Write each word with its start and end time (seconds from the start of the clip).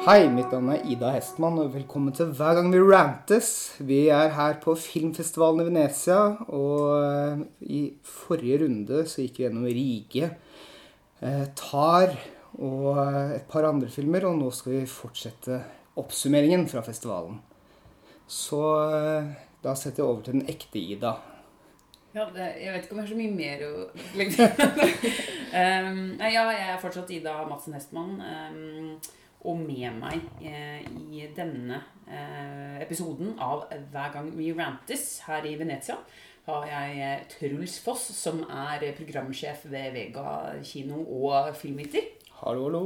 Hei, 0.00 0.30
mitt 0.32 0.48
navn 0.48 0.70
er 0.72 0.86
Ida 0.88 1.10
Hestmann, 1.12 1.58
og 1.60 1.74
velkommen 1.74 2.14
til 2.16 2.30
Hver 2.32 2.54
gang 2.56 2.70
vi 2.72 2.78
rantes. 2.80 3.50
Vi 3.84 3.98
er 4.08 4.30
her 4.32 4.54
på 4.62 4.72
filmfestivalen 4.72 5.60
i 5.60 5.66
Venezia, 5.66 6.38
og 6.48 6.86
eh, 7.04 7.42
i 7.68 7.80
forrige 8.08 8.62
runde 8.62 9.02
så 9.04 9.20
gikk 9.20 9.36
vi 9.36 9.44
gjennom 9.44 9.66
Rige, 9.68 10.30
eh, 11.20 11.44
Tar 11.52 12.16
og 12.56 12.96
eh, 13.04 13.36
et 13.42 13.46
par 13.52 13.68
andre 13.68 13.92
filmer, 13.92 14.24
og 14.24 14.40
nå 14.40 14.48
skal 14.56 14.78
vi 14.78 14.88
fortsette 14.88 15.60
oppsummeringen 16.00 16.64
fra 16.72 16.80
festivalen. 16.88 17.36
Så 18.24 18.64
da 19.60 19.76
setter 19.76 20.00
jeg 20.00 20.08
over 20.08 20.24
til 20.24 20.38
den 20.38 20.48
ekte 20.48 20.80
Ida. 20.80 21.14
Ja, 22.16 22.24
det, 22.32 22.54
jeg 22.56 22.72
vet 22.72 22.88
ikke 22.88 22.96
om 22.96 23.04
jeg 23.04 23.10
har 23.10 23.12
så 23.12 23.20
mye 23.20 23.36
mer 23.36 23.68
å 23.68 23.72
legge 24.16 24.32
til. 24.40 24.76
um, 25.60 26.04
ja, 26.24 26.50
jeg 26.56 26.68
er 26.72 26.84
fortsatt 26.88 27.18
Ida 27.20 27.42
Madsen 27.52 27.76
Hestmann. 27.76 28.16
Um, 28.24 29.18
og 29.48 29.60
med 29.62 29.94
meg 30.00 30.20
eh, 30.44 30.82
i 31.10 31.24
denne 31.36 31.78
eh, 32.08 32.80
episoden 32.84 33.36
av 33.40 33.68
Hver 33.92 34.12
gang 34.16 34.28
vi 34.36 34.50
rantes 34.56 35.20
her 35.26 35.46
i 35.48 35.54
Venezia, 35.60 35.96
har 36.46 36.66
jeg 36.68 36.98
eh, 37.06 37.22
Truls 37.30 37.78
Foss, 37.84 38.10
som 38.16 38.42
er 38.44 38.84
programsjef 38.98 39.64
ved 39.70 39.94
Vega 39.96 40.26
kino 40.66 41.04
og 41.22 41.54
Filmviter. 41.56 42.12
Hallo, 42.42 42.68
hallo. 42.68 42.84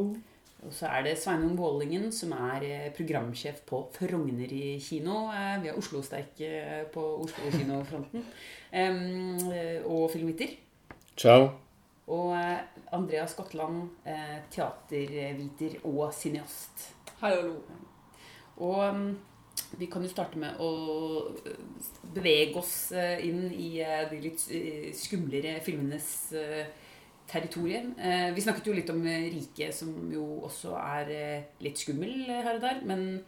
Og 0.65 0.73
så 0.73 0.89
er 0.89 1.03
det 1.05 1.19
Sveinung 1.21 1.59
Vålingen, 1.59 2.09
som 2.12 2.33
er 2.33 2.65
eh, 2.65 2.87
programsjef 2.97 3.61
på 3.69 3.83
Frogner 3.97 4.55
kino. 4.81 5.27
Eh, 5.34 5.59
Vi 5.62 5.69
har 5.69 5.77
Oslo-sterk 5.81 6.41
på 6.95 7.05
Oslo-kinofronten. 7.27 8.25
um, 8.73 9.53
eh, 9.59 9.83
og 9.84 10.11
Filmviter. 10.11 10.56
Ciao. 11.17 11.64
Og 12.12 12.34
eh, 12.36 12.58
Andrea 12.92 13.24
Skottland, 13.27 13.88
eh, 14.05 14.42
teaterviter 14.52 15.78
og 15.88 16.12
cineast. 16.12 16.91
Hallo. 17.22 17.62
Og 18.60 18.94
mm, 18.94 19.16
vi 19.80 19.86
kan 19.91 20.05
jo 20.05 20.10
starte 20.12 20.38
med 20.41 20.60
å 20.60 20.69
eh, 21.32 21.56
bevege 22.14 22.58
oss 22.60 22.92
inn 22.94 23.48
i 23.48 23.80
de 24.10 24.19
litt 24.20 24.42
skumlere 24.94 25.56
filmenes 25.64 26.06
territorium. 27.27 27.94
Vi 28.36 28.44
snakket 28.44 28.69
jo 28.69 28.75
litt 28.77 28.91
om 28.92 29.00
Rike, 29.02 29.72
som 29.75 30.12
jo 30.12 30.44
også 30.47 30.77
er 30.77 31.10
litt 31.64 31.80
skummel 31.80 32.28
her 32.28 32.52
og 32.52 32.60
der. 32.62 32.84
Men 32.86 33.25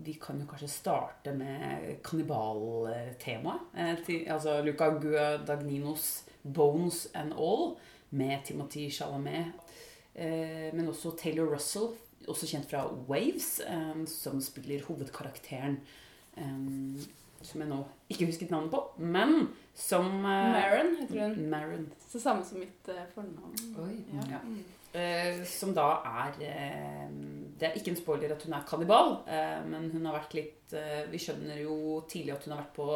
vi 0.00 0.14
kan 0.22 0.40
jo 0.40 0.46
kanskje 0.48 0.70
starte 0.70 1.34
med 1.36 1.98
kannibaltemaet. 2.06 3.60
Altså 4.30 4.60
Luca 4.64 4.88
Guadagninos 5.02 6.29
'Bones 6.44 7.08
and 7.14 7.32
All' 7.32 7.76
med 8.10 8.44
Timothy 8.44 8.90
Chalamet. 8.90 9.52
Eh, 10.14 10.74
men 10.74 10.88
også 10.88 11.14
Taylor 11.18 11.54
Russell, 11.54 11.94
også 12.28 12.48
kjent 12.50 12.70
fra 12.70 12.84
Waves, 13.08 13.60
eh, 13.60 14.02
som 14.10 14.40
spiller 14.42 14.82
hovedkarakteren 14.88 15.78
eh, 16.36 17.06
som 17.40 17.62
jeg 17.62 17.70
nå 17.70 17.78
ikke 18.12 18.26
husket 18.28 18.50
navnet 18.52 18.72
på, 18.74 18.80
men 18.98 19.46
som 19.74 20.10
Maren 20.20 20.98
heter 20.98 21.22
hun. 21.30 21.46
Maren. 21.48 21.86
Så 22.04 22.20
samme 22.20 22.44
som 22.44 22.60
mitt 22.60 22.90
fornavn. 23.14 23.54
fornavn. 23.76 24.28
Ja. 24.28 24.42
Ja. 24.92 25.44
Som 25.46 25.72
da 25.72 26.02
er 26.04 26.34
Det 26.36 27.68
er 27.68 27.78
ikke 27.78 27.94
en 27.94 27.96
spoiler 27.96 28.34
at 28.34 28.42
hun 28.42 28.52
er 28.52 28.66
kannibal, 28.68 29.22
men 29.70 29.88
hun 29.90 30.04
har 30.04 30.18
vært 30.18 30.34
litt 30.34 30.74
Vi 31.12 31.20
skjønner 31.22 31.62
jo 31.62 32.02
tidlig 32.10 32.34
at 32.34 32.44
hun 32.44 32.56
har 32.56 32.64
vært 32.64 32.76
på 32.76 32.88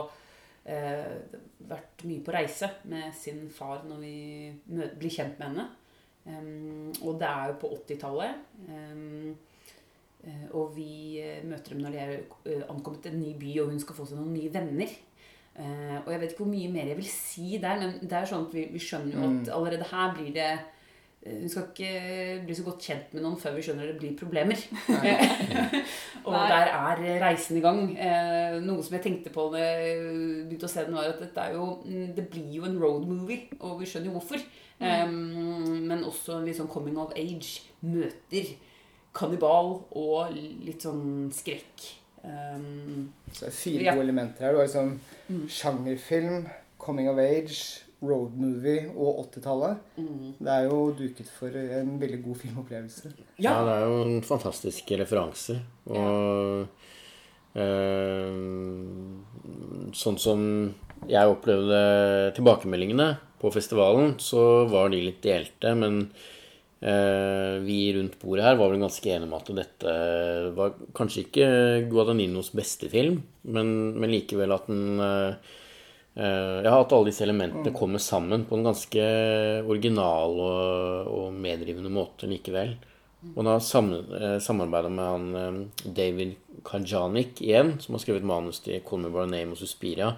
eh, 0.64 1.40
Vært 1.64 2.04
mye 2.04 2.20
på 2.20 2.32
reise 2.34 2.68
med 2.90 3.14
sin 3.16 3.46
far 3.48 3.86
når 3.88 4.02
vi 4.02 4.16
blir 4.68 5.12
kjent 5.12 5.38
med 5.40 5.46
henne. 5.48 5.64
Um, 6.24 6.92
og 7.04 7.18
det 7.20 7.28
er 7.28 7.50
jo 7.50 7.56
på 7.60 7.70
80-tallet. 7.78 8.44
Em, 8.68 9.32
eh, 10.24 10.44
og 10.56 10.74
vi 10.76 11.20
eh, 11.20 11.42
møter 11.44 11.74
dem 11.74 11.82
når 11.84 11.94
de 11.94 12.02
er 12.02 12.12
eh, 12.18 12.62
ankommet 12.68 13.02
til 13.04 13.12
en 13.12 13.22
ny 13.22 13.32
by, 13.40 13.50
og 13.62 13.72
hun 13.72 13.80
skal 13.80 13.96
få 13.96 14.06
seg 14.08 14.20
noen 14.20 14.36
nye 14.36 14.52
venner. 14.52 14.94
Uh, 15.54 16.00
og 16.02 16.08
jeg 16.10 16.20
vet 16.20 16.32
ikke 16.32 16.42
hvor 16.42 16.50
mye 16.50 16.70
mer 16.74 16.88
jeg 16.90 16.98
vil 16.98 17.10
si 17.12 17.58
der, 17.62 17.76
men 17.78 17.92
det 18.02 18.16
er 18.18 18.24
sånn 18.26 18.48
at 18.48 18.54
vi, 18.56 18.64
vi 18.74 18.80
skjønner 18.82 19.14
jo 19.14 19.26
at 19.28 19.50
allerede 19.54 19.86
her 19.86 20.16
blir 20.16 20.32
det 20.34 20.48
Hun 21.24 21.48
skal 21.48 21.62
ikke 21.70 22.44
bli 22.44 22.54
så 22.54 22.64
godt 22.66 22.82
kjent 22.84 23.14
med 23.16 23.22
noen 23.24 23.38
før 23.40 23.54
vi 23.56 23.62
skjønner 23.64 23.86
det 23.88 23.96
blir 23.96 24.16
problemer. 24.18 24.60
og 26.26 26.34
der 26.34 26.68
er 26.68 27.00
reisen 27.22 27.56
i 27.56 27.62
gang. 27.64 27.80
Eh, 27.96 28.58
noe 28.64 28.84
som 28.84 28.96
jeg 28.98 29.04
tenkte 29.06 29.32
på 29.32 29.46
da 29.54 29.62
jeg 29.62 30.02
begynte 30.50 30.68
å 30.68 30.72
se 30.74 30.84
den, 30.84 30.96
var 30.98 31.08
at 31.08 31.22
dette 31.24 31.40
er 31.46 31.56
jo, 31.56 31.68
mm, 31.86 32.10
det 32.18 32.26
blir 32.32 32.50
jo 32.58 32.66
en 32.68 32.76
road 32.82 33.06
movie, 33.08 33.46
og 33.60 33.80
vi 33.80 33.88
skjønner 33.88 34.10
jo 34.12 34.18
hvorfor. 34.18 34.44
Eh, 34.84 35.06
men 35.08 36.04
også 36.04 36.42
litt 36.44 36.58
sånn 36.60 36.68
coming 36.72 36.98
of 37.00 37.14
age. 37.16 37.62
Møter 37.88 38.52
kannibal 39.14 39.76
og 39.96 40.34
litt 40.36 40.84
sånn 40.84 41.30
skrekk. 41.32 41.90
Um, 42.24 43.12
Så 43.32 43.44
det 43.44 43.48
er 43.50 43.56
fire 43.58 43.82
Ja. 43.84 43.92
gode 43.94 44.04
elementer 44.06 44.44
her. 44.46 44.52
Du 44.52 44.58
har 44.58 44.66
liksom 44.66 44.98
Mm. 45.30 45.48
sjangerfilm, 45.48 46.46
coming 46.78 47.08
of 47.08 47.18
age, 47.18 47.80
road 48.08 48.36
movie 48.38 48.88
og 48.94 49.24
80-tallet. 49.26 49.82
mm. 49.96 50.32
Det 50.38 50.54
er 50.54 50.68
jo 50.68 50.78
duket 50.98 51.30
for 51.38 51.60
en 51.60 51.94
veldig 52.00 52.20
god 52.24 52.40
filmopplevelse. 52.42 53.12
Ja. 53.38 53.50
Ja. 53.50 53.54
det 53.66 53.76
er 53.76 53.86
jo 53.88 54.00
en 54.04 54.22
fantastisk 54.26 54.94
referanse. 55.00 55.58
Og 55.90 56.66
eh, 57.60 58.38
sånn 59.94 60.20
som 60.20 60.46
jeg 61.10 61.32
opplevde 61.34 61.80
tilbakemeldingene 62.36 63.10
på 63.40 63.52
festivalen, 63.52 64.16
så 64.22 64.64
var 64.70 64.92
de 64.92 65.02
litt 65.04 65.20
delte. 65.24 65.74
Men 65.76 66.00
eh, 66.80 67.60
vi 67.64 67.78
rundt 67.96 68.16
bordet 68.22 68.46
her 68.46 68.60
var 68.60 68.72
vel 68.72 68.84
ganske 68.84 69.10
enige 69.10 69.28
om 69.28 69.36
at 69.38 69.52
dette 69.58 69.98
var 70.56 70.78
kanskje 70.96 71.26
ikke 71.26 71.50
Guadagninos 71.90 72.54
beste 72.56 72.88
film, 72.92 73.20
men, 73.42 73.74
men 73.98 74.14
likevel 74.14 74.56
at 74.56 74.70
den 74.70 75.04
eh, 75.04 75.52
Eh, 76.16 76.62
Ja, 76.64 76.78
at 76.78 76.92
alle 76.94 77.10
disse 77.10 77.24
elementene 77.26 77.74
kommer 77.74 77.98
sammen 77.98 78.44
på 78.46 78.56
en 78.56 78.68
ganske 78.68 79.04
original 79.66 80.36
og, 80.38 81.10
og 81.10 81.32
medrivende 81.34 81.90
måte 81.92 82.30
likevel. 82.30 82.76
Og 83.34 83.40
da 83.40 83.56
har 83.56 83.64
sam, 83.64 83.90
eh, 83.94 84.38
samarbeida 84.38 84.92
med 84.92 85.04
han 85.10 85.36
eh, 85.40 85.92
David 85.96 86.36
Kajanik 86.64 87.42
igjen, 87.42 87.74
som 87.80 87.96
har 87.96 88.04
skrevet 88.04 88.26
manus 88.26 88.60
til 88.62 88.80
'Call 88.80 89.02
Me 89.02 89.10
By 89.10 89.26
Name' 89.26 89.52
og 89.56 89.58
'Suspiria'. 89.58 90.14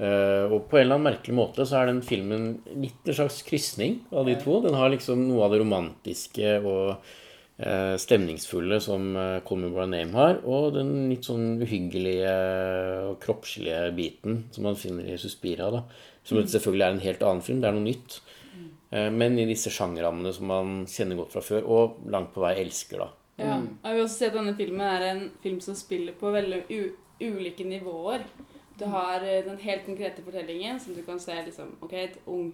Og 0.00 0.62
på 0.70 0.78
en 0.78 0.86
eller 0.86 0.96
annen 0.96 1.12
merkelig 1.12 1.34
måte 1.36 1.66
så 1.68 1.82
er 1.82 1.90
den 1.90 2.00
filmen 2.00 2.62
litt 2.72 3.04
en 3.04 3.12
slags 3.18 3.42
krysning 3.44 3.98
av 4.10 4.24
de 4.24 4.34
to. 4.34 4.62
Den 4.64 4.72
har 4.72 4.88
liksom 4.88 5.28
noe 5.28 5.44
av 5.44 5.52
det 5.52 5.60
romantiske 5.60 6.64
og 6.64 7.04
stemningsfulle 8.00 8.80
som 8.80 9.10
eh, 9.16 9.40
Call 9.46 9.58
Me 9.62 9.70
By 9.74 9.86
Name 9.90 10.16
har, 10.16 10.40
og 10.48 10.74
den 10.78 11.10
litt 11.10 11.26
sånn 11.28 11.60
uhyggelige 11.60 12.34
og 13.10 13.18
kroppslige 13.22 13.90
biten 13.96 14.44
som 14.54 14.68
man 14.68 14.78
finner 14.80 15.10
i 15.12 15.18
Suspira. 15.20 15.70
da. 15.74 15.84
Som 16.24 16.40
selvfølgelig 16.44 16.86
er 16.86 16.94
en 16.94 17.04
helt 17.06 17.24
annen 17.26 17.44
film, 17.44 17.60
det 17.60 17.68
er 17.70 17.76
noe 17.76 17.86
nytt. 17.86 18.20
Eh, 18.90 19.10
Men 19.10 19.38
i 19.38 19.46
disse 19.48 19.70
sjangerrammene 19.72 20.32
som 20.34 20.46
man 20.50 20.86
kjenner 20.90 21.20
godt 21.20 21.34
fra 21.36 21.44
før, 21.44 21.66
og 21.66 21.98
langt 22.10 22.32
på 22.34 22.44
vei 22.44 22.56
elsker, 22.64 23.04
da. 23.04 23.10
Ja. 23.40 23.56
Jeg 23.56 23.96
vil 23.96 24.04
også 24.04 24.18
si 24.18 24.26
at 24.28 24.34
denne 24.36 24.56
filmen 24.56 24.84
er 24.84 25.06
en 25.10 25.22
film 25.42 25.60
som 25.64 25.76
spiller 25.78 26.12
på 26.12 26.32
veldig 26.34 26.64
u 26.68 26.80
ulike 27.20 27.64
nivåer. 27.64 28.24
Du 28.80 28.86
har 28.88 29.20
eh, 29.20 29.44
den 29.44 29.58
helt 29.60 29.84
konkrete 29.84 30.24
fortellingen, 30.24 30.80
som 30.80 30.94
du 30.94 31.02
kan 31.04 31.20
se 31.20 31.36
liksom, 31.44 31.76
ok, 31.84 31.92
et 31.92 32.18
ung, 32.26 32.50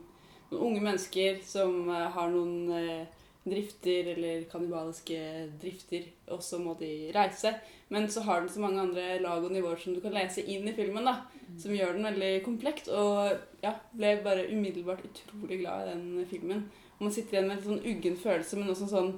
noen 0.51 0.63
unge 0.71 0.83
mennesker 0.83 1.39
som 1.47 1.89
eh, 1.91 2.09
har 2.15 2.31
noen 2.33 2.73
eh, 2.75 3.16
drifter, 3.51 4.13
eller 4.15 4.45
kannibaliske 4.51 5.19
drifter, 5.63 6.09
og 6.35 6.43
så 6.45 6.59
må 6.63 6.75
de 6.81 7.11
reise. 7.15 7.53
Men 7.93 8.09
så 8.11 8.25
har 8.27 8.43
den 8.43 8.51
så 8.51 8.63
mange 8.63 8.83
andre 8.83 9.21
lag 9.23 9.45
og 9.45 9.53
nivåer 9.55 9.79
som 9.83 9.95
du 9.95 10.01
kan 10.03 10.17
lese 10.17 10.43
inn 10.43 10.67
i 10.67 10.75
filmen, 10.77 11.07
da. 11.07 11.21
Som 11.63 11.77
gjør 11.77 11.95
den 11.95 12.09
veldig 12.09 12.33
komplekt. 12.45 12.91
Og 12.91 13.37
ja, 13.63 13.77
ble 13.95 14.17
bare 14.25 14.49
umiddelbart 14.51 15.05
utrolig 15.07 15.61
glad 15.63 15.87
i 15.87 15.95
den 15.95 16.27
filmen. 16.31 16.67
Og 16.97 17.07
man 17.07 17.15
sitter 17.15 17.37
igjen 17.39 17.51
med 17.51 17.59
en 17.59 17.67
sånn 17.69 17.87
uggen 17.93 18.21
følelse, 18.21 18.59
men 18.59 18.73
også 18.73 18.89
en 18.89 18.95
sånn 18.95 19.15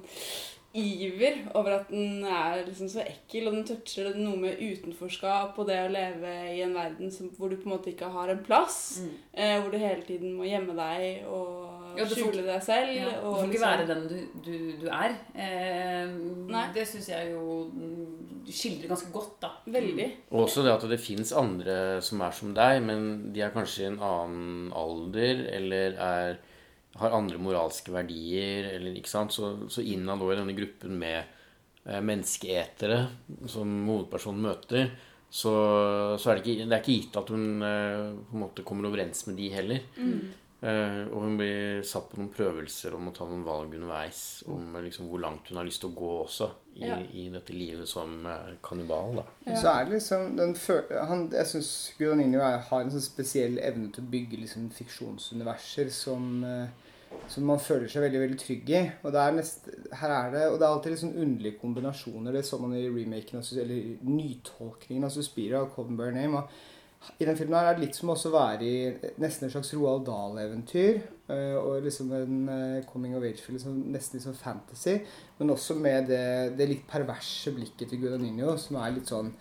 iver 0.77 1.39
over 1.57 1.79
at 1.79 1.87
den 1.89 2.23
er 2.23 2.59
liksom 2.67 2.89
så 2.91 3.01
ekkel, 3.01 3.47
og 3.49 3.55
den 3.57 3.65
toucher 3.65 4.11
noe 4.17 4.37
med 4.37 4.59
utenforskap 4.61 5.57
og 5.57 5.65
det 5.69 5.79
å 5.81 5.89
leve 5.89 6.33
i 6.53 6.59
en 6.61 6.75
verden 6.77 7.09
som, 7.11 7.31
hvor 7.37 7.49
du 7.49 7.57
på 7.57 7.65
en 7.69 7.73
måte 7.73 7.89
ikke 7.89 8.11
har 8.13 8.29
en 8.29 8.43
plass. 8.45 8.99
Mm. 9.01 9.15
Eh, 9.33 9.55
hvor 9.63 9.73
du 9.73 9.79
hele 9.81 10.05
tiden 10.05 10.35
må 10.37 10.45
gjemme 10.45 10.75
deg 10.77 11.25
og 11.25 11.97
Ja, 11.97 12.05
får 12.05 12.19
skjule 12.21 12.43
deg 12.45 12.61
selv. 12.63 12.93
Ja, 12.93 13.09
du 13.09 13.25
og 13.25 13.39
får 13.39 13.47
ikke 13.47 13.53
liksom- 13.55 13.69
være 13.69 13.87
den 13.89 14.03
du, 14.07 14.19
du, 14.45 14.57
du 14.83 14.87
er. 14.93 15.15
Eh, 15.33 16.13
Nei. 16.53 16.67
det 16.75 16.85
syns 16.87 17.09
jeg 17.09 17.31
jo 17.33 17.65
skildrer 18.49 18.89
ganske 18.93 19.11
godt, 19.13 19.35
da. 19.41 19.49
Veldig. 19.69 20.05
Mm. 20.29 20.37
også 20.43 20.63
det 20.65 20.71
at 20.73 20.85
det 20.89 20.99
fins 21.01 21.33
andre 21.37 22.01
som 22.05 22.21
er 22.21 22.31
som 22.31 22.53
deg, 22.53 22.81
men 22.85 23.33
de 23.33 23.41
er 23.45 23.51
kanskje 23.53 23.83
i 23.83 23.89
en 23.89 23.99
annen 23.99 24.71
alder, 24.73 25.43
eller 25.57 25.97
er, 25.97 26.39
har 26.99 27.15
andre 27.17 27.37
moralske 27.41 27.91
verdier, 27.95 28.69
eller 28.75 28.95
ikke 28.99 29.09
sant. 29.11 29.33
Så, 29.35 29.53
så 29.71 29.81
innad 29.83 30.21
i 30.25 30.35
denne 30.39 30.55
gruppen 30.57 30.97
med 30.99 31.23
eh, 31.85 32.01
menneskeetere 32.01 33.07
som 33.49 33.71
hovedpersonen 33.87 34.41
møter, 34.49 34.91
så, 35.29 35.51
så 36.17 36.31
er 36.31 36.39
det 36.39 36.45
ikke, 36.47 36.65
det 36.65 36.73
er 36.73 36.81
ikke 36.83 36.97
gitt 36.99 37.17
at 37.21 37.29
hun 37.29 37.49
eh, 37.61 38.05
på 38.31 38.37
en 38.37 38.43
måte 38.47 38.63
kommer 38.65 38.89
overens 38.89 39.27
med 39.29 39.37
de 39.37 39.49
heller. 39.53 39.83
Eh, 40.59 41.05
og 41.15 41.21
hun 41.23 41.37
blir 41.39 41.83
satt 41.87 42.09
på 42.11 42.17
noen 42.19 42.33
prøvelser 42.35 42.91
om 42.97 43.05
å 43.07 43.13
ta 43.15 43.23
noen 43.29 43.45
valg 43.47 43.77
underveis 43.77 44.41
om 44.51 44.73
liksom, 44.83 45.05
hvor 45.07 45.21
langt 45.23 45.47
hun 45.47 45.55
har 45.61 45.67
lyst 45.69 45.79
til 45.85 45.93
å 45.93 45.95
gå 45.95 46.09
også 46.25 46.49
i, 46.75 46.81
Ja. 46.83 46.97
i 47.15 47.29
dette 47.31 47.53
livet 47.55 47.87
som 47.87 48.25
eh, 48.27 48.57
kannibal. 48.65 49.21
da. 49.21 49.23
Ja. 49.45 49.55
Så 49.61 49.69
er 49.71 49.85
det 49.87 49.93
liksom 49.99 50.35
den 50.35 50.55
han, 51.07 51.23
Jeg 51.31 51.47
syns 51.53 51.71
Guadagnino 51.99 52.41
er- 52.43 52.59
har 52.71 52.81
en 52.83 52.91
sånn 52.91 53.05
spesiell 53.07 53.55
evne 53.63 53.87
til 53.95 54.03
å 54.03 54.11
bygge 54.11 54.41
liksom 54.41 54.67
fiksjonsuniverser 54.75 55.89
som, 55.95 56.43
eh, 56.43 56.67
som 57.29 57.45
man 57.45 57.61
føler 57.61 57.89
seg 57.91 58.03
veldig 58.05 58.23
veldig 58.23 58.39
trygg 58.41 58.71
i. 58.73 58.81
Og 59.05 59.13
det 59.13 59.21
er, 59.21 59.37
nest, 59.37 59.69
her 60.01 60.15
er 60.15 60.33
det, 60.33 60.47
og 60.49 60.57
det 60.57 60.65
er 60.65 60.73
alltid 60.73 60.93
litt 60.93 61.03
sånn 61.03 61.21
underlige 61.21 61.61
kombinasjoner. 61.61 62.33
Det 62.33 62.43
så 62.47 62.59
man 62.61 62.73
i 62.77 62.87
remaken, 62.89 63.43
eller 63.61 64.09
nytolkningen 64.09 65.05
av 65.07 65.13
Suspira 65.13 65.63
og 65.65 65.73
Colton 65.75 65.99
Name. 66.17 66.41
Og 66.41 67.21
I 67.21 67.27
den 67.29 67.37
filmen 67.39 67.55
her 67.55 67.69
er 67.69 67.77
det 67.77 67.85
litt 67.85 67.95
som 67.95 68.11
også 68.11 68.27
å 68.27 68.35
være 68.35 68.65
i 68.65 69.11
nesten 69.23 69.47
et 69.47 69.53
slags 69.53 69.71
Roald 69.77 70.03
Dahl-eventyr. 70.09 70.97
eh, 71.31 71.55
Og 71.55 71.85
liksom 71.85 72.11
en 72.11 72.49
eh, 72.49 72.85
coming 72.89 73.15
of 73.15 73.23
age-film, 73.23 73.55
liksom, 73.55 73.77
nesten 73.93 74.17
litt 74.17 74.25
sånn 74.25 74.35
fantasy. 74.35 74.97
Men 75.37 75.53
også 75.55 75.77
med 75.79 76.09
det, 76.11 76.57
det 76.59 76.67
litt 76.67 76.83
perverse 76.89 77.53
blikket 77.55 77.93
til 77.93 78.01
Gudanino, 78.03 78.57
som 78.57 78.81
er 78.81 78.97
litt 78.97 79.07
sånn 79.13 79.31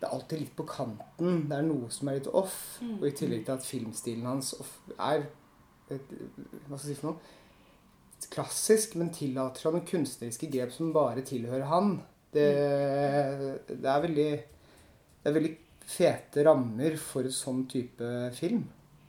Det 0.00 0.08
er 0.08 0.16
alltid 0.16 0.40
litt 0.40 0.56
på 0.58 0.66
kanten. 0.68 1.44
Det 1.48 1.56
er 1.56 1.62
noe 1.64 1.86
som 1.94 2.08
er 2.10 2.18
litt 2.18 2.26
off. 2.28 2.58
Mm. 2.82 2.96
Og 2.98 3.06
i 3.08 3.14
tillegg 3.16 3.46
til 3.46 3.54
at 3.54 3.64
filmstilen 3.64 4.26
hans 4.26 4.50
er 4.98 5.28
et, 5.90 6.12
Hva 6.68 6.78
skal 6.78 6.88
jeg 6.90 6.96
si 6.96 7.00
for 7.00 7.10
noe? 7.12 7.32
Klassisk, 8.34 8.94
men 8.96 9.10
tillater 9.12 9.60
seg 9.60 9.74
noen 9.74 9.84
kunstneriske 9.88 10.48
grep 10.50 10.72
som 10.72 10.92
bare 10.94 11.20
tilhører 11.26 11.66
han. 11.68 11.98
Det, 12.32 12.46
det 13.68 13.90
er 13.90 14.00
veldig 14.06 14.30
Det 14.40 15.28
er 15.30 15.36
veldig 15.36 15.52
fete 15.84 16.44
rammer 16.46 16.96
for 16.96 17.28
sånn 17.28 17.66
type 17.68 18.08
film. 18.38 18.62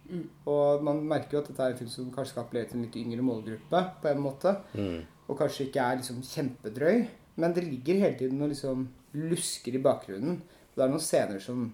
Mm. 0.10 0.26
Og 0.52 0.84
man 0.86 1.00
merker 1.08 1.38
jo 1.38 1.42
at 1.42 1.48
dette 1.50 1.64
er 1.64 1.72
en 1.74 1.80
film 1.80 1.90
som 1.94 2.10
kanskje 2.14 2.34
skal 2.34 2.44
appellere 2.44 2.68
til 2.70 2.78
en 2.82 2.84
litt 2.86 2.98
yngre 3.00 3.24
målgruppe. 3.26 3.82
på 4.02 4.12
en 4.12 4.22
måte 4.22 4.52
Mm. 4.76 5.00
og 5.30 5.38
kanskje 5.40 5.66
ikke 5.70 5.82
er 5.82 5.96
liksom 6.02 6.20
kjempedrøy. 6.22 7.08
Men 7.38 7.54
det 7.54 7.64
ligger 7.64 8.00
hele 8.04 8.18
tiden 8.20 8.42
og 8.42 8.50
liksom 8.50 8.88
lusker 9.14 9.74
i 9.76 9.82
bakgrunnen. 9.82 10.42
Og 10.42 10.76
det 10.76 10.84
er 10.84 10.90
noen 10.92 11.00
scener 11.04 11.40
som 11.40 11.74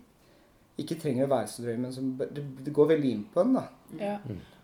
ikke 0.77 0.99
trenger 1.01 1.25
å 1.25 1.29
være 1.33 1.47
så 1.47 1.63
drøye, 1.65 1.77
men 1.81 1.91
som 1.93 2.15
det, 2.17 2.29
det 2.63 2.73
går 2.73 2.87
veldig 2.93 3.11
inn 3.11 3.25
på 3.33 3.41
en. 3.41 3.53
da. 3.57 3.65
Ja. 3.99 4.17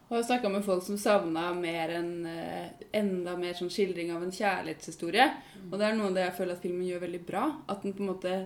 Og 0.08 0.16
jeg 0.16 0.22
har 0.22 0.28
snakka 0.30 0.50
med 0.52 0.64
folk 0.64 0.86
som 0.86 1.00
savna 1.00 1.50
mer 1.56 1.92
en 1.98 2.12
eh, 2.32 2.70
enda 2.96 3.34
mer 3.40 3.58
sånn 3.58 3.72
skildring 3.72 4.14
av 4.16 4.24
en 4.24 4.32
kjærlighetshistorie. 4.32 5.26
Og 5.68 5.76
det 5.76 5.84
er 5.84 5.98
noe 5.98 6.14
av 6.14 6.16
det 6.16 6.24
jeg 6.24 6.38
føler 6.38 6.56
at 6.56 6.64
filmen 6.64 6.88
gjør 6.88 7.04
veldig 7.04 7.22
bra. 7.28 7.44
At 7.68 7.84
den 7.84 7.96
på 7.98 8.06
en 8.06 8.14
måte 8.14 8.38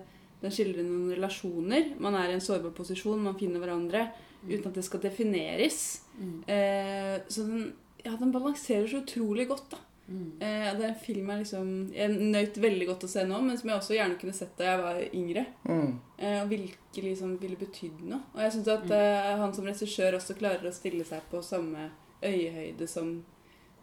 den 0.42 0.54
skildrer 0.54 0.86
noen 0.88 1.14
relasjoner. 1.14 1.94
Man 2.02 2.18
er 2.18 2.32
i 2.32 2.38
en 2.40 2.44
sårbar 2.44 2.74
posisjon, 2.74 3.22
man 3.22 3.38
finner 3.38 3.62
hverandre 3.62 4.08
uten 4.48 4.72
at 4.72 4.80
det 4.80 4.86
skal 4.88 5.04
defineres. 5.04 5.84
Mm. 6.18 6.40
Eh, 6.50 7.16
så 7.30 7.46
den, 7.46 7.68
ja, 8.02 8.16
den 8.18 8.34
balanserer 8.34 8.90
så 8.90 9.04
utrolig 9.04 9.46
godt, 9.52 9.76
da. 9.76 9.84
Mm. 10.12 10.32
Eh, 10.44 10.68
det 10.76 10.84
er 10.84 10.90
en 10.90 11.00
film 11.00 11.30
jeg 11.32 11.40
liksom 11.40 11.68
Jeg 11.96 12.16
nøt 12.34 12.58
veldig 12.60 12.88
godt 12.90 13.06
å 13.08 13.10
se 13.12 13.24
nå, 13.28 13.38
men 13.46 13.58
som 13.58 13.72
jeg 13.72 13.80
også 13.80 13.96
gjerne 13.96 14.20
kunne 14.20 14.36
sett 14.36 14.54
da 14.60 14.68
jeg 14.68 14.82
var 14.82 15.02
yngre. 15.08 15.46
Mm. 15.64 15.90
Eh, 16.18 16.38
og 16.42 16.52
virkelig 16.52 17.08
liksom 17.08 17.34
ville 17.42 17.60
betydd 17.60 18.04
noe. 18.04 18.22
Og 18.36 18.44
jeg 18.44 18.56
syns 18.58 18.72
at 18.76 18.96
eh, 18.98 19.34
han 19.42 19.56
som 19.56 19.68
regissør 19.70 20.20
også 20.20 20.38
klarer 20.40 20.68
å 20.68 20.76
stille 20.76 21.08
seg 21.08 21.24
på 21.32 21.44
samme 21.46 21.90
øyehøyde 22.22 22.88
som 22.90 23.14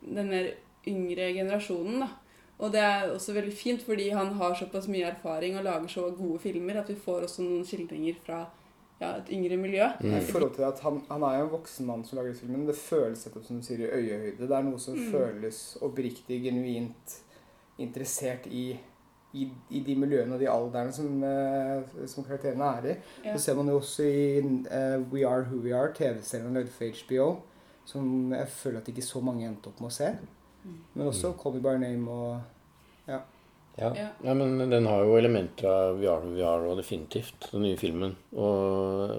den 0.04 0.32
mer 0.34 0.52
yngre 0.88 1.32
generasjonen. 1.34 2.04
da. 2.04 2.12
Og 2.58 2.72
det 2.75 2.80
er 2.82 3.10
også 3.12 3.32
veldig 3.36 3.54
fint, 3.54 3.82
fordi 3.86 4.08
han 4.10 4.32
har 4.34 4.54
såpass 4.58 4.88
mye 4.90 5.06
erfaring 5.12 5.56
og 5.58 5.64
lager 5.64 5.92
så 5.92 6.08
gode 6.10 6.40
filmer 6.42 6.80
at 6.80 6.88
vi 6.90 6.98
får 6.98 7.28
også 7.28 7.44
noen 7.46 7.66
skildringer 7.66 8.19
fra 8.25 8.44
ja, 9.00 9.12
et 9.18 9.28
yngre 9.30 9.56
miljø. 9.56 9.84
I 10.02 10.20
forhold 10.26 10.54
til 10.56 10.62
at 10.66 10.80
han, 10.80 11.02
han 11.10 11.22
er 11.22 11.38
jo 11.38 11.44
en 11.44 11.52
voksen 11.52 11.86
mann 11.86 12.04
som 12.04 12.18
lager 12.18 12.34
filmen. 12.34 12.66
Det 12.66 12.74
føles 12.76 13.24
nettopp 13.26 13.44
som 13.46 13.60
du 13.60 13.66
sier 13.66 13.84
i 13.86 13.90
øyehøyde. 13.94 14.46
Det 14.48 14.50
er 14.56 14.62
noe 14.66 14.78
som 14.78 14.94
Mm. 14.98 15.10
føles 15.12 15.78
oppriktig, 15.82 16.42
genuint 16.42 17.18
interessert 17.78 18.46
i, 18.50 18.72
i, 19.38 19.44
i 19.70 19.80
de 19.86 19.94
miljøene 19.94 20.34
og 20.34 20.40
de 20.40 20.48
alderne 20.50 20.92
som, 20.92 21.22
eh, 21.22 22.06
som 22.10 22.24
karakterene 22.26 22.64
er 22.78 22.88
i. 22.90 22.96
Ja. 23.24 23.36
Så 23.36 23.44
ser 23.44 23.54
man 23.60 23.68
jo 23.70 23.76
også 23.78 24.02
i 24.02 24.40
uh, 24.40 24.98
We 25.12 25.22
Are 25.28 25.44
Who 25.46 25.60
We 25.62 25.74
Are, 25.76 25.92
TV-serien 25.94 26.54
lagd 26.58 26.68
for 26.74 26.90
HBO, 27.04 27.28
som 27.88 28.32
jeg 28.34 28.48
føler 28.48 28.80
at 28.82 28.88
ikke 28.88 29.02
så 29.06 29.20
mange 29.24 29.46
endte 29.46 29.70
opp 29.70 29.80
med 29.80 29.90
å 29.92 29.94
se. 29.94 30.10
Men 30.94 31.06
også 31.06 31.30
Call 31.40 31.54
Me 31.54 31.60
By 31.64 31.76
Name 31.80 32.10
og 32.10 32.40
Ja. 33.08 33.20
Ja. 33.78 33.92
ja, 34.25 34.34
men 34.34 34.58
den 34.70 34.86
har 34.90 35.04
jo 35.06 35.19
elementer 35.19 35.69
av 35.70 36.00
VR 36.00 36.25
og 36.26 36.34
VR 36.34 36.64
og 36.72 36.80
definitivt, 36.80 37.50
den 37.52 37.62
nye 37.62 37.78
filmen. 37.78 38.16
Og 38.34 39.12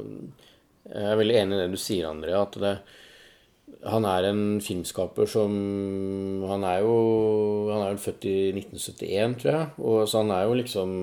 jeg 0.89 1.06
er 1.06 1.19
veldig 1.19 1.38
enig 1.39 1.56
i 1.56 1.61
det 1.61 1.69
du 1.71 1.79
sier, 1.79 2.09
André, 2.09 2.33
at 2.35 2.57
det, 2.59 2.73
han 3.88 4.06
er 4.09 4.27
en 4.27 4.44
filmskaper 4.65 5.29
som 5.29 5.53
Han 6.50 6.65
er 6.67 6.81
jo 6.83 6.95
Han 7.69 7.83
er 7.83 7.91
vel 7.94 8.01
født 8.01 8.25
i 8.27 8.38
1971, 8.51 9.35
tror 9.41 9.51
jeg. 9.53 9.67
Og, 9.77 10.00
så 10.09 10.23
han 10.23 10.33
er 10.35 10.47
jo 10.47 10.57
liksom 10.59 10.95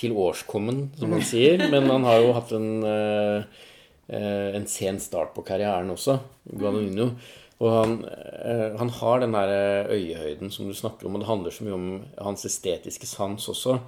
til 0.00 0.16
årskommen, 0.16 0.86
som 0.96 1.12
man 1.12 1.24
sier. 1.26 1.60
Men 1.72 1.88
han 1.90 2.06
har 2.08 2.22
jo 2.24 2.32
hatt 2.36 2.52
en, 2.56 2.70
eh, 2.88 3.64
eh, 4.08 4.56
en 4.56 4.66
sen 4.70 5.00
start 5.00 5.34
på 5.36 5.44
karrieren 5.46 5.92
også, 5.92 6.18
Guadagnino. 6.50 7.12
Og 7.60 7.72
han, 7.76 7.96
eh, 8.08 8.76
han 8.80 8.88
har 9.00 9.20
den 9.20 9.34
der 9.36 9.90
øyehøyden 9.92 10.50
som 10.50 10.68
du 10.68 10.74
snakker 10.74 11.06
om, 11.06 11.14
og 11.18 11.20
det 11.24 11.28
handler 11.28 11.52
så 11.52 11.64
mye 11.66 11.76
om 11.76 11.88
hans 12.24 12.46
estetiske 12.48 13.06
sans 13.06 13.48
også. 13.52 13.78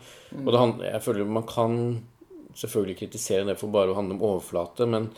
Og 0.44 0.50
det, 0.52 0.58
hand- 0.60 0.82
jeg 0.84 1.02
føler 1.02 1.24
man 1.24 1.46
kan 1.48 1.78
selvfølgelig 2.54 2.98
kritisere 2.98 3.46
det 3.48 3.56
for 3.58 3.72
bare 3.72 3.94
å 3.94 3.96
handle 3.96 4.18
om 4.18 4.26
overflate, 4.32 4.86
men 4.86 5.08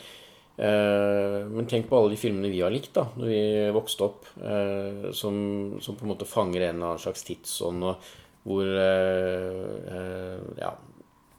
Eh, 0.55 1.41
men 1.51 1.65
tenk 1.67 1.89
på 1.89 1.97
alle 1.99 2.13
de 2.13 2.19
filmene 2.19 2.47
vi 2.47 2.61
har 2.63 2.71
likt 2.71 2.93
da 2.95 3.01
når 3.19 3.27
vi 3.27 3.39
vokste 3.75 4.05
opp, 4.05 4.29
eh, 4.39 5.09
som, 5.11 5.35
som 5.83 5.97
på 5.99 6.05
en 6.05 6.13
måte 6.13 6.27
fanger 6.29 6.61
en 6.69 6.77
eller 6.77 6.93
annen 6.93 7.01
slags 7.03 7.25
tidsånd, 7.27 7.83
og 7.83 8.05
hvor 8.47 8.63
eh, 8.63 9.65
eh, 9.97 10.45
ja, 10.61 10.69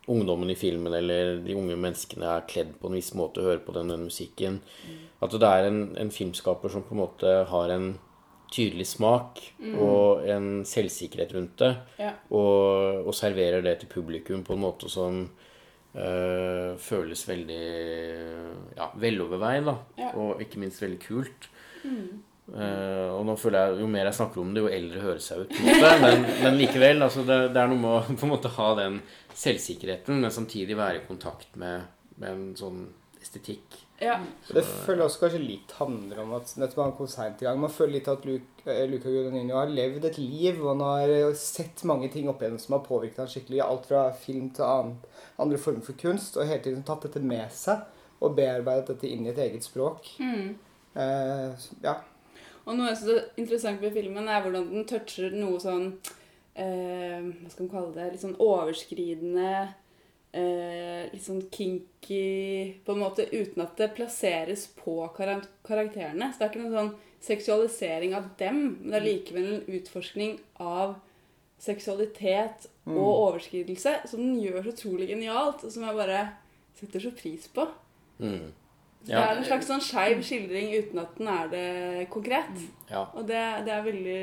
ungdommen 0.08 0.50
i 0.52 0.54
filmen 0.58 0.94
eller 0.94 1.40
de 1.42 1.54
unge 1.58 1.74
menneskene 1.82 2.28
er 2.36 2.44
kledd 2.50 2.74
på 2.80 2.86
en 2.90 2.94
viss 2.98 3.12
måte 3.18 3.42
hører 3.42 3.62
på 3.66 3.72
den, 3.74 3.88
den 3.90 4.04
musikken. 4.06 4.60
At 5.22 5.32
det 5.34 5.48
er 5.48 5.66
en, 5.70 5.80
en 5.98 6.12
filmskaper 6.14 6.70
som 6.70 6.84
på 6.86 6.94
en 6.94 7.00
måte 7.02 7.32
har 7.50 7.72
en 7.74 7.88
tydelig 8.54 8.86
smak 8.86 9.40
og 9.82 10.22
en 10.30 10.62
selvsikkerhet 10.68 11.32
rundt 11.34 11.56
det, 11.58 11.72
Ja. 11.98 12.12
og, 12.30 13.02
og 13.08 13.14
serverer 13.18 13.64
det 13.66 13.80
til 13.80 13.90
publikum 13.90 14.44
på 14.46 14.54
en 14.54 14.62
måte 14.62 14.86
som 14.92 15.24
øh, 15.96 16.76
føles 16.78 17.24
veldig 17.28 17.64
ja, 18.78 18.86
veloverveid, 19.02 19.66
da. 19.66 19.74
Ja. 19.98 20.12
Og 20.14 20.40
ikke 20.44 20.62
minst 20.62 20.78
veldig 20.84 21.00
kult. 21.02 21.50
Eh, 22.46 23.08
og 23.10 23.24
nå 23.26 23.34
føler 23.42 23.72
jeg 23.72 23.80
jo 23.82 23.86
mer 23.90 24.06
jeg 24.06 24.14
snakker 24.20 24.38
om 24.44 24.52
det, 24.54 24.62
jo 24.62 24.70
eldre 24.70 25.00
høres 25.02 25.26
jeg 25.32 25.42
ut. 25.48 25.56
Men, 26.06 26.22
men 26.44 26.58
likevel, 26.60 27.02
altså 27.02 27.24
det, 27.26 27.40
det 27.56 27.58
er 27.64 27.72
noe 27.72 27.82
med 27.82 27.96
å 27.98 28.16
på 28.20 28.28
en 28.28 28.34
måte 28.36 28.52
ha 28.54 28.68
den 28.78 29.00
selvsikkerheten, 29.36 30.20
men 30.22 30.32
samtidig 30.32 30.78
være 30.78 31.02
i 31.02 31.08
kontakt 31.08 31.56
med, 31.60 31.84
med 32.16 32.32
en 32.32 32.46
sånn 32.58 32.86
estetikk. 33.20 33.82
Ja. 33.98 34.18
Det 34.52 34.62
føler 34.84 35.06
også 35.06 35.22
kanskje 35.22 35.40
litt 35.40 35.72
handler 35.78 36.20
om 36.20 36.34
at 36.36 36.50
nettopp 36.60 36.82
han 36.82 36.94
kom 36.98 37.08
seint 37.10 37.40
i 37.40 37.46
gang. 37.46 37.60
Man 37.60 37.72
føler 37.72 37.96
litt 37.96 38.10
at 38.12 38.26
Luca, 38.28 38.68
eh, 38.72 38.84
Luca 38.90 39.08
Guadagnino 39.08 39.56
har 39.56 39.72
levd 39.72 40.04
et 40.10 40.18
liv, 40.20 40.60
og 40.60 40.74
han 40.74 40.84
har 40.84 41.12
eh, 41.14 41.38
sett 41.40 41.84
mange 41.88 42.10
ting 42.12 42.28
opp 42.28 42.42
igjennom 42.42 42.60
som 42.60 42.76
har 42.76 42.84
påvirket 42.84 43.22
han 43.24 43.30
skikkelig. 43.32 43.62
Alt 43.64 43.88
fra 43.88 44.02
film 44.20 44.50
til 44.56 44.66
annen, 44.68 44.98
andre 45.42 45.60
former 45.60 45.86
for 45.86 45.98
kunst, 46.00 46.36
og 46.36 46.48
hele 46.48 46.64
tiden 46.66 46.84
tatt 46.86 47.08
dette 47.08 47.24
med 47.24 47.48
seg. 47.56 47.86
Og 48.20 48.36
bearbeidet 48.36 48.92
dette 48.94 49.08
inn 49.12 49.26
i 49.26 49.32
et 49.32 49.40
eget 49.44 49.64
språk. 49.64 50.12
Mm. 50.20 50.54
Eh, 50.96 51.66
ja. 51.84 51.98
Og 52.66 52.76
noe 52.76 52.90
jeg 52.90 53.00
synes 53.00 53.16
er 53.16 53.40
interessant 53.40 53.82
med 53.84 53.96
filmen, 53.96 54.28
er 54.28 54.44
hvordan 54.44 54.70
den 54.72 54.86
toucher 54.88 55.34
noe 55.36 55.60
sånn 55.62 55.90
Hva 56.56 57.50
skal 57.52 57.66
man 57.66 57.72
kalle 57.72 57.92
det? 57.92 58.06
Litt 58.14 58.22
sånn 58.22 58.38
overskridende 58.40 59.50
eh, 60.32 61.02
Litt 61.12 61.24
sånn 61.26 61.42
kinky 61.52 62.78
På 62.86 62.94
en 62.94 63.02
måte 63.02 63.26
uten 63.28 63.64
at 63.64 63.76
det 63.76 63.90
plasseres 63.98 64.64
på 64.78 64.98
karakterene. 65.16 66.30
Så 66.32 66.40
det 66.40 66.46
er 66.46 66.52
ikke 66.54 66.62
noen 66.64 66.78
sånn 66.78 66.94
seksualisering 67.26 68.14
av 68.16 68.30
dem, 68.40 68.62
men 68.80 68.92
det 68.92 68.98
er 68.98 69.06
likevel 69.06 69.46
en 69.50 69.76
utforskning 69.78 70.36
av 70.62 70.98
seksualitet 71.58 72.68
og 72.86 73.08
overskridelse 73.08 73.94
som 74.06 74.20
den 74.20 74.36
gjør 74.44 74.60
så 74.62 74.74
utrolig 74.74 75.08
genialt, 75.10 75.64
og 75.64 75.72
som 75.72 75.86
jeg 75.86 75.96
bare 75.96 76.20
setter 76.78 77.02
så 77.02 77.10
pris 77.16 77.48
på. 77.50 77.64
Mm. 78.20 78.52
Det 79.06 79.14
er 79.14 79.38
en 79.38 79.46
slags 79.46 79.68
sånn 79.70 79.82
skeiv 79.84 80.22
skildring 80.26 80.72
uten 80.74 81.00
at 81.02 81.18
den 81.18 81.28
er 81.30 81.50
det 81.52 81.66
konkret. 82.10 82.62
Ja. 82.90 83.04
Og 83.14 83.26
det, 83.28 83.42
det 83.66 83.74
er 83.74 83.84
veldig 83.86 84.20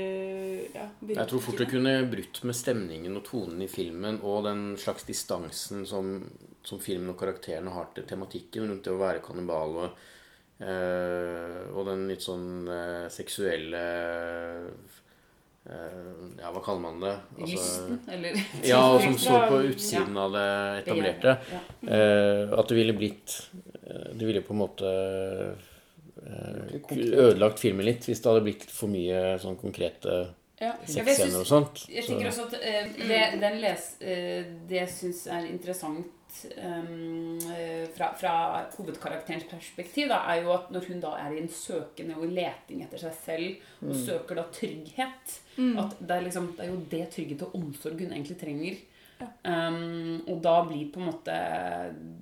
ja, 0.73 0.87
Jeg 1.13 1.27
tror 1.31 1.43
fort 1.43 1.61
det 1.61 1.69
kunne 1.71 1.93
brutt 2.11 2.41
med 2.47 2.57
stemningen 2.57 3.19
og 3.19 3.25
tonen 3.27 3.63
i 3.63 3.69
filmen 3.71 4.19
og 4.23 4.43
den 4.47 4.65
slags 4.79 5.07
distansen 5.07 5.85
som, 5.87 6.15
som 6.63 6.81
filmen 6.83 7.13
og 7.13 7.19
karakterene 7.19 7.75
har 7.75 7.91
til 7.95 8.07
tematikken 8.07 8.67
rundt 8.69 8.87
det 8.87 8.93
å 8.93 8.99
være 8.99 9.23
kannibal 9.23 9.77
og, 9.85 10.01
øh, 10.63 11.61
og 11.71 11.87
den 11.91 12.07
litt 12.11 12.23
sånn 12.23 12.67
øh, 12.67 13.07
seksuelle 13.11 13.83
eh, 15.67 16.17
Ja, 16.39 16.49
hva 16.51 16.59
kaller 16.63 16.83
man 16.83 17.03
det? 17.03 17.13
Altså, 17.37 17.53
Lysten, 17.55 18.01
eller 18.11 18.39
ja, 18.67 18.81
som 18.99 19.15
står 19.15 19.47
på 19.47 19.61
utsiden 19.69 20.17
av 20.19 20.35
det 20.35 20.49
etablerte. 20.81 21.37
At 21.87 22.67
det 22.67 22.79
ville 22.79 22.95
blitt 22.97 23.37
Det 23.83 24.25
ville 24.27 24.43
på 24.45 24.53
en 24.55 24.61
måte 24.61 24.89
eh, 26.23 26.87
ødelagt 26.93 27.59
filmen 27.59 27.85
litt 27.87 28.07
hvis 28.07 28.21
det 28.21 28.31
hadde 28.31 28.45
blitt 28.45 28.65
for 28.71 28.91
mye 28.91 29.35
sånn 29.43 29.59
konkrete 29.59 30.23
Ja. 30.61 30.75
Sexscener 30.87 31.41
og 31.41 31.47
sånt. 31.49 31.81
Jeg 31.91 32.05
tenker 32.07 32.29
også 32.29 32.45
at 32.47 32.53
eh, 32.61 32.91
det, 32.95 33.21
den 33.41 33.57
les, 33.59 33.87
eh, 33.99 34.45
det 34.69 34.77
jeg 34.77 34.91
syns 34.93 35.25
er 35.33 35.47
interessant 35.49 36.13
um, 36.55 37.39
eh, 37.51 37.89
fra, 37.97 38.11
fra 38.15 38.35
hovedkarakterens 38.77 39.49
perspektiv, 39.49 40.07
da, 40.13 40.21
er 40.31 40.43
jo 40.45 40.53
at 40.55 40.69
når 40.71 40.87
hun 40.87 41.01
da 41.03 41.15
er 41.19 41.35
i 41.35 41.41
en 41.41 41.51
søkende 41.51 42.15
og 42.15 42.31
leting 42.31 42.85
etter 42.85 43.01
seg 43.01 43.17
selv, 43.25 43.67
og 43.83 43.97
søker 44.05 44.39
da 44.39 44.47
trygghet 44.55 45.35
At 45.83 45.99
det 45.99 46.15
er, 46.15 46.23
liksom, 46.29 46.53
det 46.55 46.65
er 46.65 46.71
jo 46.71 46.79
det 46.93 47.03
trygghet 47.13 47.43
og 47.49 47.57
omsorg 47.59 47.99
hun 47.99 48.13
egentlig 48.15 48.39
trenger. 48.39 48.79
Um, 49.43 50.21
og 50.29 50.39
da 50.45 50.55
blir 50.67 50.91
på 50.93 51.01
en 51.01 51.09
måte 51.09 51.35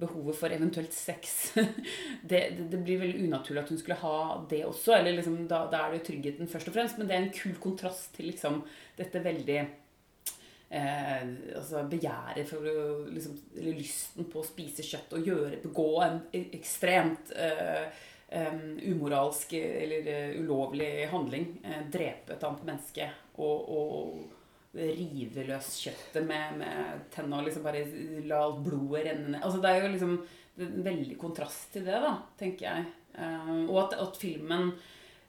behovet 0.01 0.37
for 0.39 0.53
eventuelt 0.53 0.93
sex 0.95 1.53
det, 2.29 2.41
det, 2.57 2.67
det 2.71 2.79
blir 2.81 3.01
veldig 3.03 3.27
unaturlig 3.27 3.63
at 3.63 3.73
hun 3.73 3.81
skulle 3.81 3.99
ha 4.01 4.17
det 4.51 4.63
også. 4.67 4.95
Eller 4.97 5.17
liksom, 5.17 5.43
da, 5.51 5.65
da 5.71 5.83
er 5.83 5.93
det 5.93 6.01
jo 6.01 6.07
tryggheten 6.11 6.51
først 6.51 6.71
og 6.71 6.77
fremst. 6.77 6.99
Men 6.99 7.09
det 7.09 7.17
er 7.17 7.25
en 7.25 7.35
kul 7.35 7.55
kontrast 7.63 8.13
til 8.17 8.31
liksom, 8.31 8.61
dette 8.99 9.23
veldig 9.23 9.59
eh, 9.61 11.25
altså 11.57 11.85
begjæret 11.91 12.47
for 12.49 12.69
liksom, 13.11 13.41
Eller 13.57 13.81
lysten 13.81 14.29
på 14.31 14.43
å 14.43 14.47
spise 14.47 14.85
kjøtt 14.85 15.17
og 15.17 15.27
gjøre, 15.31 15.61
begå 15.65 15.91
en 16.07 16.23
ekstremt 16.51 17.35
eh, 17.35 18.07
Um, 18.31 18.79
umoralsk 18.79 19.53
eller 19.53 20.05
uh, 20.07 20.39
ulovlig 20.39 21.07
handling. 21.11 21.49
Eh, 21.63 21.81
drepe 21.91 22.37
et 22.37 22.43
annet 22.47 22.61
menneske 22.63 23.07
og, 23.43 23.65
og 23.67 24.40
rive 24.73 25.43
løs 25.49 25.73
kjøttet 25.83 26.23
med, 26.27 26.61
med 26.61 27.03
tenna 27.11 27.41
og 27.41 27.47
liksom 27.47 27.65
bare 27.65 27.83
la 28.27 28.39
alt 28.45 28.61
blodet 28.63 29.03
renne 29.09 29.33
ned. 29.33 29.41
Altså, 29.43 29.59
det 29.63 29.71
er 29.71 29.83
jo 29.83 29.91
liksom 29.95 30.15
en 30.61 30.81
veldig 30.85 31.17
kontrast 31.19 31.71
til 31.75 31.85
det, 31.87 31.99
da, 32.03 32.15
tenker 32.39 32.67
jeg. 32.69 32.87
Uh, 33.17 33.67
og 33.67 33.77
at, 33.85 33.97
at 33.99 34.19
filmen 34.19 34.71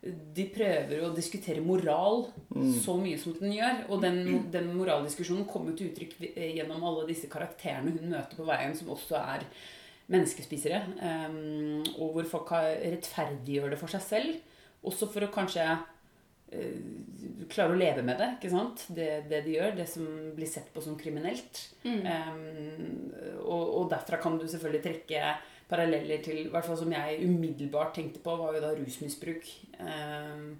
de 0.02 0.48
prøver 0.50 1.04
å 1.06 1.12
diskutere 1.14 1.62
moral 1.62 2.24
så 2.82 2.96
mye 2.98 3.18
som 3.22 3.36
den 3.38 3.54
gjør. 3.54 3.84
Og 3.94 4.02
den, 4.02 4.48
den 4.50 4.72
moraldiskusjonen 4.74 5.46
kommer 5.50 5.76
til 5.78 5.92
uttrykk 5.92 6.16
gjennom 6.34 6.82
alle 6.88 7.06
disse 7.10 7.30
karakterene 7.30 7.94
hun 7.94 8.10
møter 8.10 8.38
på 8.38 8.46
veien, 8.48 8.74
som 8.78 8.90
også 8.94 9.20
er 9.20 9.46
menneskespisere. 10.10 10.82
Um, 10.98 11.84
og 11.98 12.16
hvor 12.16 12.30
folk 12.34 12.50
har 12.56 12.72
rettferdiggjør 12.82 13.74
det 13.74 13.78
for 13.82 13.94
seg 13.94 14.06
selv. 14.06 14.58
Også 14.82 15.06
for 15.14 15.22
å 15.22 15.30
kanskje 15.34 15.66
eh, 16.52 17.46
klare 17.52 17.74
å 17.74 17.78
leve 17.78 18.04
med 18.06 18.20
det, 18.20 18.28
ikke 18.38 18.52
sant? 18.52 18.84
Det, 18.94 19.08
det 19.30 19.42
de 19.46 19.56
gjør, 19.56 19.76
det 19.78 19.86
som 19.90 20.08
blir 20.36 20.50
sett 20.50 20.72
på 20.74 20.82
som 20.84 20.98
kriminelt. 21.00 21.62
Um, 21.84 23.12
og, 23.42 23.62
og 23.62 23.88
derfra 23.92 24.20
kan 24.22 24.38
du 24.40 24.46
selvfølgelig 24.48 24.84
trekke 24.86 25.32
paralleller 25.72 26.20
til, 26.24 26.44
hvert 26.52 26.66
fall 26.66 26.78
som 26.80 26.92
jeg 26.92 27.22
umiddelbart 27.24 27.94
tenkte 27.96 28.22
på, 28.24 28.36
var 28.40 28.56
jo 28.56 28.62
da 28.64 28.74
rusmisbruk. 28.76 29.48
Um, 29.80 30.52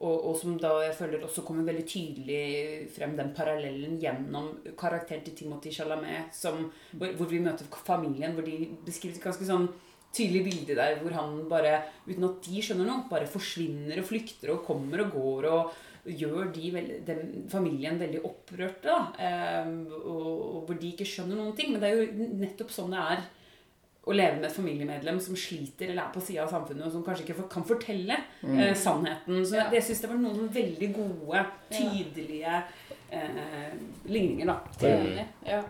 og, 0.00 0.14
og 0.30 0.36
som 0.40 0.54
da 0.56 0.70
jeg 0.80 0.94
føler 0.96 1.24
også 1.26 1.42
kommer 1.44 1.66
veldig 1.66 1.84
tydelig 1.84 2.44
frem 2.94 3.18
den 3.18 3.34
parallellen 3.36 3.98
gjennom 4.00 4.54
karakteren 4.80 5.26
til 5.26 5.36
Timothy 5.36 5.74
Chalamet, 5.76 6.32
som, 6.32 6.70
hvor, 6.94 7.12
hvor 7.18 7.28
vi 7.28 7.42
møter 7.44 7.68
familien, 7.84 8.32
hvor 8.32 8.46
de 8.46 8.70
beskriver 8.86 9.20
ganske 9.20 9.44
sånn 9.44 9.68
tydelig 10.14 10.42
bilde 10.48 10.76
der 10.78 10.98
hvor 11.00 11.14
han 11.14 11.36
bare, 11.50 11.76
uten 12.08 12.26
at 12.26 12.42
de 12.46 12.64
skjønner 12.64 12.88
noe, 12.88 13.06
bare 13.10 13.30
forsvinner 13.30 14.02
og 14.02 14.08
flykter 14.08 14.54
og 14.54 14.64
kommer 14.66 15.04
og 15.04 15.14
går 15.14 15.48
og 15.50 15.78
gjør 16.04 16.48
de 16.54 16.70
veld, 16.72 16.94
den 17.06 17.44
familien 17.52 17.98
veldig 18.00 18.22
opprørte. 18.24 18.88
Da, 18.88 19.00
eh, 19.20 19.68
og, 20.00 20.30
og 20.30 20.62
hvor 20.66 20.80
de 20.80 20.94
ikke 20.94 21.08
skjønner 21.08 21.38
noen 21.38 21.54
ting. 21.56 21.74
Men 21.74 21.82
det 21.82 21.90
er 21.90 22.00
jo 22.00 22.30
nettopp 22.40 22.72
sånn 22.74 22.94
det 22.94 23.04
er 23.14 23.26
å 24.08 24.14
leve 24.16 24.38
med 24.38 24.46
et 24.48 24.56
familiemedlem 24.56 25.18
som 25.22 25.36
sliter 25.38 25.90
eller 25.90 26.06
er 26.06 26.14
på 26.14 26.22
sida 26.24 26.46
av 26.46 26.54
samfunnet, 26.54 26.86
og 26.86 26.94
som 26.94 27.04
kanskje 27.04 27.26
ikke 27.26 27.48
kan 27.52 27.66
fortelle 27.68 28.16
eh, 28.16 28.72
sannheten. 28.78 29.42
Så 29.44 29.58
jeg, 29.58 29.74
jeg 29.76 29.86
syns 29.86 30.00
det 30.04 30.10
var 30.10 30.22
noen 30.22 30.48
veldig 30.54 30.88
gode, 30.96 31.44
tydelige 31.68 32.62
eh, 33.12 33.76
ligninger, 34.08 34.48
da. 34.48 34.56
Enig. 34.88 35.28
Ja. 35.46 35.60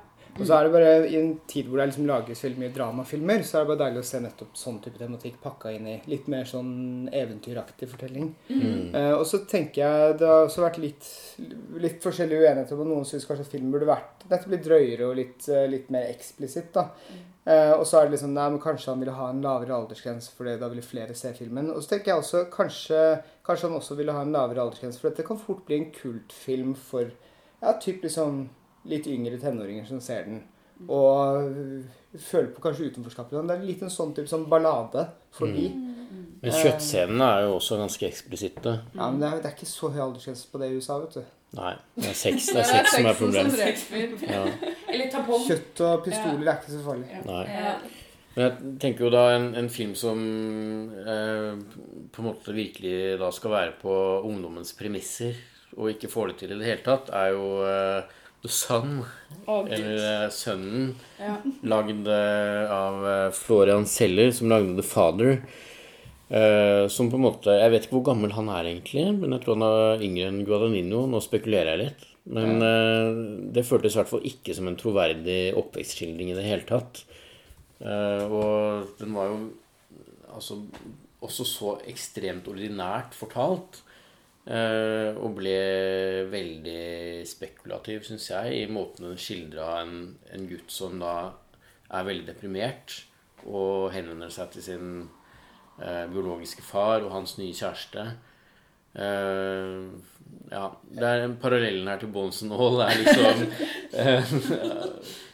Og 0.40 0.46
så 0.48 0.56
er 0.56 0.66
det 0.66 0.72
bare 0.72 0.92
I 1.06 1.16
en 1.20 1.32
tid 1.50 1.68
hvor 1.68 1.80
det 1.80 1.90
liksom 1.90 2.08
lages 2.08 2.44
veldig 2.46 2.62
mye 2.62 2.74
dramafilmer, 2.74 3.42
så 3.46 3.58
er 3.58 3.64
det 3.64 3.70
bare 3.70 3.82
deilig 3.84 4.02
å 4.02 4.08
se 4.10 4.20
nettopp 4.24 4.58
sånn 4.58 4.78
type 4.84 5.00
tematikk 5.00 5.40
pakka 5.42 5.74
inn 5.76 5.88
i 5.90 5.96
litt 6.10 6.30
mer 6.32 6.48
sånn 6.48 7.10
eventyraktig 7.12 7.90
fortelling. 7.90 8.30
Eh, 8.50 9.12
og 9.14 9.26
så 9.28 9.42
tenker 9.50 9.82
jeg 9.84 10.14
det 10.20 10.28
har 10.30 10.46
også 10.46 10.64
vært 10.64 10.80
litt, 10.82 11.10
litt 11.82 12.00
forskjellige 12.02 12.40
uenigheter 12.40 12.80
om 12.80 12.94
noen 12.94 13.08
syns 13.08 13.28
kanskje 13.28 13.46
at 13.46 13.52
film 13.52 13.72
burde 13.74 13.90
vært 13.90 14.24
nettopp 14.30 14.54
litt 14.54 14.64
drøyere 14.66 15.10
og 15.10 15.18
litt, 15.20 15.48
eh, 15.48 15.68
litt 15.70 15.90
mer 15.92 16.08
eksplisitt. 16.10 16.72
da. 16.74 16.88
Eh, 17.44 17.72
og 17.72 17.86
så 17.88 17.98
er 17.98 18.06
det 18.06 18.16
liksom 18.16 18.34
Nei, 18.36 18.48
men 18.50 18.60
kanskje 18.62 18.92
han 18.92 19.00
ville 19.00 19.16
ha 19.16 19.30
en 19.30 19.42
lavere 19.42 19.74
aldersgrense, 19.74 20.32
for 20.36 20.44
da 20.44 20.68
ville 20.68 20.84
flere 20.84 21.16
se 21.16 21.32
filmen. 21.36 21.70
Og 21.72 21.82
så 21.82 21.94
tenker 21.94 22.12
jeg 22.12 22.22
også 22.22 22.44
kanskje, 22.52 23.00
kanskje 23.46 23.68
han 23.68 23.78
også 23.80 23.96
ville 23.98 24.14
ha 24.16 24.22
en 24.22 24.32
lavere 24.34 24.64
aldersgrense, 24.64 25.00
for 25.00 25.10
dette 25.10 25.26
kan 25.26 25.40
fort 25.40 25.64
bli 25.66 25.80
en 25.80 25.90
kultfilm 25.94 26.74
for 26.76 27.10
ja, 27.60 27.72
typ 27.80 28.04
liksom 28.04 28.48
litt 28.88 29.08
yngre 29.10 29.38
tenåringer 29.40 29.88
som 29.88 30.00
ser 30.04 30.28
den. 30.28 30.42
Og 30.88 31.50
føler 32.18 32.50
på 32.54 32.62
kanskje 32.64 32.90
utenforskapet. 32.90 33.36
Det 33.46 33.56
er 33.56 33.66
litt 33.66 33.82
en 33.84 33.92
sånn 33.92 34.14
type 34.16 34.30
sånn 34.30 34.48
ballade 34.50 35.06
for 35.36 35.52
de. 35.52 35.68
Men 36.40 36.56
kjøttscenene 36.56 37.26
er 37.34 37.44
jo 37.46 37.58
også 37.58 37.76
ganske 37.82 38.08
eksplisitte. 38.08 38.72
Ja, 38.96 39.10
men 39.10 39.20
det 39.20 39.28
er, 39.28 39.42
det 39.42 39.50
er 39.50 39.56
ikke 39.58 39.68
så 39.68 39.90
høy 39.92 40.00
aldersgrense 40.06 40.48
på 40.50 40.60
det 40.62 40.70
i 40.70 40.78
USA, 40.80 40.96
vet 41.02 41.18
du. 41.18 41.36
Nei, 41.58 41.72
det 41.98 42.12
er 42.12 42.16
sex, 42.16 42.46
det 42.54 42.62
er 42.62 42.68
sex 42.74 42.94
som 42.94 43.08
er 43.10 43.18
problemet. 43.18 43.82
Ja. 44.24 44.44
Kjøtt 45.50 45.82
og 45.86 46.04
pistoler 46.06 46.46
er 46.46 46.60
ikke 46.60 46.76
så 46.76 46.84
farlig. 46.86 47.24
nei. 47.26 47.44
Men 48.30 48.44
jeg 48.44 48.74
tenker 48.82 49.08
jo 49.08 49.10
da 49.10 49.24
en, 49.34 49.48
en 49.58 49.68
film 49.74 49.96
som 49.98 50.20
eh, 51.02 51.56
på 52.14 52.22
en 52.22 52.28
måte 52.28 52.54
virkelig 52.54 53.16
da 53.18 53.30
skal 53.34 53.52
være 53.56 53.72
på 53.80 53.94
ungdommens 54.28 54.70
premisser, 54.78 55.34
og 55.76 55.90
ikke 55.90 56.10
får 56.10 56.30
det 56.30 56.36
til 56.38 56.54
i 56.54 56.60
det 56.60 56.68
hele 56.68 56.84
tatt, 56.86 57.10
er 57.10 57.34
jo 57.34 57.48
eh, 57.66 58.14
The 58.40 58.48
Sun, 58.48 59.02
oh, 59.46 59.66
eller 59.68 60.24
uh, 60.24 60.30
Sønnen, 60.32 60.94
Ja. 61.20 61.34
lagd 61.62 62.06
eh, 62.08 62.70
av 62.72 63.02
uh, 63.04 63.32
Florian 63.36 63.84
Seller, 63.86 64.30
som 64.32 64.48
lagde 64.48 64.78
The 64.78 64.86
Father. 64.86 65.42
Uh, 66.30 66.86
som 66.86 67.08
på 67.10 67.18
en 67.18 67.24
måte 67.24 67.50
Jeg 67.58 67.72
vet 67.72 67.88
ikke 67.88 67.96
hvor 67.96 68.12
gammel 68.12 68.30
han 68.36 68.48
er 68.54 68.68
egentlig, 68.70 69.02
men 69.18 69.34
jeg 69.34 69.42
tror 69.42 69.58
han 69.58 69.66
er 69.66 70.04
yngre 70.06 70.30
enn 70.30 70.44
Guadagnino. 70.46 71.02
Nå 71.10 71.20
spekulerer 71.24 71.74
jeg 71.74 71.82
litt. 71.82 72.06
Men 72.30 72.60
det 73.50 73.64
føltes 73.66 73.96
i 73.96 73.98
hvert 73.98 74.10
fall 74.10 74.26
ikke 74.28 74.54
som 74.54 74.68
en 74.68 74.76
troverdig 74.78 75.54
oppvekstskildring 75.58 76.28
i 76.30 76.36
det 76.36 76.44
hele 76.44 76.66
tatt. 76.68 77.00
Og 77.80 78.92
den 79.00 79.16
var 79.16 79.32
jo 79.32 79.38
altså 80.28 80.60
også 81.24 81.46
så 81.48 81.72
ekstremt 81.90 82.46
ordinært 82.52 83.16
fortalt. 83.16 83.80
Eh, 84.50 85.10
og 85.14 85.36
ble 85.38 85.60
veldig 86.32 87.22
spekulativ, 87.28 88.02
syns 88.08 88.30
jeg, 88.32 88.56
i 88.64 88.72
måten 88.72 89.08
den 89.08 89.20
skildra 89.20 89.80
en, 89.84 89.94
en 90.34 90.48
gutt 90.50 90.74
som 90.74 90.98
da 91.02 91.14
er 91.90 92.06
veldig 92.06 92.28
deprimert 92.28 93.00
og 93.48 93.90
henvender 93.94 94.30
seg 94.32 94.52
til 94.54 94.66
sin 94.66 94.90
eh, 95.80 96.04
biologiske 96.10 96.64
far 96.66 97.06
og 97.06 97.14
hans 97.14 97.38
nye 97.40 97.56
kjæreste. 97.56 98.10
Uh, 98.90 99.86
ja, 100.50 100.64
det 100.90 101.06
er 101.06 101.28
parallellen 101.38 101.86
her 101.86 102.00
til 102.00 102.10
Bones 102.10 102.42
and 102.42 102.52
All. 102.52 102.80
Det 102.80 102.86
er 102.86 102.98
liksom 102.98 103.44
eh, 104.02 104.32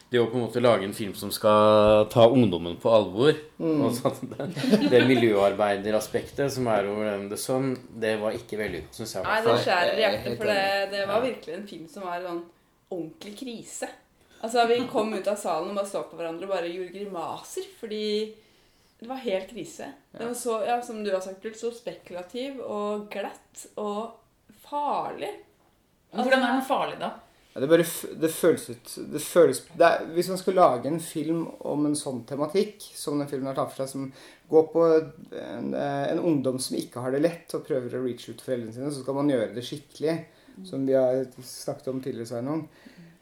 Det 0.07 0.21
å 0.21 0.27
på 0.31 0.37
en 0.39 0.45
måte 0.45 0.61
lage 0.63 0.85
en 0.87 0.95
film 0.95 1.11
som 1.19 1.31
skal 1.35 2.05
ta 2.13 2.29
ungdommen 2.31 2.77
på 2.79 2.91
alvor. 2.95 3.35
Altså 3.59 4.07
at 4.07 4.21
det, 4.31 4.79
det 4.93 5.01
miljøarbeideraspektet 5.09 6.53
som 6.53 6.69
er 6.71 6.87
over 6.87 7.09
den 7.09 7.25
The 7.31 7.39
Sun, 7.41 7.73
det 7.99 8.13
var 8.21 8.37
ikke 8.37 8.59
vellykket, 8.61 8.95
syns 8.95 9.17
jeg. 9.17 9.25
i 9.25 9.27
Nei, 9.27 9.41
det 9.43 9.51
fall. 9.51 9.63
skjærer 9.65 9.91
i 9.91 9.95
er 9.97 10.03
hjertet, 10.05 10.37
for 10.39 10.51
det, 10.53 10.67
det 10.93 11.05
var 11.11 11.25
virkelig 11.25 11.57
en 11.57 11.67
film 11.73 11.89
som 11.91 12.07
var 12.07 12.23
sånn 12.23 12.43
ordentlig 12.87 13.35
krise. 13.41 13.91
Altså, 14.37 14.67
Vi 14.69 14.79
kom 14.91 15.11
ut 15.17 15.27
av 15.27 15.35
salen 15.41 15.73
og 15.73 15.79
bare 15.81 15.89
så 15.89 16.05
på 16.07 16.19
hverandre 16.19 16.47
og 16.47 16.53
bare 16.55 16.71
gjorde 16.71 16.93
grimaser, 16.93 17.67
fordi 17.79 18.03
det 18.97 19.09
var 19.09 19.19
helt 19.21 19.51
krise. 19.51 19.91
Det 20.13 20.23
var 20.23 20.33
så, 20.37 20.61
ja, 20.65 20.79
som 20.81 21.03
du 21.03 21.11
har 21.11 21.21
sagt, 21.25 21.45
så 21.57 21.71
spekulativ 21.73 22.61
og 22.63 23.09
glatt 23.13 23.67
og 23.75 24.15
farlig. 24.63 25.33
Men 26.13 26.23
Hvordan 26.23 26.43
er 26.43 26.53
den 26.55 26.65
farlig, 26.65 26.99
da? 27.01 27.11
Ja, 27.57 27.61
det, 27.63 27.69
bare, 27.71 27.85
det 28.21 28.29
føles 28.29 28.67
ut 28.69 28.91
det 29.09 29.19
føles, 29.25 29.63
det 29.73 29.85
er, 29.87 30.03
Hvis 30.13 30.27
man 30.29 30.37
skulle 30.37 30.61
lage 30.61 30.91
en 30.91 30.99
film 31.01 31.39
om 31.65 31.87
en 31.89 31.95
sånn 31.97 32.19
tematikk, 32.29 32.83
som 32.93 33.17
den 33.17 33.29
filmen 33.31 33.49
har 33.49 33.57
tatt 33.57 33.71
for 33.73 33.81
seg, 33.81 33.89
som 33.95 34.51
går 34.51 34.67
på 34.75 34.83
en, 35.41 35.71
eh, 35.73 36.03
en 36.11 36.21
ungdom 36.21 36.59
som 36.61 36.77
ikke 36.77 37.01
har 37.01 37.15
det 37.15 37.23
lett, 37.25 37.55
og 37.57 37.65
prøver 37.65 37.97
å 37.97 38.03
reach 38.03 38.27
ut 38.29 38.43
foreldrene 38.45 38.75
sine, 38.75 38.91
så 38.93 39.01
skal 39.01 39.17
man 39.17 39.33
gjøre 39.33 39.55
det 39.57 39.65
skikkelig. 39.65 40.19
Som 40.69 40.85
vi 40.85 40.93
har 40.93 41.25
snakket 41.41 41.89
om 41.89 41.99
tidligere, 42.01 42.29
Sveinung. 42.29 42.63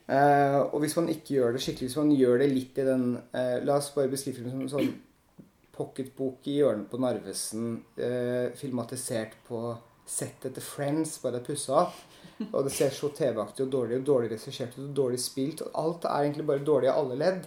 Eh, 0.05 0.59
og 0.67 0.83
hvis 0.83 0.97
man 0.99 1.07
ikke 1.15 1.39
gjør 1.39 1.55
det 1.55 1.63
skikkelig, 1.63 1.89
hvis 1.89 1.97
man 2.03 2.11
gjør 2.19 2.43
det 2.43 2.51
litt 2.51 2.77
i 2.77 2.85
den 2.85 3.05
eh, 3.33 3.55
La 3.65 3.79
oss 3.79 3.89
bare 3.95 4.11
beskrive 4.11 4.37
filmen 4.37 4.51
som 4.51 4.65
en 4.67 4.73
sånn 4.75 4.91
pocketbok 5.75 6.45
i 6.51 6.59
hjørnet 6.59 6.91
på 6.91 6.99
Narvesen, 7.01 7.71
eh, 7.99 8.51
filmatisert 8.59 9.33
på 9.47 9.61
settet 10.05 10.55
til 10.55 10.63
Friends, 10.63 11.17
bare 11.23 11.41
pussa 11.43 11.85
opp. 11.85 11.97
Og 12.51 12.65
det 12.65 12.73
ser 12.75 12.91
så 12.91 13.09
TV-aktig 13.15 13.63
og 13.65 13.71
dårlig 13.71 13.99
og 14.01 14.07
dårlig 14.09 14.31
regissert 14.33 14.73
ut 14.77 14.87
og 14.89 14.95
dårlig 14.97 15.19
spilt. 15.23 15.61
Og 15.63 15.77
alt 15.81 16.07
er 16.09 16.25
egentlig 16.25 16.47
bare 16.49 16.65
dårlig 16.67 16.89
i 16.89 16.95
alle 16.95 17.19
ledd. 17.19 17.45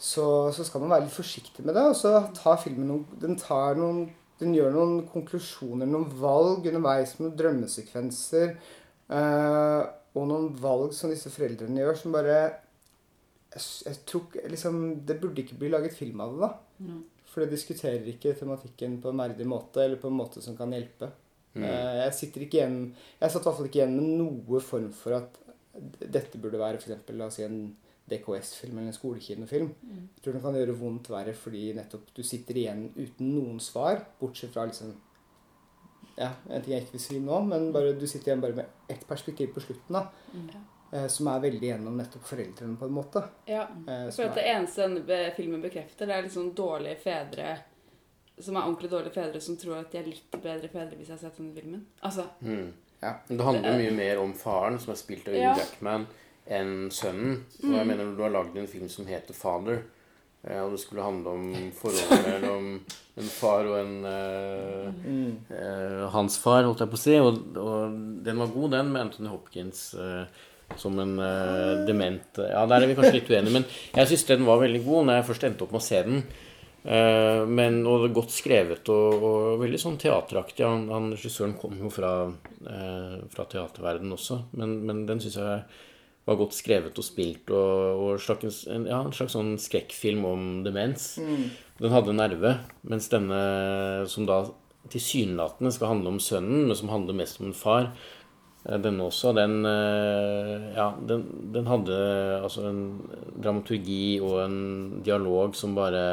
Så, 0.00 0.24
så 0.56 0.64
skal 0.64 0.82
man 0.82 0.94
være 0.94 1.06
litt 1.06 1.14
forsiktig 1.14 1.66
med 1.66 1.76
det. 1.78 1.84
Og 1.92 1.98
så 1.98 2.16
tar 2.36 2.58
filmen 2.62 2.88
noen, 2.90 3.20
den 3.22 3.38
tar 3.38 3.78
noen 3.78 4.08
den 4.40 4.54
gjør 4.56 4.72
noen 4.72 5.00
konklusjoner, 5.10 5.88
noen 5.88 6.08
valg 6.16 6.64
underveis, 6.70 7.18
noen 7.20 7.34
drømmesekvenser. 7.36 8.54
Øh, 9.12 9.82
og 10.16 10.26
noen 10.30 10.48
valg 10.58 10.94
som 10.96 11.12
disse 11.12 11.30
foreldrene 11.34 11.82
gjør, 11.82 11.98
som 11.98 12.14
bare 12.14 12.36
jeg, 13.50 13.62
jeg 13.84 13.98
tror 14.06 14.36
liksom, 14.50 14.76
Det 15.06 15.18
burde 15.20 15.42
ikke 15.42 15.58
bli 15.58 15.70
laget 15.70 15.96
film 15.96 16.22
av 16.22 16.32
det, 16.34 16.46
da. 16.46 16.86
Mm. 16.86 17.00
For 17.30 17.44
det 17.44 17.52
diskuterer 17.52 18.08
ikke 18.10 18.34
tematikken 18.38 18.96
på 19.02 19.12
en 19.12 19.20
verdig 19.22 19.46
måte, 19.46 19.84
eller 19.84 20.00
på 20.00 20.08
en 20.10 20.18
måte 20.18 20.42
som 20.42 20.56
kan 20.58 20.72
hjelpe. 20.74 21.10
Mm. 21.54 21.64
Eh, 21.64 21.96
Jeg 22.04 22.14
sitter 22.14 22.40
ikke 22.44 22.58
igjen 22.60 22.94
Jeg 23.20 23.30
satt 23.30 23.42
i 23.42 23.44
hvert 23.48 23.56
fall 23.58 23.66
ikke 23.66 23.80
igjen 23.80 23.96
med 23.96 24.10
noe 24.20 24.60
form 24.62 24.92
for 24.94 25.16
at 25.16 25.38
dette 25.98 26.38
burde 26.38 26.58
være 26.60 26.78
for 26.78 26.90
eksempel, 26.92 27.16
la 27.18 27.26
oss 27.26 27.34
si 27.40 27.42
en 27.46 27.76
DKS-film 28.10 28.78
eller 28.78 28.90
en 28.90 28.96
skolekinofilm. 28.96 29.68
Jeg 30.16 30.22
tror 30.22 30.32
den 30.34 30.42
kan 30.42 30.54
gjøre 30.58 30.74
vondt 30.78 31.10
verre 31.10 31.34
fordi 31.34 31.72
nettopp 31.74 32.08
du 32.14 32.22
sitter 32.26 32.54
igjen 32.58 32.88
uten 32.96 33.28
noen 33.36 33.60
svar, 33.62 34.00
bortsett 34.20 34.52
fra 34.54 34.64
liksom 34.66 34.94
Ja, 36.18 36.32
en 36.50 36.60
ting 36.62 36.74
jeg 36.74 36.82
ikke 36.84 36.96
vil 36.98 37.04
si 37.04 37.20
nå, 37.22 37.38
men 37.46 37.70
bare, 37.72 37.94
du 37.96 38.06
sitter 38.10 38.32
igjen 38.32 38.42
bare 38.42 38.56
med 38.58 38.66
ett 38.92 39.06
perspektiv 39.08 39.54
på 39.54 39.62
slutten, 39.62 39.94
da. 39.94 40.02
eh, 40.92 41.06
Som 41.08 41.28
er 41.32 41.40
veldig 41.46 41.62
gjennom 41.70 41.96
nettopp 41.96 42.26
foreldrene, 42.28 42.76
på 42.76 42.84
en 42.90 42.92
måte. 42.98 43.22
Ja. 43.48 43.62
Eh, 43.86 44.06
Jeg 44.10 44.12
føler 44.18 44.30
at 44.34 44.40
det 44.40 44.46
eneste 44.50 44.88
denne 44.88 45.32
filmen 45.38 45.62
bekrefter, 45.62 46.06
det 46.10 46.16
er 46.18 46.22
litt 46.26 46.34
sånn 46.34 46.52
dårlige 46.54 46.98
fedre 47.00 47.54
som 48.42 48.56
er 48.56 48.62
ordentlig 48.66 48.90
dårlige 48.90 49.12
fedre 49.14 49.40
som 49.40 49.56
tror 49.56 49.78
at 49.80 49.90
de 49.92 49.98
er 49.98 50.08
litt 50.10 50.30
bedre 50.42 50.68
fedre 50.72 50.96
hvis 50.96 51.08
jeg 51.08 51.16
har 51.18 51.22
sett 51.30 51.36
denne 51.38 51.54
filmen. 51.54 51.84
Altså, 52.02 52.24
Mm. 52.42 52.72
Ja. 53.02 53.14
Men 53.28 53.38
det 53.38 53.44
handler 53.46 53.70
jo 53.72 53.78
mye 53.78 53.96
mer 53.96 54.18
om 54.20 54.32
faren, 54.34 54.78
som 54.78 54.90
er 54.92 54.96
spilt 55.00 55.28
av 55.28 55.32
Hugh 55.34 55.40
Ja. 55.42 55.54
Jackman, 55.56 56.06
enn 56.46 56.90
sønnen. 56.90 57.44
Og 57.64 57.72
jeg 57.78 57.86
mener 57.86 58.16
du 58.16 58.22
har 58.22 58.30
lagd 58.34 58.56
en 58.58 58.66
film 58.66 58.88
som 58.88 59.06
heter 59.06 59.32
'Father'. 59.34 59.82
eh, 60.44 60.60
Og 60.64 60.70
det 60.72 60.80
skulle 60.80 61.02
handle 61.02 61.28
om 61.30 61.72
forholdet 61.72 62.26
mellom 62.26 62.80
en 63.16 63.24
far 63.28 63.64
og 63.64 63.78
en 63.80 64.04
uh, 64.04 64.92
Mm. 65.04 65.36
uh, 65.50 66.08
hans 66.10 66.38
far, 66.38 66.62
holdt 66.64 66.78
jeg 66.80 66.88
på 66.90 66.94
å 66.94 66.98
si. 66.98 67.14
Og, 67.18 67.56
og 67.56 68.24
den 68.24 68.38
var 68.38 68.46
god, 68.46 68.70
den, 68.70 68.92
med 68.92 69.00
Anthony 69.02 69.28
Hopkins 69.28 69.94
uh, 69.94 70.24
som 70.76 70.98
en 70.98 71.16
dement 71.86 72.38
Ja, 72.38 72.64
der 72.66 72.82
er 72.82 72.86
vi 72.86 72.94
kanskje 72.94 73.12
litt 73.20 73.28
uenige, 73.30 73.52
men 73.52 73.64
jeg 73.94 74.06
syns 74.08 74.24
den 74.26 74.44
var 74.46 74.60
veldig 74.60 74.84
god 74.84 75.06
når 75.06 75.14
jeg 75.14 75.24
først 75.24 75.44
endte 75.44 75.62
opp 75.62 75.72
med 75.72 75.80
å 75.80 75.84
se 75.84 76.02
den. 76.02 76.22
Eh, 76.80 77.42
men, 77.44 77.82
og 77.84 78.06
det 78.06 78.14
godt 78.16 78.32
skrevet 78.32 78.88
og, 78.92 79.24
og 79.26 79.60
veldig 79.60 79.80
sånn 79.80 80.00
teateraktig. 80.00 80.64
Han, 80.64 80.88
han 80.92 81.12
Regissøren 81.12 81.58
kom 81.60 81.76
jo 81.80 81.92
fra, 81.92 82.14
eh, 82.64 83.16
fra 83.32 83.46
teaterverdenen 83.52 84.16
også, 84.16 84.42
men, 84.56 84.78
men 84.88 85.04
den 85.08 85.20
syns 85.20 85.36
jeg 85.40 85.62
var 86.28 86.38
godt 86.40 86.56
skrevet 86.56 86.96
og 87.00 87.04
spilt. 87.04 87.52
Og, 87.52 88.04
og 88.04 88.22
slags, 88.22 88.64
en, 88.70 88.88
ja, 88.88 89.02
en 89.04 89.16
slags 89.16 89.36
sånn 89.36 89.56
skrekkfilm 89.60 90.24
om 90.28 90.48
demens. 90.64 91.12
Den 91.80 91.94
hadde 91.94 92.16
nerve, 92.16 92.56
mens 92.88 93.10
denne 93.12 93.42
som 94.08 94.28
da 94.28 94.44
tilsynelatende 94.90 95.72
skal 95.74 95.94
handle 95.94 96.14
om 96.14 96.22
sønnen, 96.22 96.64
men 96.68 96.78
som 96.78 96.92
handler 96.92 97.18
mest 97.18 97.40
om 97.40 97.50
en 97.50 97.56
far, 97.56 97.90
eh, 98.64 98.78
denne 98.80 99.04
også, 99.04 99.34
den, 99.36 99.60
eh, 99.68 100.70
ja, 100.76 100.94
den, 101.08 101.26
den 101.52 101.68
hadde 101.68 101.98
altså 102.40 102.70
en 102.70 102.84
dramaturgi 103.36 104.20
og 104.24 104.38
en 104.46 104.60
dialog 105.04 105.56
som 105.56 105.76
bare 105.76 106.04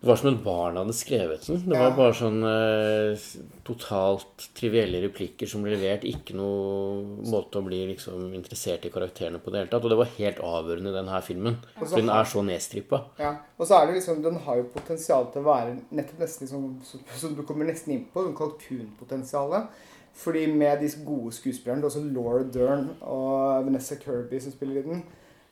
Det 0.00 0.06
var 0.06 0.16
som 0.16 0.28
et 0.30 0.42
barn 0.44 0.76
hadde 0.78 0.94
skrevet 0.94 1.46
den. 1.48 1.64
Det 1.66 1.78
var 1.78 1.96
bare 1.96 2.14
sånn 2.14 2.36
eh, 2.46 3.22
totalt 3.66 4.44
trivielle 4.54 5.00
replikker 5.02 5.50
som 5.50 5.64
ble 5.66 5.72
levert. 5.74 6.06
Ikke 6.06 6.36
noe 6.38 7.24
måte 7.26 7.58
å 7.58 7.66
bli 7.66 7.80
liksom 7.88 8.28
interessert 8.38 8.86
i 8.86 8.92
karakterene 8.94 9.40
på 9.42 9.50
det 9.50 9.64
hele 9.64 9.72
tatt. 9.72 9.82
Og 9.82 9.90
det 9.90 9.98
var 9.98 10.12
helt 10.20 10.38
avgjørende 10.38 10.92
i 10.92 10.98
denne 11.00 11.18
filmen. 11.26 11.58
For 11.80 11.96
den 11.98 12.14
er 12.14 12.30
så 12.30 12.46
nedstrippa. 12.46 13.02
Ja, 13.18 13.32
og 13.58 13.66
så 13.66 13.80
er 13.80 13.90
det 13.90 13.98
liksom, 13.98 14.22
Den 14.22 14.38
har 14.46 14.62
jo 14.62 14.70
potensial 14.76 15.26
til 15.34 15.42
å 15.42 15.50
være 15.50 15.74
nettopp 15.90 16.22
nesten 16.22 16.46
liksom, 16.46 16.70
som, 17.18 17.34
du 17.34 17.42
kommer 17.42 17.66
nesten 17.66 17.96
inn 17.96 18.06
på, 18.12 18.22
sånn 18.22 18.38
kalkunpotensialet. 18.38 19.84
Fordi 20.22 20.46
med 20.50 20.78
disse 20.82 21.02
gode 21.06 21.34
skuespillerne, 21.34 21.82
er 21.82 21.90
også 21.90 22.06
Laura 22.06 22.46
Dern 22.46 22.92
og 23.02 23.66
Vanessa 23.66 23.98
Kirby 23.98 24.38
som 24.42 24.54
spiller 24.54 24.78
i 24.78 24.86
den, 24.86 25.06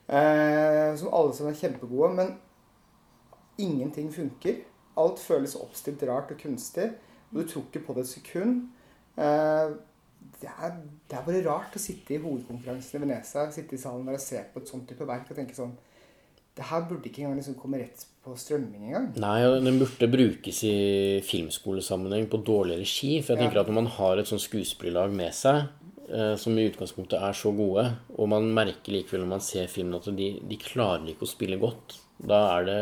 eh, 0.07 0.95
som 0.99 1.11
alle 1.11 1.35
sammen 1.35 1.51
er 1.51 1.59
kjempegode, 1.59 2.15
men 2.15 2.35
ingenting 3.57 4.11
funker. 4.13 4.63
Alt 4.97 5.19
føles 5.21 5.55
oppstilt 5.59 6.01
rart 6.09 6.31
og 6.33 6.39
kunstig, 6.41 6.91
og 7.31 7.41
du 7.41 7.47
tror 7.49 7.67
ikke 7.67 7.85
på 7.85 7.93
det 7.97 8.05
et 8.07 8.13
sekund. 8.15 8.63
Eh, 9.17 9.75
det, 10.41 10.49
er, 10.49 10.77
det 11.09 11.17
er 11.17 11.25
bare 11.27 11.43
rart 11.45 11.75
å 11.77 11.81
sitte 11.81 12.15
i 12.15 12.21
hovedkonferansen 12.21 12.97
i 12.97 13.03
Venezia, 13.05 13.47
sitte 13.53 13.77
i 13.77 13.81
salen 13.81 14.05
der 14.09 14.17
og 14.17 14.23
se 14.23 14.41
på 14.53 14.61
et 14.61 14.69
sånt 14.71 14.87
type 14.89 15.05
verk 15.07 15.29
og 15.31 15.37
tenke 15.39 15.57
sånn 15.57 15.75
det 16.57 16.65
her 16.71 16.87
burde 16.89 17.05
ikke 17.05 17.21
engang 17.21 17.35
liksom 17.37 17.53
komme 17.53 17.77
rett 17.77 18.01
på 18.25 18.33
strømming 18.33 18.87
engang. 18.87 19.11
Nei, 19.21 19.43
og 19.45 19.59
den 19.61 19.77
burde 19.77 20.07
brukes 20.09 20.63
i 20.65 21.19
filmskolesammenheng 21.21 22.25
på 22.31 22.39
dårlig 22.41 22.79
regi. 22.81 23.11
For 23.21 23.35
jeg 23.35 23.43
tenker 23.43 23.59
Ja. 23.59 23.61
at 23.61 23.69
når 23.69 23.77
man 23.77 23.89
har 23.93 24.17
et 24.17 24.25
sånt 24.25 24.41
skuespillerlag 24.41 25.13
med 25.13 25.33
seg, 25.37 25.67
eh, 26.09 26.35
som 26.35 26.57
i 26.57 26.65
utgangspunktet 26.67 27.21
er 27.21 27.33
så 27.37 27.53
gode, 27.55 27.85
og 28.17 28.29
man 28.29 28.49
merker 28.53 28.89
likevel 28.91 29.21
når 29.21 29.33
man 29.35 29.39
ser 29.39 29.67
filmen 29.67 29.99
at 30.01 30.09
de, 30.17 30.39
de 30.41 30.57
klarer 30.57 31.05
ikke 31.13 31.27
å 31.27 31.29
spille 31.29 31.59
godt, 31.61 31.99
da 32.17 32.39
er 32.57 32.67
det 32.67 32.81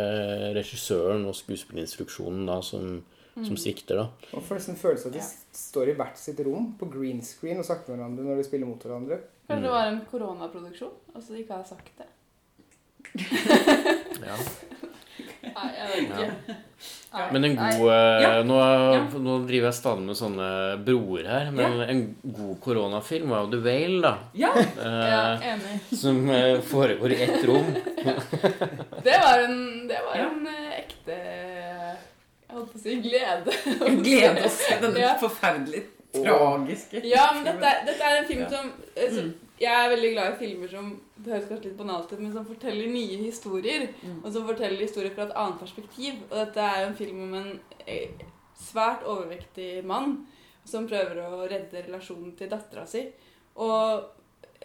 regissøren 0.55 1.25
og 1.27 1.35
skuespillerinstruksjonen 1.35 2.45
da 2.47 2.61
som, 2.63 3.01
som 3.35 3.57
svikter, 3.59 3.99
da. 3.99 4.31
Og 4.31 4.43
for 4.45 4.55
nesten 4.55 4.79
følelse 4.79 5.11
at 5.11 5.17
de 5.17 5.23
står 5.59 5.91
i 5.91 5.97
hvert 5.99 6.19
sitt 6.19 6.39
rom 6.47 6.71
på 6.79 6.89
green 6.93 7.21
screen 7.25 7.59
og 7.59 7.67
snakker 7.67 7.91
med 7.91 7.99
hverandre 7.99 8.27
når 8.29 8.41
de 8.41 8.47
spiller 8.47 8.69
mot 8.69 8.85
hverandre. 8.87 9.19
Kanskje 9.45 9.67
det 9.67 9.75
var 9.75 9.91
en 9.91 10.01
koronaproduksjon, 10.09 10.95
og 11.13 11.23
så 11.23 11.35
de 11.35 11.43
ikke 11.43 11.59
har 11.59 11.67
sagt 11.67 11.91
det. 11.99 12.09
Ja. 14.25 14.39
Nei, 15.55 15.71
jeg 15.77 15.87
vet 15.89 16.03
ikke. 16.03 16.55
Nei. 17.15 17.25
Men 17.31 17.45
en 17.47 17.53
god 17.55 17.85
eh, 17.93 18.21
Ja. 18.25 18.31
nå, 18.43 18.55
nå 19.23 19.35
driver 19.47 19.69
jeg 19.69 19.77
stadig 19.77 20.03
med 20.03 20.17
sånne 20.19 20.47
broer 20.83 21.27
her, 21.31 21.51
men 21.55 21.77
en 21.85 22.01
god 22.25 22.57
koronafilm 22.65 23.29
var 23.31 23.45
jo 23.45 23.51
The 23.53 23.61
Whale, 23.63 24.01
da. 24.03 24.11
Ja! 24.35 24.49
Ja, 24.55 25.21
Eh, 25.39 25.45
enig. 25.53 25.77
som 26.01 26.19
eh, 26.29 26.59
foregår 26.61 27.15
i 27.15 27.21
ett 27.23 27.45
rom. 27.47 27.69
Det 29.05 29.15
var 29.23 29.39
en, 29.45 29.87
det 29.87 30.01
var 30.09 30.17
Ja. 30.19 30.27
en 30.29 30.47
eh, 30.47 30.79
ekte 30.81 31.15
Jeg 31.15 32.55
holdt 32.57 32.73
på 32.73 32.79
å 32.79 32.83
si 32.83 32.95
glede. 33.01 33.55
En 33.87 34.03
glede 34.03 34.43
å 34.45 34.51
se 34.51 34.77
denne 34.81 34.99
Ja. 35.05 35.15
forferdelig 35.21 35.85
tragiske 36.15 37.01
Ja, 37.03 37.29
men 37.35 37.43
dette, 37.47 37.71
dette 37.87 38.03
er 38.11 38.17
en 38.21 38.27
film 38.29 38.43
Ja. 38.45 38.49
som 38.49 38.71
som- 39.15 39.33
Jeg 39.59 39.71
er 39.71 39.91
veldig 39.93 40.11
glad 40.11 40.33
i 40.33 40.39
filmer 40.39 40.71
som 40.71 40.89
det 41.15 41.31
høres 41.31 41.45
kanskje 41.47 41.69
litt 41.69 41.77
banalt 41.79 42.09
ut, 42.11 42.19
men 42.19 42.33
som 42.33 42.47
forteller 42.47 42.89
nye 42.91 43.19
historier. 43.21 43.87
Mm. 44.03 44.17
Og 44.23 44.31
som 44.35 44.47
forteller 44.49 44.83
historier 44.83 45.13
fra 45.15 45.29
et 45.29 45.37
annet 45.39 45.61
perspektiv. 45.61 46.17
Og 46.27 46.35
dette 46.41 46.65
er 46.65 46.81
jo 46.81 46.89
en 46.89 46.97
film 46.99 47.21
om 47.23 47.37
en 47.39 47.53
eh, 47.87 48.25
svært 48.59 49.05
overvektig 49.07 49.69
mann 49.87 50.17
som 50.67 50.89
prøver 50.89 51.21
å 51.23 51.45
redde 51.47 51.85
relasjonen 51.85 52.35
til 52.35 52.51
dattera 52.51 52.83
si. 52.89 53.05
Og 53.55 54.03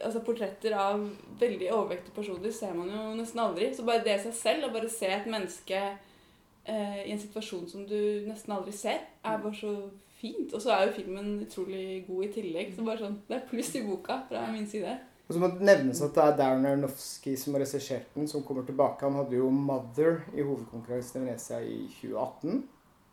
altså, 0.00 0.24
portretter 0.26 0.74
av 0.74 1.03
veldig 1.40 1.70
overvektige 1.76 2.16
personer 2.16 2.55
ser 2.55 2.74
man 2.74 2.90
jo 2.90 3.09
nesten 3.18 3.42
aldri. 3.44 3.70
Så 3.76 3.87
bare 3.87 4.05
det 4.07 4.18
i 4.18 4.24
seg 4.26 4.37
selv, 4.37 4.68
å 4.68 4.74
bare 4.74 4.90
se 4.90 5.11
et 5.14 5.31
menneske 5.31 5.81
eh, 5.87 7.03
i 7.07 7.12
en 7.14 7.22
situasjon 7.22 7.68
som 7.70 7.87
du 7.87 8.26
nesten 8.26 8.57
aldri 8.57 8.74
ser, 8.74 9.05
er 9.22 9.42
bare 9.42 9.57
så 9.57 9.74
fint. 10.20 10.52
Og 10.54 10.62
så 10.62 10.74
er 10.74 10.87
jo 10.87 10.96
filmen 10.98 11.38
utrolig 11.44 12.04
god 12.06 12.26
i 12.26 12.33
tillegg. 12.35 12.74
Så 12.76 12.85
bare 12.87 13.02
sånn, 13.02 13.20
det 13.28 13.38
er 13.38 13.46
pluss 13.50 13.72
i 13.78 13.85
boka 13.87 14.22
fra 14.28 14.46
min 14.52 14.68
side. 14.70 14.98
Og 15.30 15.35
så 15.37 15.40
må 15.40 15.46
det 15.54 15.62
nevnes 15.62 16.00
at 16.02 16.16
det 16.16 16.22
er 16.24 16.37
Darren 16.40 16.66
Aronofsky 16.66 17.37
som 17.38 17.54
har 17.54 17.62
regissert 17.62 18.09
den, 18.16 18.26
som 18.28 18.42
kommer 18.42 18.64
tilbake. 18.66 19.06
Han 19.06 19.14
hadde 19.20 19.37
jo 19.38 19.50
'Mother' 19.50 20.24
i 20.35 20.42
hovedkonkurransen 20.42 21.22
i 21.22 21.24
Venezia 21.24 21.61
i 21.62 21.87
2018. 22.00 22.64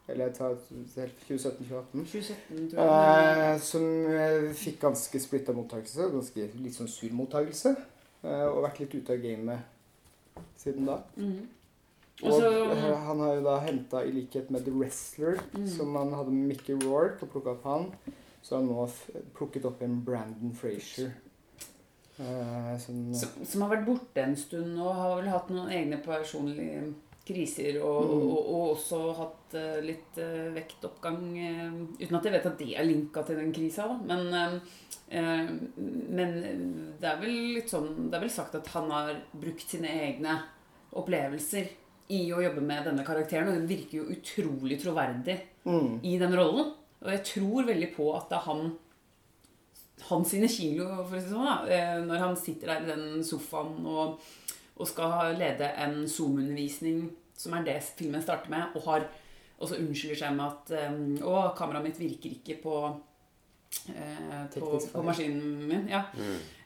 Eller 0.08 0.32
2017-2018. 0.32 2.06
2017. 2.06 2.80
Eh, 2.80 3.60
som 3.60 3.84
eh, 4.08 4.54
fikk 4.56 4.80
ganske 4.82 5.20
splitta 5.20 5.54
mottakelse. 5.54 6.10
Ganske 6.14 6.48
litt 6.56 6.78
sånn 6.78 6.88
sur 6.88 7.12
mottakelse. 7.14 7.76
Eh, 8.24 8.46
og 8.48 8.64
vært 8.64 8.80
litt 8.80 8.96
ute 8.96 9.14
av 9.14 9.22
gamet 9.22 10.44
siden 10.58 10.88
da. 10.88 10.98
Mhm. 11.18 11.48
Og 12.24 12.32
Og 12.34 12.40
så 12.42 12.96
han 12.98 13.20
har 13.20 13.36
jo 13.36 13.44
da 13.46 13.60
henta, 13.62 14.00
i 14.04 14.12
likhet 14.12 14.50
med 14.50 14.64
The 14.66 14.72
Wrestler, 14.74 15.38
Mm. 15.54 15.68
som 15.70 15.96
han 15.96 16.14
hadde 16.14 16.32
med 16.32 16.48
Mickey 16.48 16.74
Rourke, 16.74 17.22
og 17.24 17.30
plukka 17.30 17.52
opp 17.52 17.64
han, 17.64 17.92
så 18.42 18.56
har 18.56 18.64
han 18.64 18.72
nå 18.72 18.88
plukket 19.38 19.66
opp 19.66 19.82
en 19.86 20.00
Brandon 20.04 20.54
Frazier. 20.56 21.12
Eh, 22.20 22.78
som, 22.82 23.14
som, 23.14 23.30
som 23.46 23.62
har 23.62 23.76
vært 23.76 23.86
borte 23.86 24.24
en 24.24 24.36
stund 24.36 24.80
og 24.82 24.96
har 24.98 25.16
vel 25.20 25.30
hatt 25.30 25.52
noen 25.54 25.70
egne 25.70 26.00
personlige 26.02 26.94
kriser. 27.28 27.78
Og, 27.84 28.08
Mm. 28.08 28.26
og, 28.32 28.50
og 28.56 28.70
også 28.72 29.00
hatt 29.14 29.54
uh, 29.54 29.80
litt 29.86 30.18
uh, 30.18 30.50
vektoppgang. 30.56 31.22
Uh, 31.38 31.82
uten 32.02 32.16
at 32.18 32.24
jeg 32.26 32.34
vet 32.34 32.46
at 32.50 32.58
det 32.58 32.74
er 32.80 32.88
linka 32.88 33.22
til 33.28 33.36
den 33.38 33.54
krisa, 33.54 33.86
da. 33.86 33.98
Men, 34.16 34.62
men 36.10 36.32
det 37.00 37.08
er 37.08 37.20
vel 37.22 37.36
litt 37.56 37.70
sånn 37.72 38.10
Det 38.10 38.18
er 38.18 38.24
vel 38.26 38.32
sagt 38.34 38.56
at 38.56 38.68
han 38.74 38.90
har 38.92 39.14
brukt 39.32 39.64
sine 39.70 39.88
egne 39.88 40.34
opplevelser 40.98 41.70
i 42.14 42.22
å 42.34 42.42
jobbe 42.44 42.64
med 42.64 42.88
denne 42.88 43.06
karakteren. 43.08 43.52
Og 43.52 43.60
den 43.60 43.70
virker 43.70 44.02
jo 44.02 44.10
utrolig 44.16 44.80
troverdig 44.82 45.38
mm, 45.68 46.00
i 46.08 46.18
den 46.22 46.36
rollen. 46.38 46.74
Og 47.04 47.14
jeg 47.14 47.24
tror 47.32 47.68
veldig 47.68 47.92
på 47.96 48.10
at 48.18 48.30
det 48.32 48.40
er 48.40 48.48
han 48.48 48.68
hans 50.08 50.30
sine 50.30 50.48
kilo, 50.52 50.86
for 51.08 51.18
å 51.18 51.20
si 51.20 51.26
det 51.26 51.34
sånn, 51.34 51.48
da, 51.48 51.56
eh, 51.74 51.96
når 52.06 52.22
han 52.22 52.36
sitter 52.38 52.70
der 52.70 52.84
i 52.84 52.90
den 52.92 53.24
sofaen 53.26 53.80
og, 53.90 54.20
og 54.78 54.90
skal 54.90 55.34
lede 55.40 55.72
en 55.82 56.04
Zoom-undervisning, 56.10 57.08
som 57.38 57.56
er 57.58 57.66
det 57.66 57.80
filmen 57.98 58.22
starter 58.22 58.54
med, 58.54 58.78
og 58.78 58.86
har 58.92 59.08
og 59.58 59.70
så 59.70 59.80
unnskylder 59.82 60.20
seg 60.20 60.36
med 60.38 60.46
at 60.46 60.74
eh, 60.78 60.98
Å, 61.26 61.38
kameraet 61.58 61.88
mitt 61.88 62.02
virker 62.02 62.36
ikke 62.36 62.60
på 62.62 62.76
eh, 63.90 64.44
på, 64.54 64.68
på 64.94 65.06
maskinen 65.06 65.64
min. 65.70 65.88
Ja. 65.90 66.04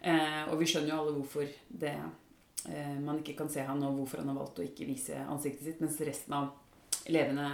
Eh, 0.01 0.41
og 0.49 0.60
vi 0.60 0.67
skjønner 0.67 0.91
jo 0.91 0.97
alle 0.99 1.13
hvorfor 1.15 1.47
det 1.69 1.93
eh, 1.93 2.10
man 3.02 3.17
ikke 3.19 3.34
kan 3.39 3.50
se 3.50 3.63
han, 3.65 3.80
og 3.84 3.95
hvorfor 3.97 4.21
han 4.21 4.30
har 4.30 4.38
valgt 4.38 4.60
å 4.62 4.65
ikke 4.65 4.86
vise 4.86 5.17
ansiktet 5.24 5.65
sitt, 5.65 5.80
mens 5.82 5.97
resten 6.06 6.36
av 6.38 6.52
elevene 7.10 7.47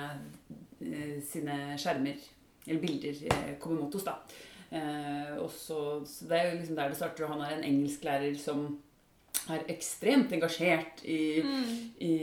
eh, 0.82 1.20
sine 1.24 1.78
skjermer 1.80 2.20
eller 2.68 2.82
bilder 2.82 3.22
eh, 3.30 3.54
kommer 3.62 3.86
mot 3.86 3.96
oss. 3.96 4.08
da. 4.08 4.18
Eh, 4.70 5.38
og 5.40 5.52
så, 5.54 6.02
så 6.06 6.28
Det 6.28 6.40
er 6.40 6.50
jo 6.50 6.60
liksom 6.60 6.76
der 6.76 6.92
det 6.92 7.00
starter. 7.00 7.26
og 7.26 7.36
Han 7.36 7.46
er 7.46 7.56
en 7.56 7.68
engelsklærer 7.70 8.36
som 8.40 8.68
er 9.48 9.64
ekstremt 9.72 10.34
engasjert 10.36 11.04
i, 11.08 11.40
i, 12.04 12.14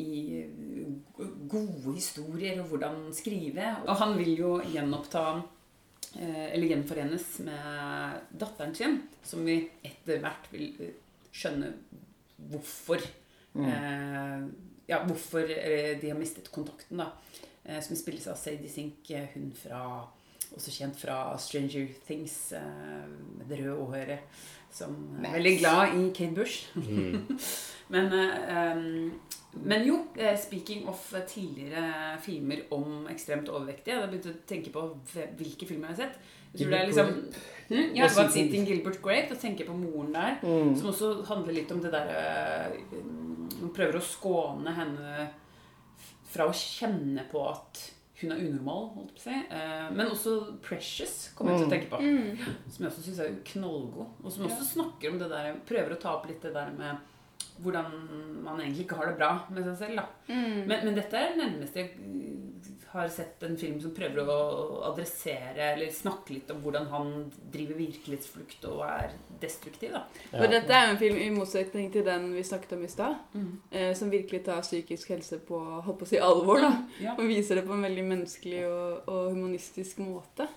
i 0.00 0.10
gode 1.50 1.96
historier 1.98 2.62
og 2.62 2.70
hvordan 2.70 3.10
skrive. 3.16 3.74
Og 3.84 4.00
han 4.00 4.16
vil 4.16 4.32
jo 4.38 4.54
gjenoppta 4.64 5.26
eh, 6.16 6.54
eller 6.54 6.70
gjenforenes 6.72 7.28
med 7.44 8.32
datteren 8.40 8.74
sin, 8.78 9.02
som 9.26 9.44
vi 9.44 9.60
etter 9.84 10.22
hvert 10.24 10.48
vil 10.54 10.72
eh, 10.80 10.96
skjønne 11.36 11.74
hvorfor 12.36 13.00
eh, 13.02 14.42
Ja, 14.86 15.00
hvorfor 15.02 15.48
eh, 15.50 15.96
de 16.00 16.10
har 16.12 16.18
mistet 16.18 16.50
kontakten, 16.54 17.00
da. 17.02 17.10
Eh, 17.64 17.80
som 17.82 17.96
spilles 17.98 18.26
av 18.30 18.36
Sadie 18.38 18.70
Sink, 18.70 19.10
eh, 19.10 19.26
hun 19.34 19.50
fra 19.58 19.80
også 20.54 20.70
kjent 20.70 20.98
fra 21.00 21.16
Stranger 21.42 21.88
Things, 22.06 22.52
eh, 22.52 23.08
med 23.38 23.48
det 23.50 23.64
røde 23.64 23.88
håret. 23.90 24.44
Som 24.70 25.24
er 25.24 25.38
veldig 25.38 25.58
glad 25.58 25.96
i 25.96 26.10
Kate 26.14 26.34
Bush. 26.36 26.68
men, 27.94 28.12
eh, 28.12 29.10
men 29.56 29.86
jo, 29.88 29.98
speaking 30.36 30.86
of 30.88 31.14
tidligere 31.26 32.20
filmer 32.22 32.66
om 32.70 33.06
ekstremt 33.08 33.48
overvektige 33.48 33.94
Jeg 33.94 34.02
har 34.02 34.10
begynt 34.12 34.28
å 34.28 34.38
tenke 34.46 34.70
på 34.74 34.82
hvilke 35.38 35.66
filmer 35.66 35.88
jeg 35.88 35.96
har 35.96 36.02
sett. 36.04 36.18
Jeg 36.52 36.60
tror 36.60 36.74
det 36.74 36.80
er 36.80 36.90
liksom 36.90 37.14
Ja, 37.70 38.04
What's 38.06 38.16
What's 38.18 38.36
Eating- 38.36 38.46
Eating 38.52 38.66
Gilbert 38.68 39.00
Grape. 39.02 39.32
Og 39.34 39.40
tenker 39.40 39.66
på 39.66 39.74
moren 39.76 40.12
der. 40.14 40.38
Mm. 40.42 40.74
Som 40.78 40.90
også 40.92 41.24
handler 41.26 41.52
litt 41.56 41.72
om 41.72 41.80
det 41.82 41.90
derre 41.92 42.72
Hun 43.60 43.70
prøver 43.74 43.96
å 43.98 44.04
skåne 44.04 44.74
henne 44.76 45.28
fra 46.26 46.46
å 46.50 46.52
kjenne 46.52 47.22
på 47.30 47.40
at 47.48 47.92
hun 48.20 48.32
er 48.32 48.38
unormal, 48.46 48.86
holdt 48.94 49.10
jeg 49.12 49.16
på 49.16 49.20
å 49.20 49.24
si. 49.26 49.40
Eh, 49.56 49.90
Men 49.96 50.06
også 50.12 50.60
Precious 50.64 51.32
kommer 51.36 51.52
jeg 51.52 51.60
til 51.60 51.66
å 51.68 51.74
tenke 51.74 51.90
på. 51.90 51.98
Som 52.72 52.84
jeg 52.86 52.92
også 52.92 53.04
syns 53.04 53.18
er 53.20 53.34
knallgod. 53.52 54.06
Og 54.24 54.32
som 54.32 54.46
også 54.46 54.64
snakker 54.74 55.12
om 55.12 55.18
det 55.20 55.28
der 55.30 55.54
Prøver 55.68 55.92
å 55.96 56.00
ta 56.00 56.14
opp 56.16 56.26
litt 56.28 56.40
det 56.42 56.54
der 56.54 56.70
med 56.76 56.96
hvordan 57.62 57.86
man 58.44 58.58
egentlig 58.60 58.84
ikke 58.86 58.96
har 58.98 59.06
det 59.10 59.16
bra 59.18 59.30
med 59.50 59.64
seg 59.64 59.76
selv. 59.78 59.96
da. 59.96 60.06
Mm. 60.28 60.66
Men, 60.68 60.84
men 60.84 60.94
dette 60.96 61.16
er 61.16 61.32
det 61.34 61.40
nærmeste 61.44 61.76
jeg 61.76 61.90
har 62.96 63.08
sett 63.12 63.42
en 63.46 63.56
film 63.60 63.76
som 63.80 63.92
prøver 63.96 64.28
å 64.32 64.36
adressere 64.90 65.70
eller 65.74 65.92
snakke 65.94 66.34
litt 66.34 66.50
om 66.54 66.58
hvordan 66.64 66.88
han 66.90 67.12
driver 67.52 67.78
virkelighetsflukt 67.78 68.64
og 68.72 68.82
er 68.88 69.14
destruktiv. 69.40 69.92
da. 69.94 70.02
For 70.32 70.50
dette 70.52 70.72
er 70.74 70.86
jo 70.88 70.92
en 70.96 71.00
film 71.04 71.20
i 71.22 71.30
motsetning 71.36 71.90
til 71.94 72.04
den 72.08 72.30
vi 72.34 72.42
snakket 72.48 72.72
om 72.78 72.84
i 72.84 72.90
stad, 72.92 73.16
Mm. 73.34 73.50
eh, 73.70 73.92
som 73.94 74.10
virkelig 74.10 74.44
tar 74.44 74.62
psykisk 74.66 75.08
helse 75.14 75.38
på 75.38 75.60
holdt 75.84 75.98
på 76.00 76.04
å 76.08 76.12
si 76.12 76.18
alvor. 76.18 76.60
da. 76.60 76.72
Ja. 77.00 77.14
Og 77.18 77.28
viser 77.28 77.54
det 77.60 77.66
på 77.66 77.72
en 77.76 77.82
veldig 77.86 78.04
menneskelig 78.04 78.64
og, 78.68 79.08
og 79.08 79.30
humanistisk 79.34 79.98
måte. 79.98 80.48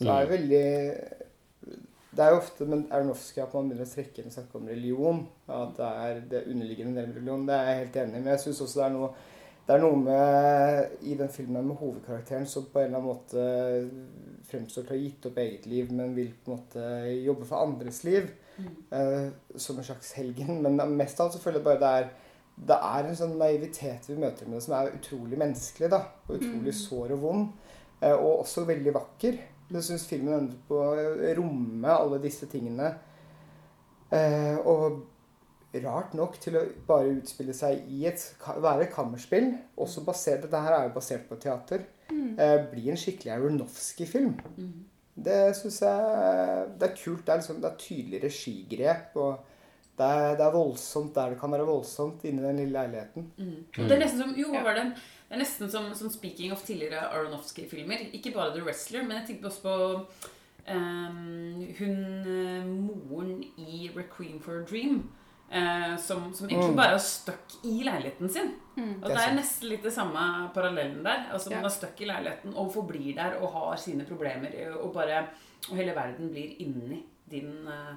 Så 0.00 0.08
er 0.10 0.26
det 0.26 0.30
veldig 0.40 1.18
Det 2.14 2.20
er 2.20 2.30
jo 2.34 2.40
ofte 2.42 2.66
med 2.68 2.90
Aronofsky 2.92 3.40
at 3.40 3.54
man 3.56 3.70
begynner 3.70 3.86
å 3.86 3.92
trekke 3.94 4.18
inn 4.20 4.26
og 4.28 4.34
snakke 4.34 4.58
om 4.58 4.66
religion. 4.68 5.20
At 5.48 5.78
det 5.78 5.86
er 6.06 6.18
det 6.28 6.42
underliggende 6.50 7.06
religion. 7.06 7.46
Det 7.48 7.54
er 7.56 7.70
jeg 7.70 7.78
helt 7.78 7.96
enig 8.02 8.12
i. 8.12 8.18
Men 8.18 8.32
jeg 8.34 8.40
syns 8.42 8.60
også 8.66 8.80
det 8.82 8.84
er 8.84 8.92
noe 8.98 9.08
det 9.66 9.74
er 9.76 9.82
noe 9.84 9.96
med, 10.02 10.96
i 11.06 11.14
den 11.14 11.28
filmen 11.30 11.66
med 11.68 11.78
hovedkarakteren 11.78 12.46
som 12.50 12.64
på 12.72 12.80
en 12.82 12.88
eller 12.88 12.98
annen 12.98 13.10
måte 13.12 13.44
fremstår 14.50 14.82
til 14.88 14.90
å 14.90 14.96
ha 14.96 15.02
gitt 15.04 15.28
opp 15.30 15.38
eget 15.38 15.66
liv, 15.70 15.92
men 15.94 16.16
vil 16.16 16.32
på 16.44 16.50
en 16.50 16.56
måte 16.58 16.88
jobbe 17.22 17.46
for 17.48 17.62
andres 17.62 18.02
liv. 18.04 18.30
eh, 18.92 19.28
som 19.56 19.78
en 19.78 19.84
slags 19.86 20.12
helgen. 20.18 20.60
Men 20.62 20.76
mest 20.96 21.20
av 21.20 21.26
alt 21.28 21.36
så 21.36 21.40
føler 21.42 21.60
jeg 21.60 21.64
bare 21.70 21.80
det 21.80 21.92
er 22.02 22.10
det 22.68 22.76
er 22.84 23.06
en 23.08 23.16
sånn 23.16 23.38
naivitet 23.40 24.04
vi 24.10 24.14
møter 24.20 24.44
med 24.46 24.58
det, 24.58 24.64
som 24.66 24.74
er 24.76 24.90
utrolig 24.98 25.38
menneskelig. 25.40 25.88
da, 25.90 26.02
og 26.28 26.34
Utrolig 26.36 26.74
sår 26.76 27.14
og 27.16 27.22
vond. 27.22 27.46
eh, 28.02 28.12
Og 28.12 28.42
også 28.42 28.66
veldig 28.68 28.92
vakker. 28.94 29.38
Jeg 29.72 29.82
syns 29.86 30.04
filmen 30.06 30.34
ender 30.36 30.58
på 30.68 30.76
å 30.76 31.32
romme 31.38 31.88
alle 31.88 32.18
disse 32.20 32.46
tingene. 32.52 32.90
Eh, 34.12 34.58
og 34.68 35.00
rart 35.80 36.14
nok 36.18 36.36
til 36.42 36.56
å 36.58 36.62
bare 36.86 37.14
utspille 37.16 37.54
seg 37.56 37.86
i 37.88 38.04
et 38.10 38.24
være 38.44 38.86
et 38.86 38.92
kammerspill. 38.92 39.52
Også 39.80 40.04
basert, 40.04 40.42
Dette 40.44 40.60
her 40.64 40.76
er 40.76 40.88
jo 40.88 40.96
basert 40.96 41.28
på 41.28 41.40
teater. 41.40 41.86
Eh, 42.12 42.58
bli 42.72 42.90
en 42.92 43.00
skikkelig 43.00 43.32
Aronofsky-film. 43.36 44.34
Det 45.12 45.40
syns 45.56 45.80
jeg 45.84 46.68
Det 46.80 46.88
er 46.88 46.96
kult. 46.96 47.24
Det 47.24 47.32
er, 47.32 47.40
liksom, 47.40 47.62
det 47.62 47.70
er 47.70 47.80
tydelig 47.80 48.22
regigrep. 48.26 49.16
og 49.16 49.48
det 49.96 50.06
er, 50.08 50.36
det 50.36 50.44
er 50.44 50.54
voldsomt 50.54 51.14
der 51.14 51.34
det 51.34 51.38
kan 51.40 51.52
være 51.52 51.66
voldsomt 51.68 52.22
inni 52.24 52.42
den 52.42 52.56
lille 52.62 52.72
leiligheten. 52.72 53.26
Mm. 53.36 53.58
Det 53.76 53.92
er 53.92 54.00
nesten 54.00 54.22
som, 54.22 54.30
jo, 54.36 54.48
hva 54.54 54.62
var 54.64 54.78
det? 54.78 54.86
Det 55.28 55.36
er 55.36 55.42
nesten 55.42 55.70
som, 55.70 55.90
som 55.94 56.10
speaking 56.10 56.52
of 56.52 56.64
tidligere 56.64 57.10
Aronofsky-filmer. 57.12 58.08
Ikke 58.16 58.32
bare 58.34 58.54
The 58.54 58.64
Wrestler, 58.64 59.04
men 59.04 59.20
jeg 59.20 59.26
tenkte 59.26 59.50
også 59.50 59.62
på 59.62 59.74
um, 60.72 61.60
hun 61.78 61.98
eh, 62.24 62.66
moren 62.66 63.42
i 63.56 63.90
Requiem 63.96 64.40
for 64.40 64.62
a 64.62 64.64
Dream. 64.64 65.10
Eh, 65.52 65.96
som, 66.00 66.32
som 66.34 66.48
egentlig 66.48 66.70
Mm. 66.72 66.76
bare 66.76 66.94
er 66.96 66.98
stuck 67.04 67.56
i 67.64 67.82
leiligheten 67.84 68.28
sin. 68.32 68.52
Og 68.76 69.08
Det 69.08 69.16
er 69.20 69.34
nesten 69.36 69.68
litt 69.68 69.82
det 69.84 69.92
samme 69.92 70.50
parallellen 70.54 71.02
der. 71.04 71.26
Altså 71.32 71.50
Man 71.52 71.64
er 71.68 71.74
stuck 71.74 72.00
i 72.00 72.06
leiligheten 72.08 72.54
og 72.56 72.72
forblir 72.72 73.14
der 73.14 73.36
og 73.42 73.52
har 73.52 73.76
sine 73.76 74.04
problemer. 74.08 74.50
eh, 74.54 74.72
Og 74.74 74.92
bare 74.94 75.28
Og 75.70 75.76
hele 75.76 75.94
verden 75.94 76.30
blir 76.32 76.56
inni 76.58 77.02
din 77.30 77.68
eh, 77.68 77.94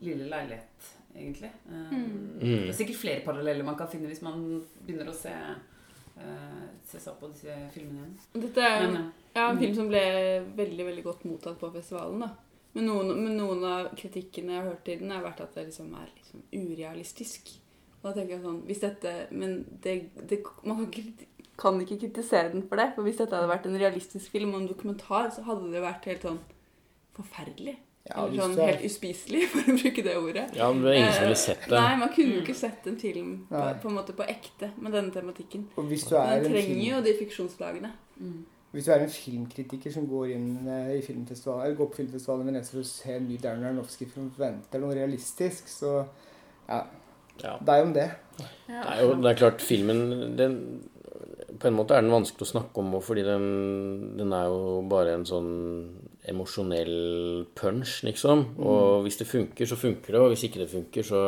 lille 0.00 0.28
leilighet, 0.30 0.88
egentlig. 1.14 1.50
Eh, 1.70 1.92
Mm. 1.92 2.38
Det 2.40 2.68
er 2.68 2.72
sikkert 2.72 2.96
flere 2.96 3.20
paralleller 3.24 3.64
man 3.64 3.76
kan 3.76 3.86
finne 3.88 4.08
hvis 4.08 4.22
man 4.22 4.64
begynner 4.86 5.06
å 5.08 5.14
se, 5.14 5.30
eh, 6.18 6.66
se 6.84 6.98
seg 6.98 7.12
opp 7.12 7.20
på 7.20 7.32
disse 7.32 7.54
filmene 7.74 8.02
igjen. 8.02 8.42
Dette 8.42 8.58
er 8.66 8.80
Men, 8.86 8.96
eh, 8.96 9.10
ja, 9.36 9.50
en 9.50 9.58
film 9.58 9.74
som 9.74 9.88
ble 9.88 10.02
veldig 10.56 10.84
veldig 10.90 11.04
godt 11.04 11.24
mottatt 11.24 11.58
på 11.60 11.72
festivalen. 11.72 12.20
da. 12.20 12.30
Men 12.78 12.86
noen, 12.86 13.08
men 13.24 13.34
noen 13.40 13.64
av 13.66 13.88
kritikkene 13.98 14.54
jeg 14.54 14.60
har 14.62 14.68
hørt 14.70 14.84
til 14.86 15.00
den, 15.02 15.10
har 15.10 15.24
vært 15.24 15.40
at 15.42 15.56
det 15.58 15.64
liksom 15.68 15.90
er 15.98 16.12
liksom 16.14 16.44
urealistisk. 16.54 17.50
Og 17.98 18.06
da 18.06 18.12
tenker 18.14 18.36
jeg 18.36 18.44
sånn 18.44 18.60
hvis 18.68 18.82
dette, 18.84 19.14
Men 19.34 19.56
det, 19.82 19.96
det, 20.30 20.38
man 20.62 20.78
kan 20.78 20.86
ikke, 20.92 21.26
kan 21.58 21.80
ikke 21.82 21.98
kritisere 22.04 22.52
den 22.54 22.62
for 22.70 22.78
det. 22.78 22.92
For 22.94 23.02
hvis 23.08 23.18
dette 23.18 23.34
hadde 23.34 23.50
vært 23.50 23.66
en 23.66 23.80
realistisk 23.82 24.30
film 24.30 24.54
og 24.54 24.62
en 24.62 24.70
dokumentar, 24.70 25.32
så 25.34 25.42
hadde 25.48 25.72
det 25.74 25.82
vært 25.82 26.06
helt 26.12 26.26
sånn 26.28 26.38
forferdelig. 27.18 27.74
Ja, 28.08 28.22
Eller 28.24 28.40
sånn 28.40 28.60
helt 28.62 28.84
uspiselig, 28.86 29.42
for 29.52 29.66
å 29.68 29.74
bruke 29.82 30.04
det 30.06 30.14
ordet. 30.16 30.44
Ja, 30.56 30.68
men 30.72 30.84
det 30.86 30.92
er 30.94 31.00
ingen 31.00 31.10
som 31.12 31.24
Eh, 31.24 31.26
ville 31.26 31.40
sett 31.42 31.66
det. 31.66 31.80
Nei, 31.82 31.96
man 32.00 32.12
kunne 32.14 32.36
jo 32.38 32.44
ikke 32.44 32.54
sett 32.56 32.86
en 32.88 33.00
film 33.00 33.32
på, 33.50 33.64
på 33.82 33.90
en 33.90 33.98
måte 33.98 34.14
på 34.16 34.24
ekte 34.24 34.70
med 34.78 34.94
denne 34.96 35.12
tematikken. 35.12 35.66
Og 35.76 35.90
hvis 35.90 36.06
du, 36.08 36.14
er 36.16 36.30
Men 36.30 36.46
den 36.46 36.46
en 36.46 36.54
trenger 36.54 36.70
film, 36.70 36.86
jo 36.86 37.02
de 37.04 37.16
fiksjonslagene. 37.24 37.90
mm. 38.22 38.38
Hvis 38.72 38.84
du 38.84 38.90
er 38.92 39.00
en 39.06 39.10
filmkritiker 39.12 39.92
som 39.94 40.06
går 40.10 40.34
inn 40.34 40.48
eh, 40.68 40.90
i 40.98 41.02
filmfestivalen, 41.04 41.64
eller 41.66 41.78
går 41.78 41.88
på 41.92 42.00
filmfestivalen 42.02 42.44
i 42.44 42.50
Venezia 42.52 42.74
for 42.76 42.84
å 42.84 42.90
se 42.90 43.14
en 43.16 43.28
ny 43.30 43.38
Darren 43.40 43.64
Aronofsky-film 43.64 44.26
og 44.28 44.34
forventer 44.36 44.82
noe 44.82 44.96
realistisk, 44.98 45.70
så 45.72 45.94
ja, 46.68 46.82
Ja. 47.38 47.54
det 47.62 47.72
er 47.74 47.78
jo 47.78 47.86
om 47.86 47.92
det. 47.94 48.08
Det 48.66 48.76
er 48.82 49.00
jo 49.04 49.14
det 49.22 49.30
er 49.30 49.38
klart, 49.40 49.62
filmen 49.62 50.36
den, 50.36 50.56
På 51.58 51.66
en 51.70 51.74
måte 51.78 51.94
er 51.96 52.02
den 52.04 52.12
vanskelig 52.12 52.44
å 52.44 52.50
snakke 52.52 52.78
om, 52.82 52.92
fordi 53.02 53.22
den, 53.26 53.46
den 54.18 54.32
er 54.36 54.44
jo 54.50 54.82
bare 54.90 55.14
en 55.16 55.24
sånn 55.26 55.48
emosjonell 56.28 57.46
punch, 57.58 58.02
liksom. 58.06 58.44
Og 58.60 59.02
hvis 59.06 59.16
det 59.18 59.26
funker, 59.26 59.66
så 59.66 59.78
funker 59.80 60.12
det, 60.12 60.20
og 60.20 60.28
hvis 60.34 60.44
ikke 60.46 60.60
det 60.60 60.68
funker, 60.70 61.02
så 61.08 61.22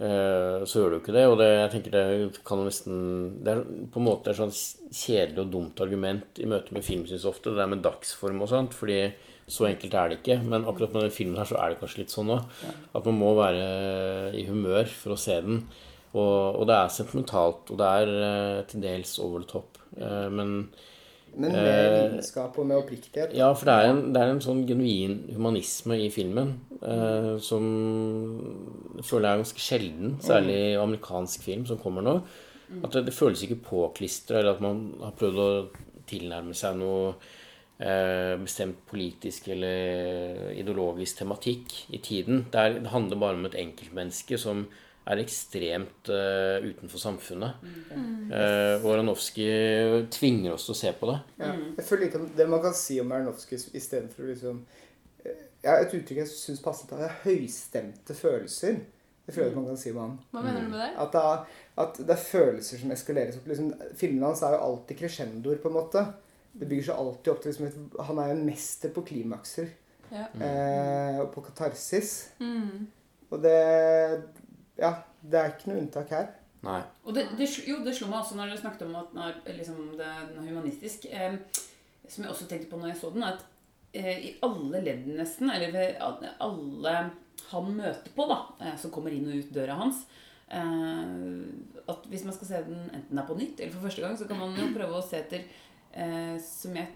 så 0.00 0.80
gjør 0.80 0.94
du 0.94 0.96
ikke 0.96 1.12
det. 1.12 1.26
Og 1.28 1.34
det, 1.36 1.48
jeg 1.52 1.72
tenker 1.74 1.92
det 1.92 2.38
kan 2.48 2.62
nesten 2.64 2.94
Det 3.44 3.52
er 3.52 3.58
på 3.92 4.00
en 4.00 4.06
måte 4.06 4.32
et 4.32 4.38
sånn 4.38 4.54
kjedelig 4.54 5.42
og 5.42 5.50
dumt 5.52 5.82
argument 5.84 6.40
i 6.40 6.48
møte 6.48 6.72
med 6.72 6.86
film, 6.86 7.02
syns 7.08 7.26
ofte. 7.28 7.52
Det 7.52 7.60
der 7.60 7.68
med 7.68 7.84
dagsform 7.84 8.40
og 8.40 8.48
sånt. 8.48 8.76
Fordi 8.78 9.02
så 9.50 9.66
enkelt 9.68 9.94
er 9.98 10.10
det 10.10 10.20
ikke. 10.20 10.38
Men 10.46 10.64
akkurat 10.64 10.94
med 10.94 11.04
den 11.06 11.14
filmen 11.14 11.40
her 11.40 11.48
så 11.50 11.58
er 11.60 11.72
det 11.72 11.80
kanskje 11.82 12.04
litt 12.04 12.14
sånn 12.14 12.32
òg. 12.36 12.58
At 12.96 13.06
man 13.10 13.20
må 13.20 13.34
være 13.38 14.32
i 14.38 14.46
humør 14.48 14.88
for 14.88 15.16
å 15.16 15.20
se 15.20 15.36
den. 15.44 15.64
Og, 16.10 16.58
og 16.58 16.64
det 16.66 16.76
er 16.76 16.94
sentimentalt, 16.94 17.68
og 17.70 17.78
det 17.78 17.90
er 18.00 18.08
eh, 18.26 18.62
til 18.70 18.82
dels 18.82 19.12
over 19.22 19.44
the 19.44 19.50
top. 19.52 19.78
Eh, 19.94 20.26
men 20.34 20.64
Men 21.36 21.52
med 21.52 21.68
Eh, 21.68 21.96
lidenskap 22.08 22.58
og 22.58 22.66
med 22.66 22.76
oppriktighet. 22.76 23.34
ja, 23.36 23.52
for 23.52 23.68
det 23.68 23.74
er 23.74 23.90
en, 23.90 24.00
det 24.14 24.22
er 24.22 24.32
en 24.32 24.42
sånn 24.42 24.64
genuin 24.66 25.16
humanisme 25.34 25.98
i 26.00 26.08
filmen 26.10 26.56
eh, 26.82 27.36
som 27.38 27.66
jeg 28.96 29.06
føler 29.06 29.28
er 29.30 29.42
ganske 29.42 29.62
sjelden, 29.62 30.16
særlig 30.24 30.56
i 30.56 30.80
amerikansk 30.80 31.44
film 31.46 31.66
som 31.66 31.78
kommer 31.78 32.02
nå. 32.02 32.16
At 32.84 32.92
det, 32.94 33.06
det 33.08 33.14
føles 33.14 33.42
ikke 33.42 33.62
påklistra, 33.66 34.38
eller 34.38 34.54
at 34.54 34.62
man 34.62 34.82
har 35.02 35.14
prøvd 35.18 35.38
å 35.42 35.50
tilnærme 36.10 36.54
seg 36.54 36.76
noe 36.78 37.14
eh, 37.78 38.36
bestemt 38.42 38.84
politisk 38.90 39.48
eller 39.54 40.52
ideologisk 40.54 41.22
tematikk 41.22 41.74
i 41.90 41.98
tiden. 41.98 42.46
Det, 42.52 42.60
er, 42.60 42.78
det 42.84 42.92
handler 42.94 43.22
bare 43.22 43.40
om 43.40 43.48
et 43.48 43.58
enkeltmenneske 43.58 44.38
som 44.38 44.66
er 45.10 45.22
ekstremt 45.22 46.10
uh, 46.12 46.62
utenfor 46.62 47.02
samfunnet. 47.02 47.64
Uh, 47.90 48.76
og 48.82 48.92
Aronofsky 48.94 49.48
tvinger 50.12 50.54
oss 50.54 50.68
til 50.68 50.76
å 50.76 50.78
se 50.80 50.92
på 50.96 51.10
det. 51.10 51.18
Ja. 51.42 51.50
Jeg 51.80 51.86
føler 51.88 52.06
litt 52.06 52.18
om 52.20 52.28
det 52.38 52.46
man 52.50 52.62
kan 52.64 52.76
si 52.76 53.00
om 53.02 53.12
Aronofsky 53.16 53.58
istedenfor 53.58 54.30
liksom 54.30 54.62
eh, 55.24 55.42
ja, 55.64 55.76
Et 55.80 55.92
uttrykk 55.98 56.22
jeg 56.22 56.30
syns 56.32 56.62
passet, 56.64 56.94
er 56.94 57.20
høystemte 57.24 58.16
følelser. 58.16 58.80
Det 59.26 59.34
føler 59.34 59.50
jeg 59.50 59.58
man 59.58 59.68
kan 59.70 59.78
si 59.78 59.92
om 59.92 60.00
han. 60.02 60.14
Hva 60.32 60.44
mener 60.46 60.64
du 60.64 60.72
med 60.72 60.80
det? 60.82 60.90
At 61.02 61.12
det, 61.14 61.26
er, 61.32 61.60
at 61.84 62.00
det 62.00 62.14
er 62.16 62.24
følelser 62.24 62.80
som 62.82 62.94
eskaleres 62.94 63.36
opp. 63.38 63.50
Liksom, 63.50 63.74
filmene 63.98 64.30
hans 64.30 64.42
er 64.46 64.56
jo 64.56 64.64
alltid 64.68 65.02
crescendoer, 65.02 65.60
på 65.62 65.70
en 65.70 65.76
måte. 65.76 66.06
Det 66.50 66.66
bygger 66.66 66.88
seg 66.88 67.02
alltid 67.02 67.32
opp 67.32 67.44
til 67.44 67.52
liksom, 67.52 67.68
et, 67.68 68.00
Han 68.08 68.18
er 68.18 68.30
jo 68.30 68.38
en 68.38 68.48
mester 68.48 68.94
på 68.94 69.04
klimakser. 69.06 69.68
Ja. 70.10 70.24
Eh, 70.34 71.20
og 71.22 71.28
på 71.34 71.44
katarsis. 71.46 72.14
Mm. 72.42 72.88
Og 73.30 73.42
det 73.44 73.58
Ja, 74.80 74.94
det 75.20 75.40
er 75.40 75.52
ikke 75.52 75.70
noe 75.70 75.82
unntak 75.84 76.12
her. 76.14 76.30
Nei. 76.64 76.80
Og 77.08 77.14
det, 77.16 77.26
det, 77.38 77.48
jo, 77.68 77.78
det 77.84 77.94
slo 77.96 78.10
meg 78.10 78.20
også 78.20 78.36
når 78.36 78.50
dere 78.50 78.60
snakket 78.60 78.86
om 78.86 78.96
at 79.00 79.14
når, 79.16 79.38
liksom, 79.56 79.80
det, 79.96 80.08
den 80.30 80.42
er 80.42 80.50
humanistisk. 80.50 81.06
Eh, 81.08 81.38
som 82.10 82.24
jeg 82.24 82.32
også 82.32 82.48
tenkte 82.50 82.70
på 82.70 82.80
når 82.80 82.92
jeg 82.92 83.00
så 83.00 83.12
den, 83.14 83.26
at 83.26 83.44
eh, 83.96 84.16
i 84.28 84.32
alle 84.44 84.82
ledd 84.84 85.06
nesten, 85.14 85.50
eller 85.52 85.72
ved 85.74 86.00
alle 86.42 86.94
han 87.50 87.70
møter 87.74 88.12
på, 88.14 88.26
da, 88.28 88.40
eh, 88.60 88.76
som 88.80 88.92
kommer 88.94 89.14
inn 89.14 89.28
og 89.30 89.38
ut 89.40 89.52
døra 89.54 89.78
hans 89.80 90.02
eh, 90.52 91.86
At 91.90 92.04
hvis 92.10 92.26
man 92.26 92.36
skal 92.36 92.50
se 92.50 92.62
den 92.66 92.82
enten 92.88 93.14
det 93.14 93.22
er 93.22 93.28
på 93.30 93.38
nytt 93.38 93.60
eller 93.60 93.74
for 93.76 93.86
første 93.88 94.04
gang, 94.04 94.18
så 94.18 94.28
kan 94.28 94.40
man 94.40 94.58
jo 94.58 94.68
prøve 94.74 94.98
å 94.98 95.04
se 95.06 95.22
etter 95.22 95.46
eh, 95.94 96.36
Som 96.44 96.76
jeg 96.78 96.90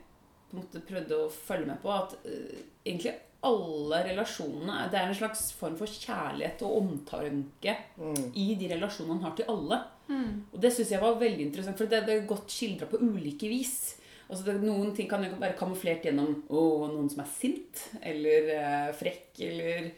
på 0.51 0.59
en 0.59 0.61
måte 0.61 0.85
prøvde 0.87 1.18
å 1.18 1.31
følge 1.33 1.70
med 1.70 1.81
på, 1.83 1.90
at 1.94 2.18
eh, 2.29 2.66
egentlig 2.85 3.14
alle 3.44 3.98
relasjonene 4.09 4.87
Det 4.92 4.98
er 5.00 5.11
en 5.11 5.18
slags 5.18 5.48
form 5.59 5.76
for 5.78 5.90
kjærlighet 5.90 6.62
og 6.66 6.78
omtanke 6.83 7.76
Mm. 7.98 8.33
i 8.35 8.54
de 8.59 8.68
relasjonene 8.74 9.20
han 9.20 9.28
har 9.28 9.37
til 9.37 9.50
alle. 9.52 9.78
Mm. 10.09 10.33
Og 10.52 10.61
det 10.61 10.72
syns 10.74 10.90
jeg 10.92 11.00
var 11.00 11.20
veldig 11.20 11.46
interessant, 11.46 11.78
for 11.78 11.87
det, 11.90 12.02
det 12.07 12.14
er 12.16 12.26
godt 12.28 12.50
skildra 12.52 12.88
på 12.90 13.00
ulike 13.00 13.48
vis. 13.48 13.96
Altså 14.28 14.44
det, 14.46 14.57
Noen 14.62 14.94
ting 14.96 15.09
kan 15.09 15.24
jo 15.24 15.37
være 15.40 15.57
kamuflert 15.59 16.04
gjennom 16.09 16.42
å, 16.48 16.64
noen 16.90 17.11
som 17.12 17.22
er 17.24 17.30
sint, 17.30 17.85
eller 18.02 18.50
eh, 18.57 18.90
frekk, 18.96 19.40
eller 19.46 19.90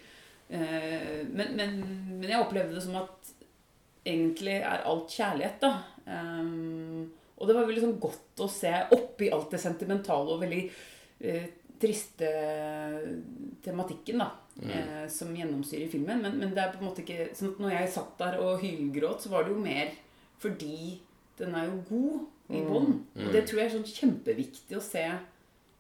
eh, 0.50 1.22
men, 1.30 1.54
men, 1.58 1.76
men 2.18 2.28
jeg 2.30 2.42
opplevde 2.42 2.74
det 2.74 2.82
som 2.84 2.98
at 3.00 3.32
egentlig 4.06 4.60
er 4.60 4.84
alt 4.86 5.10
kjærlighet, 5.10 5.62
da. 5.62 5.72
Um, 6.06 7.06
og 7.36 7.48
det 7.48 7.56
var 7.56 7.66
veldig 7.68 7.82
sånn 7.82 7.96
godt 8.00 8.42
å 8.44 8.46
se 8.50 8.70
oppi 8.94 9.28
alt 9.34 9.50
det 9.52 9.58
sentimentale 9.60 10.36
og 10.36 10.42
veldig 10.44 10.60
eh, 11.26 11.48
triste 11.80 12.28
tematikken 13.64 14.22
da, 14.22 14.30
eh, 14.62 15.04
som 15.12 15.34
gjennomsyrer 15.36 15.90
filmen. 15.92 16.22
Men, 16.22 16.38
men 16.40 16.54
det 16.56 16.62
er 16.62 16.72
på 16.74 16.80
en 16.80 16.88
måte 16.88 17.04
ikke 17.04 17.30
sånn 17.36 17.54
at 17.54 17.62
når 17.62 17.74
jeg 17.76 17.92
satt 17.96 18.14
der 18.22 18.38
og 18.42 18.62
hylgråt, 18.62 19.24
så 19.24 19.32
var 19.32 19.46
det 19.46 19.54
jo 19.54 19.62
mer 19.64 19.92
fordi 20.40 20.98
den 21.38 21.54
er 21.56 21.68
jo 21.68 21.80
god 21.88 22.56
i 22.56 22.62
bånn. 22.64 22.92
Og 23.18 23.32
det 23.34 23.46
tror 23.46 23.60
jeg 23.60 23.68
er 23.68 23.74
sånn 23.76 23.88
kjempeviktig 23.90 24.76
å 24.78 24.84
se 24.84 25.04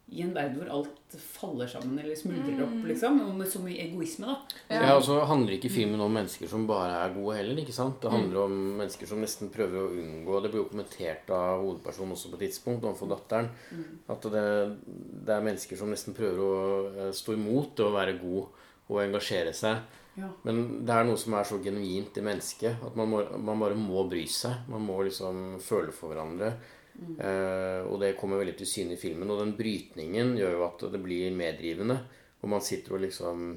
i 0.06 0.22
en 0.22 0.30
verden 0.34 0.60
hvor 0.60 0.68
alt 0.70 1.14
faller 1.18 1.66
sammen 1.66 1.98
eller 1.98 2.14
smuldrer 2.18 2.60
opp, 2.62 2.76
liksom. 2.86 3.16
Og 3.26 3.32
med 3.34 3.48
så 3.50 3.58
mye 3.64 3.80
egoisme, 3.88 4.28
da. 4.30 4.60
Ja, 4.70 4.92
og 4.94 5.02
så 5.02 5.16
handler 5.26 5.56
ikke 5.56 5.72
filmen 5.72 6.02
om 6.02 6.14
mennesker 6.14 6.50
som 6.50 6.68
bare 6.68 7.00
er 7.02 7.14
gode 7.16 7.40
heller. 7.40 7.58
ikke 7.58 7.74
sant? 7.74 7.98
Det 8.02 8.12
handler 8.14 8.44
om 8.44 8.54
mennesker 8.78 9.10
som 9.10 9.22
nesten 9.22 9.50
prøver 9.54 9.82
å 9.82 9.90
unngå 9.90 10.38
Det 10.44 10.52
blir 10.52 10.62
jo 10.62 10.68
kommentert 10.70 11.32
av 11.34 11.64
hovedpersonen 11.64 12.14
også 12.14 12.30
på 12.30 12.38
et 12.38 12.46
tidspunkt 12.46 12.86
overfor 12.86 13.10
datteren. 13.16 13.50
At 14.14 14.30
det, 14.30 14.46
det 15.26 15.34
er 15.34 15.48
mennesker 15.50 15.80
som 15.80 15.90
nesten 15.90 16.14
prøver 16.14 16.42
å 16.44 16.54
eh, 16.92 17.12
stå 17.16 17.34
imot 17.34 17.74
det 17.74 17.88
å 17.88 17.94
være 17.96 18.18
god 18.22 18.64
og 18.86 19.02
engasjere 19.02 19.54
seg. 19.58 19.82
Ja. 20.16 20.30
Men 20.46 20.62
det 20.86 20.94
er 20.94 21.04
noe 21.04 21.18
som 21.20 21.34
er 21.36 21.44
så 21.44 21.58
genuint 21.60 22.16
i 22.16 22.24
mennesket 22.24 22.78
at 22.86 22.94
man, 22.96 23.10
må, 23.10 23.26
man 23.36 23.60
bare 23.60 23.76
må 23.76 24.06
bry 24.08 24.22
seg. 24.30 24.64
Man 24.70 24.86
må 24.86 25.02
liksom 25.04 25.58
føle 25.64 25.92
for 25.92 26.14
hverandre. 26.14 26.54
Eh, 27.18 27.80
og 27.86 28.00
det 28.00 28.16
kommer 28.18 28.40
veldig 28.40 28.56
til 28.60 28.68
syne 28.70 28.96
i 28.96 29.00
filmen. 29.00 29.30
Og 29.30 29.42
den 29.42 29.54
brytningen 29.58 30.36
gjør 30.38 30.58
jo 30.58 30.66
at 30.66 30.84
det 30.92 31.00
blir 31.02 31.34
meddrivende. 31.36 31.98
Og 32.42 32.52
man 32.52 32.64
sitter 32.64 32.96
og 32.96 33.04
liksom 33.04 33.48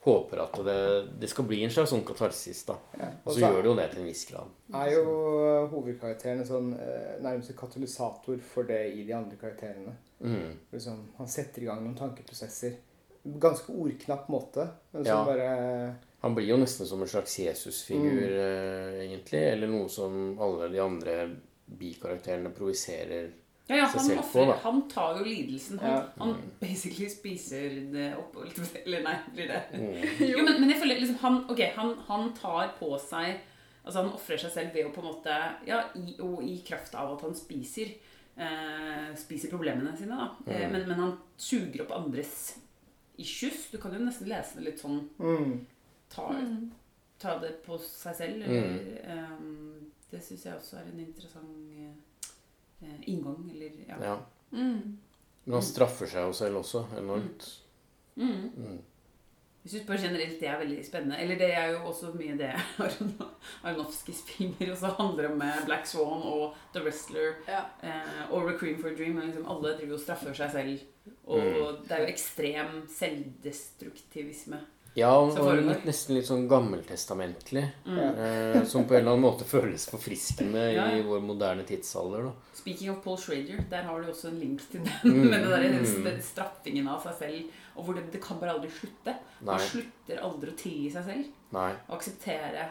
håper 0.00 0.40
at 0.40 0.54
det, 0.64 0.76
det 1.20 1.28
skal 1.28 1.44
bli 1.48 1.58
en 1.64 1.72
slags 1.72 1.92
sånn 1.92 2.04
katarsis. 2.08 2.62
da. 2.68 2.76
Ja. 2.96 3.08
Og 3.24 3.32
så 3.32 3.38
så 3.38 3.50
gjør 3.50 3.58
det 3.60 3.70
jo 3.70 3.74
det 3.76 3.88
til 3.92 4.02
en 4.02 4.08
viss 4.08 4.22
grad. 4.30 4.54
er 4.80 4.92
jo 4.94 5.16
hovedkarakteren 5.74 6.40
en 6.40 6.48
sånn 6.48 6.70
eh, 6.76 7.16
nærmest 7.24 7.52
en 7.52 7.58
katalysator 7.58 8.38
for 8.52 8.68
det 8.70 8.80
i 8.94 9.04
de 9.08 9.16
andre 9.16 9.36
karakterene. 9.40 9.96
Mm. 10.20 10.54
Liksom, 10.72 11.02
han 11.18 11.28
setter 11.28 11.64
i 11.64 11.68
gang 11.68 11.82
noen 11.84 11.98
tankeprosesser. 11.98 12.78
Ganske 13.20 13.74
ordknapp 13.76 14.30
måte, 14.32 14.64
men 14.94 15.04
som 15.04 15.12
Ja. 15.12 15.24
bare 15.24 15.96
Han 16.22 16.34
blir 16.34 16.48
jo 16.48 16.56
nesten 16.56 16.86
som 16.86 17.00
en 17.00 17.08
slags 17.08 17.38
Jesusfigur, 17.38 18.28
mm. 18.28 19.00
egentlig. 19.04 19.40
Eller 19.52 19.68
noe 19.68 19.88
som 19.88 20.38
alle 20.40 20.68
de 20.68 20.80
andre 20.80 21.14
bikarakterene 21.78 22.50
projiserer. 22.56 23.30
Ja, 23.70 23.76
ja, 23.76 23.86
seg 23.86 24.00
han, 24.00 24.06
selv 24.08 24.32
på, 24.32 24.44
da. 24.48 24.54
han 24.64 24.80
tar 24.90 25.18
jo 25.20 25.24
lidelsen. 25.24 25.78
Han, 25.78 25.90
Ja. 25.90 26.08
han 26.18 26.32
basically 26.60 27.08
spiser 27.08 27.76
det 27.92 28.08
opp. 28.18 28.34
Eller 28.84 29.02
nei, 29.06 29.14
blir 29.34 29.46
det 29.52 29.60
Mm. 29.70 30.26
Jo, 30.26 30.42
men, 30.42 30.60
men 30.60 30.70
jeg 30.70 30.80
føler 30.80 30.98
liksom 31.00 31.16
han, 31.22 31.36
okay, 31.50 31.70
han, 31.76 31.94
han 32.08 32.32
tar 32.34 32.72
på 32.80 32.98
seg 32.98 33.38
Altså 33.84 34.02
Han 34.02 34.10
ofrer 34.12 34.36
seg 34.36 34.50
selv 34.52 34.74
ved 34.74 34.84
å 34.86 34.90
på 34.92 35.00
en 35.00 35.06
måte 35.08 35.36
Ja, 35.66 35.78
i, 35.96 36.16
og 36.20 36.42
i 36.44 36.58
kraft 36.66 36.94
av 36.94 37.14
at 37.14 37.22
han 37.24 37.32
spiser 37.34 37.94
eh, 38.36 39.14
Spiser 39.16 39.48
problemene 39.54 39.94
sine, 39.96 40.18
da. 40.18 40.26
Eh, 40.52 40.66
Mm. 40.66 40.72
men, 40.72 40.88
men 40.88 40.98
han 41.00 41.14
suger 41.38 41.82
opp 41.86 41.92
andres 41.96 42.56
issues. 43.18 43.70
Du 43.70 43.78
kan 43.78 43.92
jo 43.94 44.00
nesten 44.04 44.28
lese 44.28 44.58
det 44.58 44.64
litt 44.66 44.80
sånn 44.82 45.08
mm. 45.18 45.54
Ta, 46.10 46.26
Mm. 46.34 46.70
ta 47.22 47.38
det 47.38 47.62
på 47.64 47.78
seg 47.78 48.16
selv. 48.16 48.42
Eller, 48.42 49.00
ehm, 49.06 49.69
det 50.10 50.22
syns 50.24 50.44
jeg 50.46 50.54
også 50.58 50.76
er 50.80 50.88
en 50.92 51.00
interessant 51.00 51.72
eh, 51.72 52.28
eh, 52.82 53.00
inngang. 53.12 53.50
Eller 53.54 53.70
ja. 53.88 53.96
Ja. 54.02 54.16
Mm. 54.52 54.98
Men 55.44 55.54
han 55.54 55.62
straffer 55.62 56.06
seg 56.10 56.26
jo 56.28 56.32
selv 56.36 56.56
også 56.64 56.84
enormt. 56.98 57.46
Mm. 58.16 58.50
Mm. 58.56 58.78
Jeg 59.62 59.72
syns 59.74 59.86
bare 59.86 60.00
generelt 60.00 60.38
det 60.40 60.48
er 60.48 60.58
veldig 60.62 60.84
spennende. 60.86 61.18
Eller 61.20 61.36
det 61.38 61.50
er 61.54 61.66
jo 61.74 61.80
også 61.90 62.12
mye 62.16 62.36
det 62.40 62.50
Aron- 62.84 63.34
Aronofskys 63.62 64.22
filmer 64.28 64.70
også 64.72 64.90
handler 64.98 65.28
om 65.30 65.36
med 65.38 65.64
Black 65.66 65.86
Swan 65.86 66.22
og 66.24 66.54
The 66.74 66.80
Wrestler 66.84 67.34
Ja. 67.48 67.62
eh, 67.84 68.22
og 68.32 68.48
Recream 68.48 68.78
for 68.80 68.88
a 68.88 68.94
Dream. 68.96 69.20
Liksom 69.20 69.46
alle 69.46 69.74
driver 69.78 69.94
og 69.98 70.00
straffer 70.00 70.34
seg 70.34 70.50
selv. 70.56 70.86
Og 71.26 71.40
Mm. 71.40 71.82
det 71.86 71.92
er 71.96 72.00
jo 72.06 72.12
ekstrem 72.12 72.70
selvdestruktivisme. 72.88 74.60
Ja, 74.98 75.12
og 75.22 75.36
litt, 75.62 75.84
nesten 75.86 76.16
litt 76.16 76.26
sånn 76.26 76.48
gammeltestamentlig. 76.50 77.62
Mm. 77.86 77.98
Eh, 77.98 78.64
som 78.66 78.84
på 78.88 78.94
en 78.96 79.00
eller 79.04 79.12
annen 79.14 79.22
måte 79.22 79.44
føles 79.46 79.84
forfriskende 79.90 80.64
Ja, 80.72 80.88
ja. 80.90 80.96
i 80.98 81.02
vår 81.06 81.20
moderne 81.22 81.62
tidsalder. 81.64 82.24
da. 82.24 82.32
Speaking 82.54 82.90
of 82.90 83.02
Paul 83.04 83.16
Schrader, 83.16 83.62
der 83.70 83.82
har 83.86 84.00
du 84.02 84.10
også 84.10 84.28
en 84.32 84.40
link 84.40 84.60
til 84.70 84.82
den. 84.82 85.14
Mm. 85.14 85.28
Med 85.30 85.40
det 85.44 85.48
der, 85.48 85.68
Mm. 85.80 86.04
den 86.04 86.20
straffingen 86.22 86.88
av 86.88 87.02
seg 87.02 87.14
selv. 87.18 87.50
Og 87.76 87.84
hvor 87.86 87.94
det, 87.94 88.10
det 88.12 88.20
kan 88.22 88.38
bare 88.40 88.54
aldri 88.58 88.68
slutte. 88.70 89.14
Nei. 89.40 89.46
Man 89.54 89.58
slutter 89.60 90.18
aldri 90.26 90.50
å 90.50 90.56
tilgi 90.58 90.90
seg 90.92 91.04
selv. 91.04 91.24
Nei. 91.52 91.72
Og 91.88 91.96
akseptere 92.00 92.68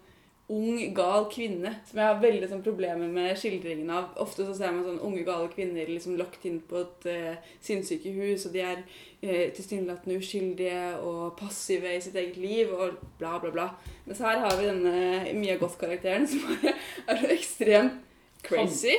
ung, 0.49 0.95
gal 0.95 1.27
kvinne. 1.33 1.73
Som 1.89 2.01
jeg 2.01 2.09
har 2.09 2.23
veldig 2.23 2.49
sånn 2.51 2.63
problemer 2.65 3.11
med 3.13 3.37
skildringen 3.39 3.91
av. 3.93 4.15
Ofte 4.23 4.47
så 4.47 4.55
ser 4.57 4.73
man 4.75 4.87
sånn 4.87 5.03
unge, 5.05 5.25
gale 5.27 5.51
kvinner 5.53 5.91
liksom 5.91 6.17
lagt 6.21 6.47
inn 6.49 6.61
på 6.65 6.85
et 6.85 7.09
uh, 7.11 7.53
sinnssykehus, 7.67 8.47
og 8.49 8.57
de 8.57 8.65
er 8.65 8.81
uh, 8.81 9.45
tilsynelatende 9.57 10.21
uskyldige 10.23 10.81
og 11.03 11.37
passive 11.41 11.97
i 11.97 12.03
sitt 12.05 12.17
eget 12.17 12.41
liv 12.41 12.73
og 12.73 13.01
bla, 13.21 13.37
bla, 13.43 13.53
bla. 13.55 13.69
Mens 14.07 14.23
her 14.25 14.41
har 14.45 14.57
vi 14.57 14.71
denne 14.71 15.37
Mia 15.37 15.59
Goth-karakteren 15.61 16.29
som 16.31 16.47
er 17.11 17.21
så 17.21 17.33
ekstremt 17.35 18.06
crazy. 18.43 18.97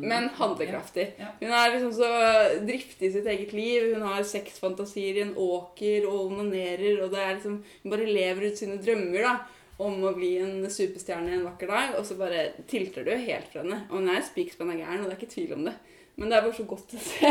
Men 0.00 0.28
handlekraftig. 0.28 1.06
Ja. 1.18 1.32
Hun 1.40 1.52
er 1.52 1.74
liksom 1.74 1.92
så 1.96 2.08
driftig 2.64 3.08
i 3.08 3.12
sitt 3.12 3.26
eget 3.26 3.52
liv. 3.52 3.94
Hun 3.94 4.06
har 4.06 4.24
sexfantasier 4.26 5.18
i 5.20 5.24
en 5.26 5.34
åker 5.36 6.08
og 6.08 6.32
onanerer. 6.32 7.02
Og 7.04 7.12
det 7.12 7.22
er 7.22 7.36
liksom, 7.36 7.60
hun 7.82 7.94
bare 7.94 8.08
lever 8.08 8.48
ut 8.48 8.60
sine 8.60 8.78
drømmer 8.82 9.26
da, 9.26 9.34
om 9.84 10.00
å 10.08 10.14
bli 10.16 10.32
en 10.42 10.64
superstjerne 10.72 11.36
en 11.36 11.46
vakker 11.50 11.70
dag. 11.74 11.98
Og 11.98 12.06
så 12.08 12.18
bare 12.20 12.48
tilter 12.70 13.06
du 13.06 13.12
helt 13.14 13.52
fra 13.52 13.64
henne. 13.64 13.84
Og 13.90 14.00
hun 14.00 14.10
er 14.14 14.26
spikspenna 14.26 14.78
gæren, 14.78 15.02
og 15.02 15.08
det 15.08 15.16
er 15.16 15.20
ikke 15.20 15.36
tvil 15.36 15.58
om 15.58 15.68
det. 15.68 15.76
Men 16.18 16.32
det 16.32 16.38
er 16.38 16.46
bare 16.48 16.56
så 16.56 16.64
godt 16.66 16.96
å 16.98 17.00
se. 17.02 17.28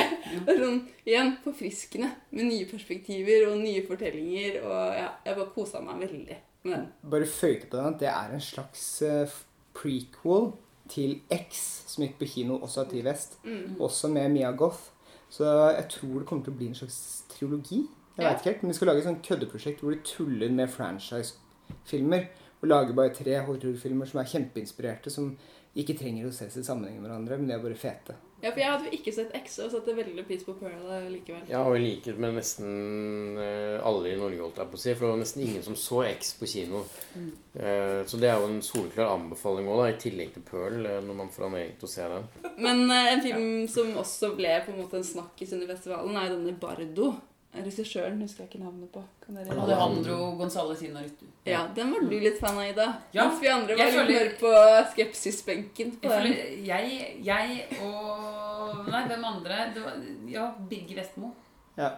Er 0.48 0.62
sånn, 0.62 0.78
igjen, 1.04 1.34
forfriskende. 1.44 2.14
Med 2.38 2.48
nye 2.48 2.68
perspektiver 2.70 3.50
og 3.50 3.58
nye 3.60 3.82
fortellinger. 3.88 4.62
Og 4.64 5.02
ja, 5.02 5.10
jeg 5.26 5.40
bare 5.42 5.56
kosa 5.56 5.84
meg 5.84 6.06
veldig 6.06 6.38
med 6.68 6.78
den. 6.78 6.88
Bare 7.12 7.28
føyte 7.28 7.68
på 7.68 7.76
den 7.76 7.92
at 7.92 8.00
det 8.00 8.10
er 8.14 8.38
en 8.38 8.44
slags 8.44 8.86
eh, 9.04 9.36
prequel 9.76 10.54
til 10.92 11.20
X, 11.34 11.64
som 11.88 12.06
gikk 12.06 12.18
på 12.20 12.30
kino 12.32 12.60
også 12.62 12.84
av 12.84 12.92
T-Vest. 12.92 13.40
Mm. 13.44 13.78
Også 13.84 14.10
med 14.12 14.32
Mia 14.34 14.52
Goff. 14.52 14.90
Så 15.30 15.46
jeg 15.46 15.88
tror 15.92 16.20
det 16.20 16.28
kommer 16.30 16.46
til 16.46 16.56
å 16.56 16.58
bli 16.60 16.70
en 16.72 16.78
slags 16.80 17.00
triologi. 17.32 17.84
Jeg 18.18 18.26
vet 18.26 18.40
ikke 18.40 18.52
helt, 18.52 18.64
men 18.64 18.72
Vi 18.72 18.78
skal 18.78 18.90
lage 18.90 19.04
et 19.04 19.08
sånt 19.08 19.26
køddeprosjekt 19.28 19.82
hvor 19.84 19.94
de 19.94 20.00
tuller 20.08 20.52
med 20.52 20.72
franchise-filmer. 20.74 22.30
Og 22.62 22.72
lager 22.72 22.96
bare 22.98 23.14
tre 23.14 23.36
horrorfilmer 23.46 24.10
som 24.10 24.20
er 24.22 24.30
kjempeinspirerte, 24.32 25.12
som 25.14 25.36
ikke 25.78 25.98
trenger 25.98 26.28
å 26.28 26.34
ses 26.34 26.56
i 26.58 26.66
sammenheng 26.66 26.98
med 26.98 27.10
hverandre, 27.10 27.38
men 27.38 27.50
de 27.50 27.56
er 27.56 27.62
bare 27.62 27.78
fete. 27.78 28.16
Ja, 28.38 28.52
for 28.52 28.62
jeg 28.62 28.70
hadde 28.70 28.86
jo 28.86 28.98
ikke 29.00 29.12
sett 29.16 29.32
X 29.40 29.56
og 29.64 29.72
satte 29.74 29.96
veldig 29.98 30.24
pris 30.28 30.44
på 30.46 30.54
Pearl 30.60 31.10
likevel. 31.10 31.48
Ja, 31.50 31.64
og 31.66 31.74
i 31.78 31.82
likhet 31.82 32.20
med 32.22 32.36
nesten 32.38 33.38
eh, 33.42 33.78
alle 33.82 34.12
i 34.12 34.20
Norge, 34.20 34.44
holdt 34.44 34.60
jeg 34.62 34.70
på 34.70 34.78
å 34.78 34.82
si. 34.84 34.94
For 34.94 35.08
det 35.08 35.12
var 35.16 35.22
nesten 35.24 35.46
ingen 35.48 35.66
som 35.66 35.78
så 35.80 36.04
X 36.12 36.36
på 36.38 36.50
kino. 36.52 36.84
Eh, 37.18 38.04
så 38.06 38.20
det 38.22 38.30
er 38.30 38.38
jo 38.38 38.52
en 38.52 38.62
soleklar 38.66 39.16
anbefaling 39.16 39.70
òg, 39.74 39.88
i 39.90 39.98
tillegg 40.04 40.36
til 40.36 40.46
Pearl, 40.46 40.86
eh, 40.86 41.00
når 41.06 41.18
man 41.24 41.34
får 41.34 41.48
anledning 41.50 41.80
til 41.82 41.90
å 41.90 41.94
se 41.96 42.12
den. 42.14 42.30
Men 42.62 42.86
eh, 42.86 43.10
en 43.16 43.26
film 43.26 43.50
som 43.74 43.98
også 44.04 44.36
ble 44.38 44.54
på 44.68 44.76
en 44.76 44.84
måte 44.84 45.02
en 45.02 45.10
snakkis 45.14 45.58
under 45.58 45.74
festivalen, 45.74 46.22
er 46.22 46.36
denne 46.36 46.54
Bardo. 46.62 47.16
Regissøren 47.66 48.22
husker 48.22 48.44
jeg 48.44 48.50
ikke 48.52 48.64
navnet 48.64 48.90
på. 48.94 49.02
Kan 49.24 49.38
dere 49.40 49.56
Alejandro 49.64 50.18
Gonzales 50.40 50.82
Inarritu. 50.86 51.26
Ja, 51.48 51.62
den 51.76 51.94
var 51.94 52.04
du 52.10 52.16
litt 52.20 52.40
fan 52.42 52.58
av, 52.58 52.66
Ida. 52.68 52.88
Ja, 53.16 53.28
Mens 53.28 53.42
vi 53.42 53.48
andre 53.52 53.78
var 53.80 53.92
føler... 53.94 54.10
litt 54.12 54.20
mer 54.20 54.34
på 54.42 54.52
skepsisbenken. 54.94 55.94
på 56.02 56.12
Jeg, 56.12 56.22
føler, 56.22 56.52
jeg, 56.68 57.00
jeg 57.26 57.82
og 57.86 58.90
Nei, 58.92 59.02
hvem 59.08 59.26
andre? 59.32 59.62
Det 59.76 59.84
var, 59.86 59.98
ja, 60.32 60.50
Birger 60.70 61.02
Vestmo 61.02 61.32
Ja. 61.78 61.94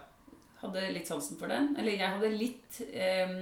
hadde 0.61 0.87
litt 0.93 1.07
sansen 1.09 1.37
for 1.39 1.51
den. 1.51 1.73
Eller 1.77 1.97
jeg 1.97 2.15
hadde 2.15 2.31
litt 2.35 2.81
um... 2.87 3.37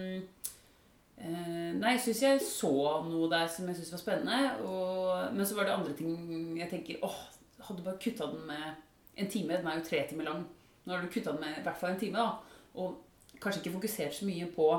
Uh, 1.18 1.74
Nei, 1.74 1.96
jeg 1.96 2.04
syns 2.04 2.20
jeg 2.22 2.42
så 2.46 2.74
noe 3.08 3.30
der 3.32 3.48
som 3.50 3.66
jeg 3.70 3.80
syntes 3.80 3.96
var 3.96 4.04
spennende. 4.04 4.52
Og, 4.68 5.34
men 5.34 5.48
så 5.50 5.58
var 5.58 5.66
det 5.66 5.78
andre 5.80 5.96
ting 5.98 6.14
jeg 6.60 6.70
tenker 6.70 7.02
åh, 7.06 7.18
hadde 7.68 7.86
bare 7.86 7.98
kutta 8.02 8.28
den 8.32 8.46
med 8.48 8.68
en 9.18 9.32
time. 9.34 9.58
Den 9.58 9.68
er 9.68 9.80
jo 9.80 9.88
tre 9.88 10.04
timer 10.10 10.30
lang. 10.30 10.46
Nå 10.88 10.96
har 10.96 11.04
du 11.04 11.12
kutta 11.12 11.34
den 11.36 11.44
med 11.44 11.60
i 11.60 11.66
hvert 11.66 11.80
fall 11.82 11.94
en 11.94 12.00
time. 12.00 12.24
da 12.24 12.80
Og 12.80 13.42
kanskje 13.44 13.62
ikke 13.62 13.76
fokusert 13.76 14.16
så 14.16 14.28
mye 14.28 14.48
på 14.54 14.70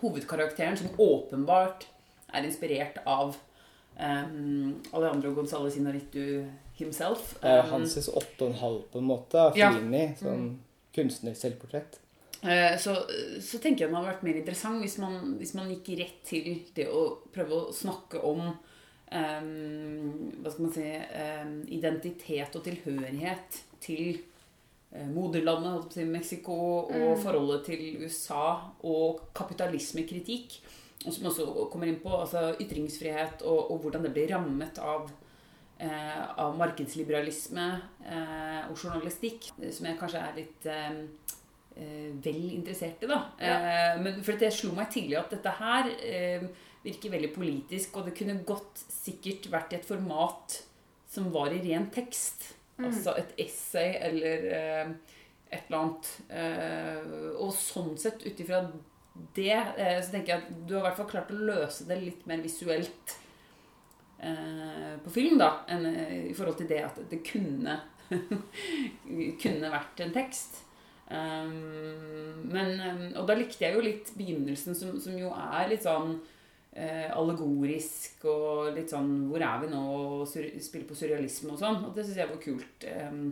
hovedkarakteren, 0.00 0.76
som 0.78 0.94
åpenbart 0.98 1.86
er 2.32 2.46
inspirert 2.46 2.98
av 3.06 3.36
um, 3.98 4.78
Alejandro 4.92 5.34
González 5.36 5.76
Inaritu 5.76 6.46
himself. 6.78 7.36
Eh, 7.42 7.64
Um, 7.74 7.84
en 8.46 8.58
halv 8.62 8.82
på 8.92 8.98
en 8.98 9.04
måte 9.04 9.40
av 9.40 9.58
Ja. 9.58 9.72
Fellini. 9.72 10.14
Sånn 10.18 10.58
kunstnerisk 10.94 11.40
selvportrett. 11.40 11.98
Så, 12.78 12.94
så 13.42 13.58
tenker 13.58 13.84
jeg 13.84 13.90
den 13.90 13.96
hadde 13.98 14.12
vært 14.12 14.22
mer 14.22 14.36
interessant 14.38 14.82
hvis 14.84 14.98
man, 15.02 15.34
hvis 15.40 15.54
man 15.58 15.70
gikk 15.72 15.88
rett 15.98 16.20
til 16.26 16.62
det 16.76 16.86
å 16.86 17.18
prøve 17.34 17.56
å 17.56 17.72
snakke 17.74 18.20
om 18.22 18.44
um, 19.10 20.30
hva 20.38 20.52
skal 20.52 20.64
man 20.64 20.74
si 20.74 20.86
um, 20.86 21.56
identitet 21.66 22.54
og 22.54 22.62
tilhørighet 22.66 23.58
til 23.82 24.20
eh, 24.20 24.37
moderlandet, 25.12 25.72
holdt 25.74 25.94
på 25.94 26.04
Mexico, 26.08 26.58
og 26.88 27.18
forholdet 27.20 27.66
til 27.68 28.02
USA, 28.02 28.72
og 28.88 29.20
kapitalismekritikk. 29.36 30.58
Og 31.06 31.14
som 31.14 31.28
også 31.30 31.46
kommer 31.70 31.90
inn 31.90 32.00
på 32.02 32.10
altså, 32.10 32.54
ytringsfrihet 32.58 33.44
og, 33.46 33.70
og 33.70 33.84
hvordan 33.84 34.08
det 34.08 34.14
blir 34.16 34.32
rammet 34.32 34.80
av 34.82 35.10
eh, 35.78 36.22
av 36.42 36.56
markedsliberalisme 36.58 37.66
eh, 38.06 38.62
og 38.68 38.76
journalistikk, 38.76 39.50
eh, 39.60 39.72
som 39.74 39.88
jeg 39.88 39.98
kanskje 40.00 40.22
er 40.24 40.38
litt 40.40 40.68
eh, 40.72 40.98
eh, 41.78 42.08
vel 42.24 42.40
interessert 42.56 43.04
i. 43.04 43.10
da. 43.10 43.20
Eh, 43.38 44.00
men 44.02 44.22
for 44.26 44.40
det 44.40 44.52
slo 44.54 44.74
meg 44.76 44.90
tidlig 44.94 45.18
at 45.20 45.34
dette 45.36 45.54
her 45.60 45.90
eh, 45.98 46.48
virker 46.84 47.14
veldig 47.14 47.32
politisk, 47.34 47.98
og 47.98 48.08
det 48.08 48.16
kunne 48.18 48.40
godt 48.48 48.82
sikkert 48.90 49.50
vært 49.52 49.74
i 49.74 49.80
et 49.80 49.88
format 49.88 50.60
som 51.08 51.30
var 51.34 51.54
i 51.54 51.62
ren 51.64 51.88
tekst. 51.94 52.54
Altså 52.78 53.16
et 53.18 53.32
essay 53.42 53.96
eller 54.06 54.44
eh, 54.54 54.90
et 55.50 55.64
eller 55.66 55.78
annet. 55.80 56.10
Eh, 56.30 57.34
og 57.40 57.50
sånn 57.56 57.96
sett, 57.98 58.22
ut 58.26 58.42
ifra 58.44 58.62
det, 59.34 59.54
eh, 59.54 59.98
så 60.02 60.12
tenker 60.12 60.34
jeg 60.34 60.44
at 60.44 60.52
du 60.68 60.76
har 60.76 60.84
i 60.84 60.86
hvert 60.88 61.00
fall 61.00 61.10
klart 61.10 61.32
å 61.34 61.40
løse 61.48 61.88
det 61.88 61.98
litt 62.02 62.22
mer 62.30 62.42
visuelt 62.44 63.16
eh, 64.22 64.94
på 65.02 65.14
film, 65.14 65.38
da, 65.40 65.50
enn 65.70 65.86
eh, 65.90 66.16
i 66.30 66.36
forhold 66.36 66.60
til 66.60 66.70
det 66.70 66.82
at 66.86 67.02
det 67.10 67.22
kunne 67.26 67.80
kunne 69.42 69.74
vært 69.74 70.00
en 70.04 70.14
tekst. 70.14 70.62
Um, 71.08 72.44
men, 72.52 73.14
og 73.16 73.24
da 73.28 73.36
likte 73.36 73.64
jeg 73.64 73.76
jo 73.76 73.84
litt 73.84 74.10
begynnelsen, 74.16 74.76
som, 74.76 74.96
som 75.00 75.14
jo 75.16 75.30
er 75.32 75.70
litt 75.70 75.84
sånn 75.84 76.18
eh, 76.78 77.10
allegorisk 77.10 78.24
og 78.30 78.70
litt 78.76 78.94
sånn 78.94 79.10
Hvor 79.32 79.42
er 79.42 79.60
vi 79.64 79.72
nå? 79.72 79.82
og 79.98 80.30
spiller 80.30 80.86
på 80.88 80.96
surrealisme 80.98 81.54
og 81.54 81.60
sånn. 81.60 81.82
Og 81.88 81.92
det 81.96 82.06
syns 82.06 82.22
jeg 82.22 82.30
var 82.30 82.42
kult. 82.42 82.88
Um, 82.88 83.22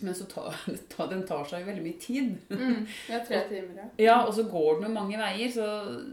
men 0.00 0.14
så 0.14 0.28
tar 0.30 0.54
ta, 0.92 1.06
den 1.10 1.24
tar 1.26 1.46
seg 1.48 1.62
jo 1.62 1.70
veldig 1.70 1.84
mye 1.84 2.00
tid. 2.02 2.34
Mm, 2.52 2.82
ja, 3.10 3.20
tre 3.26 3.42
timer, 3.52 3.82
ja. 3.82 3.88
Ja, 4.04 4.16
og 4.24 4.34
så 4.36 4.46
går 4.50 4.78
den 4.78 4.88
jo 4.88 4.94
mange 4.94 5.20
veier, 5.20 5.52
så, 5.52 5.68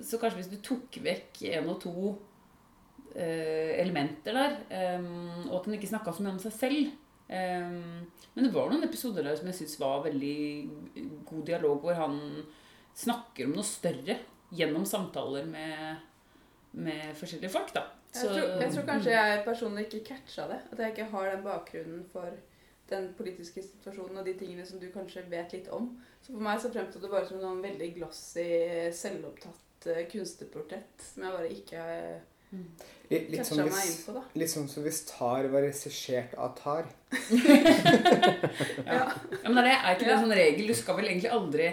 så 0.06 0.22
kanskje 0.22 0.42
hvis 0.42 0.54
du 0.56 0.60
tok 0.66 1.00
vekk 1.06 1.44
en 1.54 1.72
og 1.74 1.80
to 1.84 1.96
eh, 3.14 3.76
elementer 3.82 4.38
der, 4.38 4.60
eh, 4.74 5.10
og 5.48 5.60
at 5.60 5.70
den 5.70 5.78
ikke 5.80 5.92
snakka 5.94 6.16
så 6.16 6.26
mye 6.26 6.36
om 6.36 6.42
seg 6.44 6.56
selv 6.58 6.90
eh, 7.30 7.76
Men 8.34 8.48
det 8.48 8.54
var 8.56 8.72
noen 8.72 8.88
episoder 8.88 9.28
der 9.28 9.38
som 9.40 9.50
jeg 9.52 9.60
syns 9.62 9.78
var 9.82 10.06
veldig 10.08 10.38
god 11.30 11.46
dialog, 11.52 11.80
hvor 11.84 12.00
han 12.00 12.20
snakker 12.96 13.48
om 13.48 13.58
noe 13.58 13.68
større 13.68 14.20
gjennom 14.56 14.86
samtaler 14.88 15.48
med, 15.50 16.04
med 16.76 17.16
forskjellige 17.20 17.52
folk, 17.54 17.72
da. 17.76 17.86
Jeg 18.16 18.32
tror, 18.32 18.52
jeg 18.62 18.74
tror 18.74 18.86
kanskje 18.88 19.16
jeg 19.16 19.40
personlig 19.46 19.86
ikke 19.88 20.04
catcha 20.12 20.46
det. 20.52 20.60
At 20.72 20.80
jeg 20.80 20.94
ikke 20.94 21.08
har 21.12 21.32
den 21.32 21.44
bakgrunnen 21.44 22.04
for 22.12 22.30
den 22.90 23.10
politiske 23.18 23.64
situasjonen 23.66 24.22
og 24.22 24.28
de 24.28 24.36
tingene 24.40 24.66
som 24.68 24.80
du 24.80 24.88
kanskje 24.94 25.26
vet 25.32 25.56
litt 25.56 25.68
om. 25.74 25.90
Så 26.22 26.34
for 26.34 26.46
meg 26.46 26.62
så 26.62 26.72
fremstod 26.74 27.04
det 27.04 27.12
bare 27.12 27.28
som 27.28 27.42
noen 27.42 27.64
veldig 27.66 27.90
glossy, 27.98 28.46
selvopptatt 28.96 29.90
eh, 29.92 30.06
kunstnerportrett 30.12 31.06
som 31.10 31.26
jeg 31.26 31.38
bare 31.40 31.52
ikke 31.54 31.84
Litt, 33.10 33.28
litt, 33.30 33.42
som 33.46 33.60
meg 33.60 33.68
inn 33.68 33.74
hvis, 33.76 33.98
på, 34.06 34.14
da. 34.16 34.22
litt 34.40 34.50
som 34.50 34.68
hvis 34.86 35.02
Tar 35.10 35.48
var 35.52 35.66
regissert 35.66 36.34
av 36.40 36.54
Tar. 36.58 36.88
Ja, 38.86 39.10
men 39.44 39.60
det 39.60 39.74
er 39.74 39.92
ikke 39.92 40.08
det 40.08 40.14
en 40.16 40.24
sånn 40.24 40.38
regel. 40.38 40.70
Du 40.70 40.78
skal 40.78 40.98
vel 41.00 41.10
egentlig 41.12 41.34
aldri 41.34 41.68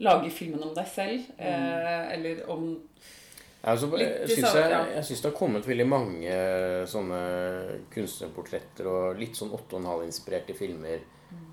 lage 0.00 0.30
filmen 0.32 0.62
om 0.64 0.72
deg 0.76 0.88
selv. 0.88 1.26
Eh, 1.36 2.04
eller 2.14 2.44
om 2.52 2.70
Ja, 2.70 3.19
altså, 3.62 3.88
jeg 4.00 5.04
syns 5.04 5.20
det 5.20 5.28
har 5.28 5.36
kommet 5.36 5.66
veldig 5.68 5.86
mange 5.88 6.36
sånne 6.88 7.22
kunstnerportretter 7.92 8.88
og 8.88 9.18
litt 9.20 9.36
sånn 9.36 9.52
8,5-inspirerte 9.56 10.56
filmer 10.56 11.02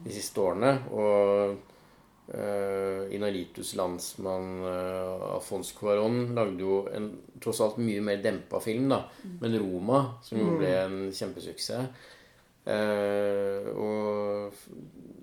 de 0.05 0.14
siste 0.16 0.41
årene. 0.41 0.74
Og 0.95 1.58
uh, 2.32 3.01
Inaritus 3.16 3.74
landsmann 3.80 4.62
uh, 4.64 5.34
Alfons 5.34 5.74
Cuaron 5.78 6.36
lagde 6.38 6.64
jo 6.64 6.84
en 6.95 7.10
tross 7.43 7.62
alt 7.66 7.82
mye 7.84 8.03
mer 8.03 8.22
dempa 8.24 8.62
film, 8.64 8.88
da. 8.93 9.03
Men 9.41 9.58
Roma, 9.60 10.03
som 10.24 10.39
jo 10.41 10.55
ble 10.62 10.72
en 10.86 11.01
kjempesuksess. 11.12 12.14
Uh, 12.68 13.68
og 13.80 14.55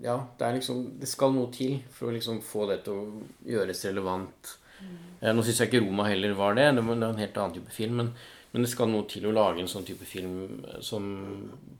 ja, 0.00 0.14
det 0.38 0.46
er 0.46 0.54
liksom 0.56 0.78
Det 0.96 1.08
skal 1.10 1.34
noe 1.34 1.50
til 1.52 1.74
for 1.92 2.08
å 2.08 2.14
liksom 2.14 2.38
få 2.40 2.64
det 2.70 2.78
til 2.86 2.96
å 2.96 3.24
gjøres 3.52 3.84
relevant. 3.90 4.54
Eh, 4.80 5.13
Nå 5.24 5.44
syns 5.44 5.60
jeg 5.62 5.70
ikke 5.70 5.84
Roma 5.86 6.08
heller 6.10 6.34
var 6.36 6.56
det. 6.58 6.66
Det 6.76 6.84
var 6.84 6.98
en 6.98 7.20
helt 7.22 7.38
annen 7.40 7.54
type 7.56 7.72
film. 7.72 8.00
Men, 8.02 8.10
men 8.52 8.66
det 8.66 8.72
skal 8.72 8.90
noe 8.92 9.06
til 9.08 9.24
å 9.28 9.32
lage 9.34 9.62
en 9.62 9.70
sånn 9.70 9.86
type 9.88 10.04
film 10.08 10.64
som 10.84 11.06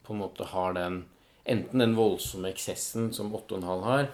på 0.05 0.15
en 0.15 0.23
måte 0.25 0.49
har 0.55 0.79
den 0.79 1.03
Enten 1.45 1.83
den 1.83 1.93
voldsomme 1.93 2.49
eksessen 2.49 3.11
som 3.13 3.29
8,5 3.37 3.83
har, 3.85 4.07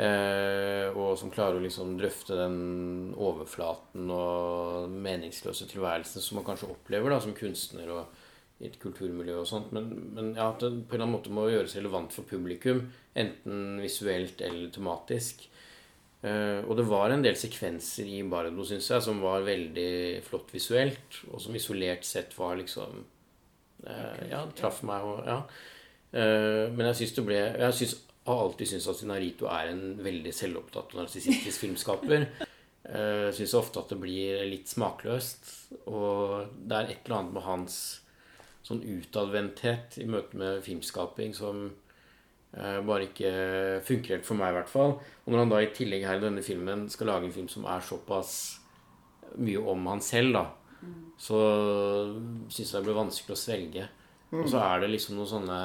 eh, 0.00 0.86
og 0.96 1.18
som 1.20 1.28
klarer 1.28 1.58
å 1.58 1.64
liksom 1.64 1.90
drøfte 1.98 2.38
den 2.38 3.12
overflaten 3.20 4.08
og 4.08 4.88
meningsløse 4.88 5.68
tilværelsen 5.68 6.24
som 6.24 6.40
man 6.40 6.46
kanskje 6.46 6.70
opplever 6.72 7.12
da 7.12 7.18
som 7.20 7.36
kunstner 7.36 7.92
og 7.92 8.22
i 8.62 8.70
et 8.70 8.78
kulturmiljø 8.80 9.42
og 9.42 9.48
sånt. 9.50 9.72
Men, 9.76 9.90
men 10.16 10.32
ja, 10.38 10.48
at 10.48 10.62
det 10.62 10.70
på 10.72 10.94
en 10.94 11.02
eller 11.02 11.04
annen 11.04 11.16
måte 11.18 11.34
må 11.34 11.48
gjøres 11.50 11.76
relevant 11.76 12.14
for 12.14 12.28
publikum. 12.28 12.86
Enten 13.12 13.82
visuelt 13.82 14.40
eller 14.44 14.70
tematisk. 14.72 15.44
Eh, 16.24 16.60
og 16.64 16.78
det 16.78 16.86
var 16.88 17.12
en 17.12 17.24
del 17.24 17.36
sekvenser 17.36 18.08
i 18.08 18.22
Bardo, 18.28 18.64
synes 18.64 18.88
jeg, 18.88 19.04
som 19.04 19.20
var 19.20 19.44
veldig 19.44 20.22
flott 20.24 20.54
visuelt, 20.54 21.20
og 21.28 21.42
som 21.42 21.56
isolert 21.58 22.06
sett 22.08 22.32
var 22.38 22.56
liksom 22.60 23.02
eh, 23.84 24.22
Ja, 24.30 24.46
traff 24.56 24.82
meg 24.88 25.04
og 25.04 25.28
Ja. 25.28 25.42
Eh, 26.14 26.70
men 26.72 26.86
jeg 26.88 27.00
syns 27.00 27.14
det 27.16 27.26
ble 27.26 27.40
Jeg 27.42 27.76
synes, 27.76 27.96
har 28.24 28.40
alltid 28.40 28.70
syntes 28.70 28.88
at 28.88 29.00
Sinarito 29.02 29.48
er 29.52 29.72
en 29.74 29.84
veldig 30.00 30.32
selvopptatt 30.32 30.94
og 30.94 31.02
narsissistisk 31.02 31.60
filmskaper. 31.66 32.22
Jeg 32.84 33.34
syns 33.36 33.52
ofte 33.58 33.82
at 33.82 33.90
det 33.92 33.98
blir 34.00 34.46
litt 34.48 34.70
smakløst. 34.70 35.50
Og 35.92 36.54
det 36.56 36.78
er 36.78 36.88
et 36.88 37.04
eller 37.04 37.18
annet 37.18 37.34
med 37.36 37.44
hans 37.44 37.76
sånn 38.64 38.80
utadvendthet 38.80 39.98
i 40.00 40.08
møte 40.08 40.40
med 40.40 40.64
filmskaping 40.64 41.36
som 41.36 41.66
bare 42.54 43.08
ikke 43.08 43.30
funker 43.86 44.16
helt 44.16 44.26
for 44.26 44.38
meg, 44.38 44.52
i 44.52 44.58
hvert 44.60 44.70
fall. 44.70 44.92
Og 45.24 45.32
når 45.32 45.42
han 45.42 45.54
da 45.54 45.62
i 45.64 45.72
tillegg 45.74 46.04
her 46.06 46.20
i 46.20 46.22
denne 46.22 46.44
filmen 46.46 46.86
skal 46.92 47.10
lage 47.10 47.28
en 47.28 47.34
film 47.34 47.48
som 47.50 47.66
er 47.66 47.82
såpass 47.82 48.36
mye 49.42 49.62
om 49.72 49.88
han 49.90 50.02
selv, 50.04 50.36
da, 50.36 50.44
så 51.18 51.40
syns 52.52 52.68
jeg 52.68 52.76
det 52.76 52.86
blir 52.86 53.00
vanskelig 53.00 53.34
å 53.34 53.40
svelge. 53.40 53.88
Og 54.34 54.46
så 54.50 54.60
er 54.62 54.82
det 54.82 54.92
liksom 54.92 55.18
noen 55.18 55.30
sånne 55.30 55.58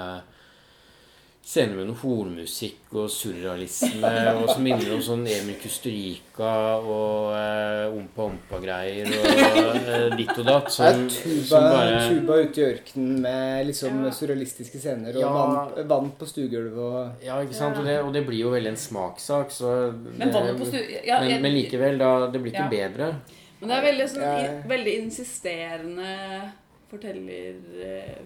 scener 1.50 1.80
med 1.80 1.88
noe 1.90 1.98
hornmusikk 1.98 2.92
og 3.00 3.08
surrealisme 3.10 4.10
og 4.36 4.44
som 4.52 4.62
minner 4.62 4.92
om 4.94 5.00
sånn 5.02 5.24
Emil 5.26 5.56
Kusturica 5.58 6.52
og 6.78 7.32
eh, 7.34 7.86
ompa-ompa-greier 7.96 9.10
og 9.18 9.80
eh, 9.80 10.06
ditt 10.20 10.34
og 10.36 10.46
datt. 10.46 10.68
Det 10.70 10.76
Som, 10.76 10.86
er 10.86 11.10
tuba, 11.16 11.48
som 11.50 11.66
bare 11.72 12.04
tuba 12.12 12.38
ute 12.44 12.62
i 12.62 12.66
ørkenen 12.68 13.20
med 13.26 13.66
liksom 13.72 13.98
Ja. 14.06 14.12
surrealistiske 14.20 14.78
scener 14.84 15.16
og 15.18 15.22
Ja. 15.24 15.32
vann, 15.34 15.88
vann 15.90 16.12
på 16.20 16.28
stuegulvet 16.30 16.78
og 16.78 17.26
Ja, 17.26 17.40
ikke 17.42 17.58
sant? 17.58 17.78
Og 17.82 17.86
det, 17.86 17.98
og 18.04 18.14
det 18.14 18.26
blir 18.28 18.44
jo 18.46 18.52
veldig 18.54 18.70
en 18.76 18.82
smakssak, 18.86 19.50
så 19.52 19.74
Men 20.18 20.30
stu... 20.32 20.78
Ja, 21.06 21.20
men, 21.22 21.42
men 21.42 21.54
likevel, 21.56 21.98
da, 21.98 22.28
det 22.30 22.42
blir 22.44 22.54
ikke 22.54 22.70
Ja. 22.70 22.90
bedre. 22.90 23.14
Men 23.60 23.70
det 23.70 23.78
er 23.78 23.88
veldig, 23.92 24.10
sånn, 24.10 24.22
Ja. 24.22 24.62
veldig 24.70 24.98
insisterende 25.02 26.52
forteller 26.90 27.56
eh, 27.84 28.20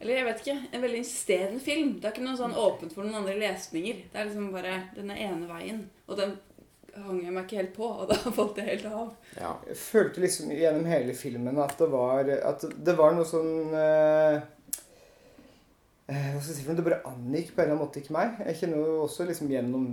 Eller 0.00 0.18
jeg 0.18 0.26
vet 0.26 0.42
ikke. 0.42 0.56
En 0.72 0.84
veldig 0.84 0.98
insisterende 1.00 1.62
film. 1.62 1.94
Det 2.00 2.08
er 2.08 2.14
ikke 2.14 2.26
noe 2.26 2.38
sånn 2.38 2.58
åpent 2.60 2.92
for 2.92 3.06
noen 3.06 3.22
andre 3.22 3.38
lesninger. 3.40 4.02
Det 4.12 4.20
er 4.20 4.28
liksom 4.28 4.50
bare 4.52 4.74
denne 4.96 5.16
ene 5.16 5.48
veien. 5.48 5.86
Og 6.06 6.18
den 6.20 6.36
hang 7.04 7.20
jeg 7.22 7.32
meg 7.34 7.44
ikke 7.44 7.58
helt 7.60 7.74
på, 7.76 7.86
og 7.86 8.08
da 8.10 8.16
falt 8.38 8.58
jeg 8.60 8.68
helt 8.70 8.86
av. 8.90 9.08
Ja. 9.36 9.52
Jeg 9.68 9.76
følte 9.80 10.22
liksom 10.24 10.44
gjennom 10.54 10.86
hele 10.88 11.12
filmen 11.16 11.58
at 11.62 11.74
det 11.80 11.88
var, 11.92 12.20
at 12.50 12.60
det 12.88 12.94
var 12.98 13.10
noe 13.16 13.26
sånn 13.28 13.54
eh, 13.76 14.36
eh, 16.08 16.28
Hva 16.32 16.40
skal 16.40 16.52
jeg 16.52 16.58
si 16.58 16.64
for 16.64 16.70
noe? 16.72 16.78
Det 16.80 16.88
bare 16.88 17.08
angikk 17.12 17.48
på 17.52 17.58
en 17.60 17.64
eller 17.64 17.74
annen 17.76 17.84
måte 17.84 18.00
ikke 18.02 18.16
meg. 18.16 18.28
Jeg 18.50 18.58
kjenner 18.62 18.76
jo 18.80 18.86
også 19.04 19.22
liksom 19.28 19.46
gjennom 19.52 19.84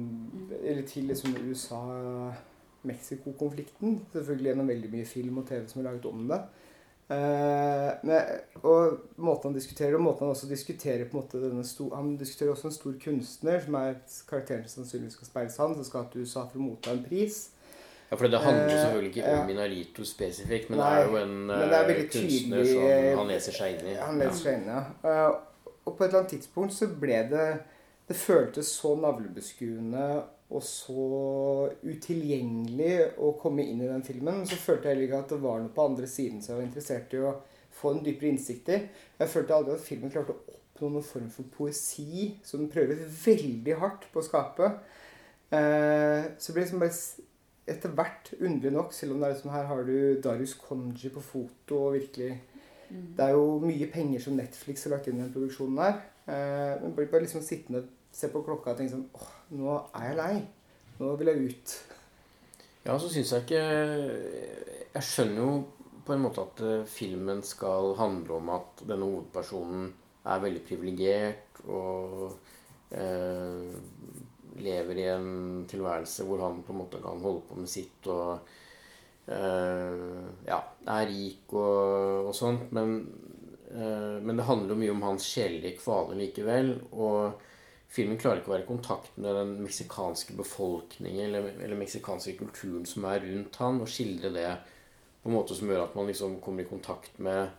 Eller 0.62 0.84
til 0.88 1.04
liksom 1.12 1.30
USA-Mexico-konflikten. 1.42 3.90
Selvfølgelig 4.16 4.50
gjennom 4.52 4.72
veldig 4.76 4.90
mye 4.96 5.08
film 5.10 5.36
og 5.42 5.48
TV 5.50 5.62
som 5.68 5.78
er 5.82 5.88
laget 5.92 6.06
om 6.12 6.20
det. 6.32 6.42
Eh, 7.12 7.90
men, 8.08 8.22
og 8.64 9.00
måten 9.20 9.50
han 9.50 9.58
diskuterer 9.58 9.98
og 9.98 10.06
måten 10.06 10.26
han 10.26 10.36
også 10.36 10.48
diskuterer 10.48 11.04
på 11.10 11.18
en 11.18 11.20
måte 11.20 11.42
denne 11.42 11.66
sto, 11.68 11.90
Han 11.96 12.14
diskuterer 12.18 12.54
også 12.54 12.70
en 12.70 12.78
stor 12.78 12.94
kunstner, 13.04 13.60
som 13.60 13.76
er 13.76 13.98
karakteren 14.30 14.64
som 14.68 14.84
sannsynligvis 14.84 15.18
skal 15.20 15.30
speiles 15.32 15.58
han, 15.60 15.76
som 15.76 15.88
skal 15.88 16.08
til 16.12 16.24
USA 16.24 16.46
for 16.48 16.62
å 16.62 16.70
motta 16.70 16.96
en 16.96 17.04
pris. 17.04 17.42
Ja, 18.10 18.18
for 18.18 18.28
det 18.30 18.40
handler 18.40 18.64
jo 18.64 18.70
Eh, 18.70 18.80
selvfølgelig 18.80 19.10
ikke 19.10 19.30
ja. 19.30 19.42
om 19.42 19.48
Minarito 19.48 20.06
spesifikt, 20.06 20.70
men 20.70 20.80
Nei, 20.80 20.90
det 20.94 21.02
er 21.02 21.10
jo 21.10 21.18
en 21.18 21.36
men 21.50 21.70
det 21.70 21.80
er 21.80 21.90
eh, 21.90 22.02
kunstner 22.04 22.64
tydelig, 22.64 23.12
som 23.12 23.20
han 23.20 23.34
leser 23.34 23.58
seg 23.58 23.76
inn 23.76 23.88
i. 23.90 23.96
Han 24.00 24.22
leser 24.22 24.42
seg 24.44 24.60
inn, 24.60 24.68
ja. 24.70 25.26
Og 25.84 25.98
på 25.98 26.04
et 26.04 26.08
eller 26.08 26.20
annet 26.22 26.36
tidspunkt 26.38 26.74
så 26.74 26.88
ble 26.88 27.18
det 27.28 27.48
Det 28.08 28.16
føltes 28.20 28.68
så 28.68 28.94
navlebeskuende 29.00 30.06
og 30.54 30.64
så 30.66 31.06
utilgjengelig 31.82 33.18
å 33.22 33.34
komme 33.42 33.66
inn 33.66 33.82
i 33.82 33.90
den 33.90 34.06
filmen. 34.06 34.44
Så 34.50 34.60
følte 34.62 34.90
jeg 34.90 34.96
heller 34.96 35.08
ikke 35.08 35.22
at 35.24 35.34
det 35.34 35.42
var 35.44 35.64
noe 35.64 35.74
på 35.74 35.88
andre 35.90 36.10
siden 36.10 36.42
som 36.42 36.54
jeg 36.54 36.62
var 36.62 36.68
interessert 36.68 37.16
i 37.18 37.24
å 37.24 37.34
få 37.74 37.96
en 37.96 38.04
dypere 38.06 38.32
innsikt 38.32 38.72
i. 38.74 38.80
Jeg 39.20 39.34
følte 39.34 39.58
aldri 39.58 39.76
at 39.78 39.88
filmen 39.88 40.14
klarte 40.14 40.36
å 40.36 40.56
oppnå 40.56 40.94
noen 40.94 41.08
form 41.08 41.30
for 41.34 41.50
poesi, 41.58 42.32
som 42.46 42.62
den 42.62 42.72
prøver 42.74 43.02
veldig 43.26 43.78
hardt 43.82 44.08
på 44.14 44.22
å 44.22 44.28
skape. 44.30 44.72
Så 45.50 45.58
så 46.38 46.50
det 46.50 46.56
ble 46.56 46.64
liksom 46.64 46.82
bare 46.82 46.96
etter 47.74 47.92
hvert, 47.96 48.34
underlig 48.40 48.74
nok, 48.74 48.94
selv 48.94 49.14
om 49.14 49.22
det 49.22 49.28
er 49.28 49.36
liksom 49.36 49.52
her 49.54 49.68
har 49.70 49.86
du 49.88 49.98
Darius 50.24 50.56
Konji 50.60 51.12
på 51.14 51.22
foto 51.24 51.78
og 51.86 51.94
virkelig 51.96 52.32
det 52.94 53.26
er 53.26 53.34
jo 53.34 53.60
mye 53.64 53.88
penger 53.92 54.22
som 54.22 54.36
Netflix 54.38 54.86
har 54.86 54.96
lagt 54.96 55.08
inn 55.10 55.18
i 55.18 55.24
den 55.24 55.32
produksjonen 55.34 55.80
her. 55.82 56.02
Eh, 56.30 56.74
men 56.82 56.94
blir 56.96 57.10
bare 57.12 57.26
liksom 57.26 57.42
sittende, 57.46 57.86
se 58.14 58.30
på 58.30 58.44
klokka 58.46 58.74
og 58.74 58.80
tenke 58.80 58.94
sånn 58.94 59.08
åh, 59.18 59.33
nå 59.52 59.78
er 59.96 60.08
jeg 60.10 60.20
lei. 60.20 60.36
Nå 61.00 61.16
vil 61.20 61.32
jeg 61.32 61.50
ut. 61.50 61.76
Ja, 62.84 62.98
så 63.00 63.08
syns 63.08 63.32
jeg 63.32 63.46
ikke 63.46 63.62
Jeg 63.64 65.04
skjønner 65.08 65.40
jo 65.40 65.52
på 66.04 66.14
en 66.14 66.24
måte 66.26 66.44
at 66.44 66.62
eh, 66.68 66.88
filmen 66.90 67.40
skal 67.48 67.94
handle 67.96 68.36
om 68.42 68.50
at 68.52 68.82
denne 68.84 69.08
hovedpersonen 69.08 69.86
er 70.28 70.42
veldig 70.44 70.64
privilegert 70.68 71.62
og 71.72 72.34
eh, 72.92 73.72
lever 74.60 75.00
i 75.00 75.06
en 75.14 75.64
tilværelse 75.70 76.28
hvor 76.28 76.44
han 76.44 76.60
på 76.68 76.76
en 76.76 76.82
måte 76.82 77.00
kan 77.04 77.24
holde 77.24 77.46
på 77.48 77.62
med 77.62 77.72
sitt 77.72 78.10
og 78.12 78.44
eh, 79.32 80.28
ja, 80.48 80.60
er 80.98 81.08
rik 81.10 81.56
og, 81.56 82.30
og 82.30 82.36
sånt. 82.38 82.70
Men, 82.76 83.00
eh, 83.72 84.20
men 84.20 84.38
det 84.38 84.48
handler 84.48 84.76
jo 84.76 84.82
mye 84.84 84.96
om 84.98 85.08
hans 85.08 85.28
sjelelige 85.28 85.80
kvaler 85.82 86.20
likevel. 86.20 86.76
Og 86.92 87.50
filmen 87.94 88.18
klarer 88.18 88.42
ikke 88.42 88.50
å 88.52 88.56
være 88.56 88.66
i 88.66 88.70
kontakt 88.70 89.18
med 89.22 89.36
den 89.38 89.52
meksikanske 89.62 90.36
befolkningen 90.38 91.28
eller, 91.28 91.52
eller 91.62 91.78
meksikanske 91.80 92.36
kulturen 92.40 92.88
som 92.90 93.06
er 93.10 93.22
rundt 93.26 93.60
han, 93.62 93.82
og 93.84 93.92
skildre 93.92 94.34
det 94.34 94.48
på 95.24 95.30
en 95.30 95.38
måte 95.38 95.56
som 95.58 95.70
gjør 95.70 95.86
at 95.86 95.98
man 95.98 96.10
liksom 96.10 96.40
kommer 96.44 96.66
i 96.66 96.70
kontakt 96.70 97.20
med 97.24 97.54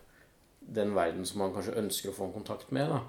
den 0.66 0.94
verden 0.94 1.24
som 1.26 1.38
man 1.38 1.52
kanskje 1.52 1.74
ønsker 1.76 2.08
å 2.10 2.14
få 2.14 2.24
en 2.26 2.32
kontakt 2.32 2.70
med. 2.72 2.88
da. 2.88 3.00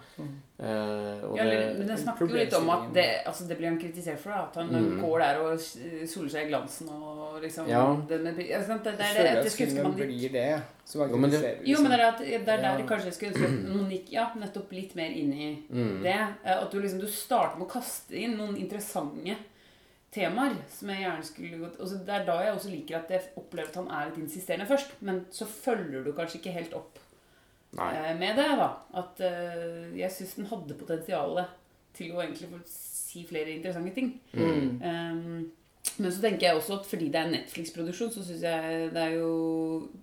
Eh, 0.60 1.24
og 1.26 1.38
Ja, 1.38 1.44
det, 1.46 1.78
men 1.78 1.88
den 1.88 1.98
snakker 1.98 2.28
jo 2.28 2.36
litt 2.36 2.54
om 2.54 2.70
at 2.70 2.94
det, 2.94 3.06
altså 3.26 3.48
det 3.48 3.58
blir 3.58 3.68
han 3.70 3.80
kritisert 3.80 4.20
for. 4.20 4.30
Da, 4.32 4.44
at 4.48 4.56
han 4.56 4.70
Mm. 4.70 5.02
går 5.02 5.20
der 5.20 5.40
og 5.42 5.60
soler 5.60 6.30
seg 6.30 6.46
i 6.46 6.50
glansen 6.50 6.90
og 6.90 7.42
liksom 7.42 7.68
Ja. 7.68 7.80
ja, 7.80 7.86
sant? 7.96 8.10
det, 8.10 8.24
det, 8.24 8.36
det, 8.38 9.44
det 9.44 9.52
skulle 9.52 9.70
ønske 9.72 9.84
man 9.84 9.96
litt 9.98 10.08
blir 10.08 10.32
det. 10.32 10.62
Som 10.86 11.10
Jo, 11.10 11.18
men 11.18 11.30
det- 11.32 11.42
liksom. 11.42 11.66
Jo, 11.68 11.82
men 11.82 11.92
det 11.92 12.00
liksom. 12.00 12.00
er, 12.00 12.14
at, 12.14 12.18
det 12.20 12.34
er 12.50 12.62
der 12.62 12.62
Ja. 12.64 12.78
jeg 12.78 12.88
kanskje 12.88 13.12
skulle 13.14 13.32
ønske 13.34 13.46
at 13.46 13.76
noen 13.76 13.90
gikk 13.92 14.12
ja, 14.12 14.32
nettopp 14.36 14.72
litt 14.72 14.96
mer 14.96 15.10
inn 15.12 15.34
i 15.34 15.64
Mm. 15.72 16.04
det. 16.04 16.16
Eh, 16.46 16.62
At 16.62 16.72
du 16.72 16.80
liksom 16.82 17.00
du 17.00 17.08
starter 17.08 17.58
med 17.58 17.68
å 17.68 17.72
kaste 17.72 18.12
inn 18.14 18.38
noen 18.38 18.56
interessante 18.58 19.36
temaer 20.12 20.56
som 20.70 20.90
jeg 20.90 21.02
gjerne 21.04 21.24
skulle 21.28 21.58
gått 21.60 21.80
altså 21.82 21.98
Det 22.06 22.14
er 22.16 22.26
da 22.26 22.38
jeg 22.44 22.54
også 22.56 22.72
liker 22.72 22.96
at 22.96 23.10
jeg 23.10 23.22
opplever 23.38 23.68
at 23.68 23.76
han 23.76 23.88
er 23.92 24.06
litt 24.12 24.18
insisterende 24.30 24.68
først. 24.68 24.92
Men 25.02 25.26
så 25.32 25.46
følger 25.46 26.04
du 26.06 26.14
kanskje 26.14 26.40
ikke 26.40 26.54
helt 26.54 26.74
opp 26.74 27.00
Nei. 27.76 27.92
eh, 28.00 28.16
med 28.20 28.40
det. 28.40 28.48
da 28.60 28.70
At 29.02 29.22
uh, 29.22 29.92
jeg 29.98 30.12
syns 30.14 30.36
den 30.40 30.50
hadde 30.52 30.80
potensial 30.80 31.44
til 31.96 32.16
å 32.16 32.24
egentlig 32.24 32.50
få 32.52 32.62
si 32.70 33.24
flere 33.28 33.54
interessante 33.56 33.94
ting. 33.96 34.16
Mm. 34.34 34.82
Um, 34.82 35.46
men 36.02 36.12
så 36.12 36.20
tenker 36.24 36.50
jeg 36.50 36.60
også 36.60 36.80
at 36.82 36.90
fordi 36.90 37.08
det 37.14 37.22
er 37.22 37.32
Netflix-produksjon, 37.32 38.12
så 38.12 38.26
syns 38.26 38.44
jeg 38.44 38.90
det 38.92 39.02
er 39.04 39.16
jo 39.16 39.32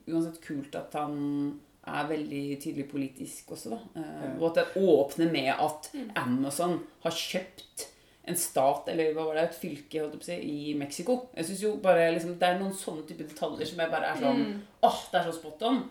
uansett 0.09 0.41
kult 0.45 0.77
at 0.79 0.95
han 0.97 1.17
er 1.83 2.07
veldig 2.09 2.43
tydelig 2.63 2.87
politisk 2.89 3.57
også, 3.57 3.75
da. 3.75 3.81
Uh, 3.97 4.13
Ja. 4.23 4.35
Og 4.39 4.47
at 4.51 4.61
det 4.61 4.85
åpner 4.87 5.33
med 5.33 5.51
at 5.53 5.91
Amazon 6.23 6.79
har 7.03 7.17
kjøpt 7.17 7.89
en 8.31 8.39
stat, 8.39 8.87
eller 8.93 9.17
hva 9.17 9.25
var 9.27 9.35
det, 9.41 9.49
et 9.49 9.57
fylke 9.59 9.99
holdt 9.99 10.13
jeg 10.15 10.21
på 10.21 10.27
å 10.29 10.29
si, 10.29 10.37
i 10.71 10.75
Mexico. 10.79 11.17
Jeg 11.35 11.49
synes 11.49 11.63
jo 11.65 11.73
bare 11.83 12.13
liksom, 12.15 12.37
Det 12.39 12.49
er 12.49 12.61
noen 12.61 12.77
sånne 12.77 13.03
type 13.09 13.27
detaljer 13.27 13.67
som 13.67 13.83
jeg 13.83 13.91
bare 13.91 14.13
er 14.13 14.21
sånn 14.21 14.45
Åh, 14.87 15.01
det 15.11 15.19
er 15.19 15.27
så 15.27 15.35
spot 15.41 15.65
on! 15.67 15.83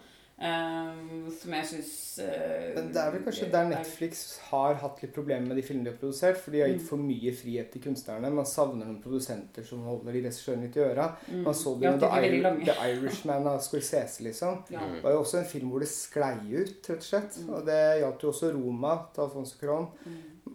Eh, 0.42 0.94
som 1.38 1.54
jeg 1.54 1.66
syns 1.70 1.90
uh, 2.18 2.72
Men 2.74 2.88
det 2.90 2.98
er 2.98 3.12
vel 3.14 3.22
kanskje 3.28 3.50
der 3.54 3.68
Netflix 3.70 4.24
har 4.48 4.80
hatt 4.82 5.04
litt 5.04 5.14
problemer 5.14 5.52
med 5.52 5.60
de 5.60 5.66
filmene 5.66 5.86
de 5.86 5.94
har 5.94 6.00
produsert. 6.02 6.40
For 6.42 6.56
de 6.56 6.64
har 6.64 6.72
gitt 6.72 6.88
for 6.88 7.02
mye 7.02 7.34
frihet 7.38 7.70
til 7.74 7.84
kunstnerne. 7.84 8.32
Man 8.34 8.50
savner 8.50 8.88
noen 8.88 8.98
produsenter 9.04 9.66
som 9.68 9.86
holder 9.86 10.10
de 10.10 10.24
regissørene 10.26 10.66
litt 10.66 10.80
i 10.80 10.84
øra. 10.88 11.12
Mm. 11.28 11.44
Man 11.46 11.58
så 11.58 11.76
det 11.78 11.92
Ja, 11.92 11.94
med 11.94 12.26
de 12.34 12.42
The. 12.42 12.54
The 12.72 12.90
Irishman 12.90 13.52
av 13.54 13.62
Scorsese, 13.62 14.26
liksom. 14.26 14.64
Ja. 14.74 14.88
Det 14.96 15.04
var 15.06 15.14
jo 15.14 15.22
også 15.22 15.44
en 15.44 15.50
film 15.54 15.70
hvor 15.74 15.86
det 15.86 15.92
sklei 15.94 16.36
ut, 16.50 16.90
rett 16.90 16.98
og 16.98 17.10
slett. 17.12 17.40
Og 17.46 17.66
det 17.70 17.82
gjaldt 18.02 18.26
jo 18.26 18.34
også 18.34 18.54
Roma 18.58 18.98
til 19.14 19.28
Alfonso 19.28 19.62
Cuarón. 19.62 19.92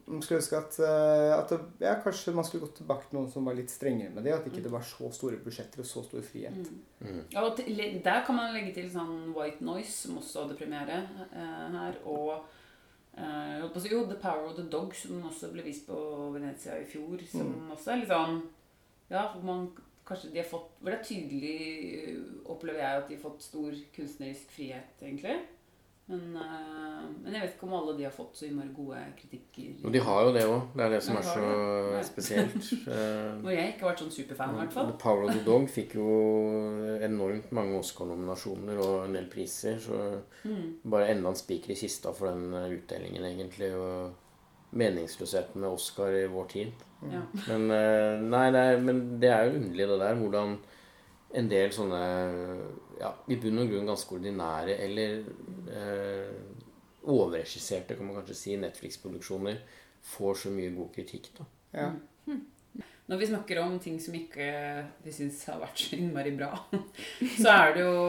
Man 0.07 0.23
skulle 0.23 0.39
ønske 0.39 0.59
at, 0.59 0.77
eh, 0.87 1.33
at 1.35 1.51
det, 1.51 1.59
ja, 1.83 1.95
kanskje 2.03 2.35
man 2.35 2.45
skulle 2.47 2.63
gått 2.67 2.77
tilbake 2.79 3.09
til 3.09 3.17
noen 3.19 3.31
som 3.33 3.47
var 3.49 3.57
litt 3.59 3.73
strengere 3.73 4.13
med 4.15 4.23
det. 4.23 4.35
At 4.37 4.45
ikke 4.47 4.63
det 4.63 4.71
var 4.71 4.85
så 4.87 5.09
store 5.11 5.41
budsjetter 5.43 5.83
og 5.83 5.89
så 5.89 6.05
stor 6.07 6.23
frihet. 6.23 6.55
Mm. 6.55 6.85
Mm. 7.01 7.25
Ja, 7.33 7.43
og 7.43 7.57
til, 7.59 7.81
der 8.05 8.21
kan 8.27 8.39
man 8.39 8.55
legge 8.55 8.75
til 8.77 8.87
sånn 8.93 9.33
White 9.35 9.67
Noise, 9.67 9.97
som 10.07 10.21
også 10.21 10.45
hadde 10.45 10.59
premiere 10.61 11.01
eh, 11.33 11.75
her. 11.75 11.99
Og 12.07 12.37
eh, 13.19 13.67
på 13.75 13.83
jo, 13.91 14.05
The 14.07 14.21
Power 14.23 14.47
of 14.53 14.55
the 14.61 14.69
Dog, 14.71 14.95
som 14.95 15.25
også 15.27 15.51
ble 15.51 15.67
vist 15.67 15.89
på 15.91 15.99
Venezia 16.37 16.79
i 16.79 16.87
fjor. 16.87 17.19
Som 17.33 17.51
Mm. 17.51 17.75
også 17.75 17.93
er 17.97 18.01
litt 18.05 18.15
sånn 18.15 18.41
Ja, 19.11 19.33
hvor 19.33 19.43
man 19.47 19.69
kanskje 20.07 20.33
de 20.33 20.39
har 20.41 20.49
fått 20.51 20.71
Hvor 20.81 20.91
det 20.91 21.01
er 21.01 21.05
tydelig, 21.11 21.59
eh, 21.99 22.23
opplever 22.47 22.79
jeg, 22.79 23.03
at 23.03 23.09
de 23.09 23.19
har 23.19 23.23
fått 23.27 23.43
stor 23.43 23.75
kunstnerisk 23.97 24.51
frihet, 24.55 25.03
egentlig. 25.03 25.41
Men, 26.09 26.37
eh, 26.39 27.07
men 27.25 27.33
jeg 27.35 27.41
vet 27.43 27.55
ikke 27.57 27.67
om 27.67 27.73
alle 27.75 27.97
de 27.99 28.05
har 28.07 28.13
fått 28.15 28.37
så 28.39 28.47
innmari 28.47 28.69
gode 28.77 29.01
kritikker. 29.19 29.73
Og 29.85 29.91
de 29.93 30.03
har 30.07 30.21
jo 30.29 30.35
det 30.37 30.45
òg. 30.47 30.61
Det 30.77 30.85
er 30.85 30.93
det 30.95 31.01
som 31.03 31.17
er 31.19 31.25
så 31.27 31.47
det. 31.97 32.03
Spesielt. 32.07 32.69
Eh, 32.97 33.33
Når 33.43 33.51
jeg 33.57 33.73
ikke 33.73 33.83
har 33.83 33.91
vært 33.91 34.03
sånn 34.05 34.13
superfan, 34.15 34.53
i 34.55 34.61
hvert 34.61 34.77
fall. 34.77 34.87
The 34.93 34.99
Power 35.03 35.25
of 35.27 35.33
the 35.35 35.43
Dog 35.49 35.67
fikk 35.73 35.97
jo 35.99 36.07
enormt 37.03 37.51
mange 37.59 37.81
Oscar-nominasjoner 37.81 38.79
og 38.85 39.05
en 39.09 39.19
del 39.19 39.27
priser. 39.33 39.81
Så 39.83 39.99
Mm. 40.47 40.77
bare 40.87 41.09
enda 41.11 41.29
en 41.33 41.35
spiker 41.35 41.73
i 41.73 41.79
kista 41.81 42.13
for 42.15 42.31
den 42.31 42.55
eh, 42.55 42.71
utdelingen, 42.79 43.25
egentlig. 43.27 43.73
Og 43.75 44.15
meningsløsheten 44.79 45.61
med 45.61 45.71
Oscar 45.75 46.15
i 46.15 46.27
vår 46.31 46.49
tid. 46.53 46.73
Ja. 47.11 47.23
Men, 47.49 47.69
nei, 48.31 48.47
er, 48.55 48.79
men 48.83 49.19
det 49.21 49.31
er 49.31 49.45
jo 49.51 49.59
underlig, 49.61 49.87
det 49.89 49.99
der. 50.01 50.15
Hvordan 50.23 50.57
en 51.35 51.49
del 51.51 51.73
sånne 51.75 52.03
ja, 53.01 53.11
i 53.29 53.39
bunn 53.41 53.63
og 53.63 53.73
grunn 53.73 53.89
ganske 53.91 54.15
ordinære 54.17 54.77
eller 54.87 55.17
eh, 55.73 56.37
overregisserte, 57.07 57.97
kan 57.97 58.09
man 58.09 58.21
kanskje 58.21 58.39
si, 58.39 58.55
Netflix-produksjoner 58.61 59.59
får 60.07 60.39
så 60.45 60.53
mye 60.55 60.75
god 60.75 60.93
kritikk. 60.95 61.33
da. 61.39 61.49
Ja. 61.77 61.91
Når 63.07 63.21
vi 63.21 63.27
snakker 63.31 63.61
om 63.63 63.77
ting 63.79 64.01
som 64.03 64.17
ikke 64.19 64.47
vi 65.05 65.13
syns 65.15 65.45
har 65.47 65.61
vært 65.63 65.79
så 65.79 65.99
innmari 65.99 66.33
bra, 66.35 66.51
så 67.43 67.53
er 67.53 67.77
det 67.77 67.85
jo 67.85 68.01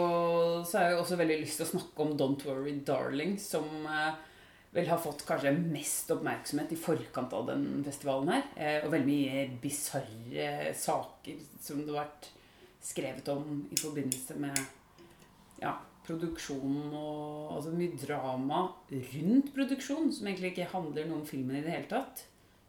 Så 0.65 0.79
har 0.79 0.89
jeg 0.89 1.01
også 1.01 1.19
veldig 1.19 1.37
lyst 1.43 1.61
til 1.61 1.67
å 1.67 1.73
snakke 1.75 2.05
om 2.05 2.15
Don't 2.17 2.45
Worry 2.47 2.73
Darling, 2.85 3.35
som 3.41 3.85
eh, 3.85 4.15
vel 4.73 4.89
har 4.89 5.01
fått 5.01 5.21
kanskje 5.27 5.53
mest 5.57 6.09
oppmerksomhet 6.15 6.73
i 6.73 6.79
forkant 6.81 7.35
av 7.37 7.45
den 7.51 7.67
festivalen 7.85 8.33
her. 8.33 8.49
Eh, 8.57 8.79
og 8.81 8.91
veldig 8.95 9.11
mye 9.11 9.45
bisarre 9.61 10.73
saker 10.77 11.45
som 11.61 11.83
det 11.83 11.93
har 11.93 12.07
vært 12.07 12.31
skrevet 12.83 13.27
om 13.33 13.65
i 13.71 13.77
forbindelse 13.79 14.37
med 14.41 14.57
ja, 15.61 15.73
produksjonen 16.07 16.93
og 16.95 17.57
altså 17.57 17.73
mye 17.75 17.99
drama 17.99 18.63
rundt 18.91 19.53
produksjon, 19.55 20.11
som 20.13 20.27
egentlig 20.29 20.53
ikke 20.53 20.71
handler 20.71 21.07
noe 21.07 21.21
om 21.21 21.29
filmen 21.29 21.59
i 21.59 21.63
det 21.65 21.73
hele 21.73 21.91
tatt. 21.91 22.25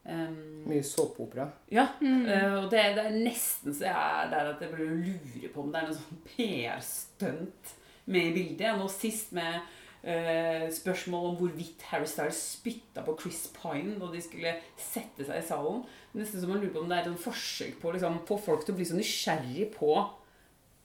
Um, 0.08 0.64
Mye 0.64 0.84
såpeopera. 0.86 1.50
ja, 1.68 1.84
eh, 2.00 2.54
og 2.56 2.70
det, 2.72 2.80
det 2.96 3.02
er 3.04 3.16
nesten 3.18 3.74
så 3.76 3.84
jeg 3.90 4.22
er 4.22 4.30
der 4.32 4.46
at 4.54 4.62
jeg 4.64 4.70
lurer 4.72 5.02
lure 5.04 5.50
på 5.52 5.60
om 5.60 5.74
det 5.74 5.82
er 5.82 5.90
noe 5.90 5.98
sånn 5.98 6.22
PR-stunt 6.30 7.74
med 8.08 8.30
i 8.30 8.32
bildet. 8.38 8.78
Nå 8.78 8.86
sist 8.88 9.34
med 9.36 9.58
spørsmål 10.02 11.30
om 11.30 11.38
hvorvidt 11.40 11.82
Harry 11.90 12.06
Styles 12.08 12.38
spytta 12.54 13.02
på 13.06 13.16
Chris 13.20 13.46
Pine 13.56 13.96
da 14.00 14.10
de 14.12 14.20
skulle 14.22 14.54
sette 14.78 15.26
seg 15.26 15.40
i 15.42 15.46
salen. 15.48 15.82
Nesten 16.16 16.40
som 16.42 16.52
man 16.52 16.62
lurer 16.62 16.74
på 16.74 16.84
om 16.84 16.90
det 16.90 17.00
er 17.00 17.10
et 17.10 17.24
forsøk 17.24 17.80
på 17.82 17.90
å 17.90 17.96
liksom, 17.96 18.20
få 18.28 18.38
folk 18.40 18.64
til 18.64 18.74
å 18.76 18.78
bli 18.78 18.86
så 18.88 18.98
nysgjerrig 18.98 19.70
på, 19.74 19.94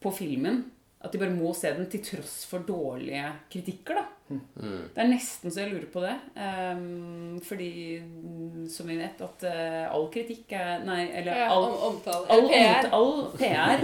på 0.03 0.15
filmen 0.17 0.63
at 1.03 1.11
de 1.11 1.19
bare 1.19 1.35
må 1.35 1.51
se 1.57 1.71
den 1.75 1.89
til 1.91 1.99
tross 2.05 2.43
for 2.47 2.63
dårlige 2.63 3.25
kritikker. 3.51 3.97
da. 3.99 4.05
Mm. 4.31 4.85
Det 4.95 5.01
er 5.03 5.09
nesten 5.11 5.51
så 5.51 5.65
jeg 5.65 5.73
lurer 5.73 5.89
på 5.91 6.03
det. 6.03 6.13
Um, 6.39 7.41
fordi, 7.43 7.99
mm, 7.99 8.69
som 8.71 8.87
vi 8.87 8.95
vet, 9.01 9.19
at 9.25 9.43
uh, 9.43 9.93
all 9.93 10.07
kritikk 10.13 10.55
er 10.55 10.85
Nei, 10.87 11.09
eller 11.11 11.41
Ja, 11.43 11.49
all, 11.51 11.67
omtale. 11.89 12.29
all, 12.31 12.47
PR. 12.47 12.87
all 12.95 13.13
PR 13.35 13.83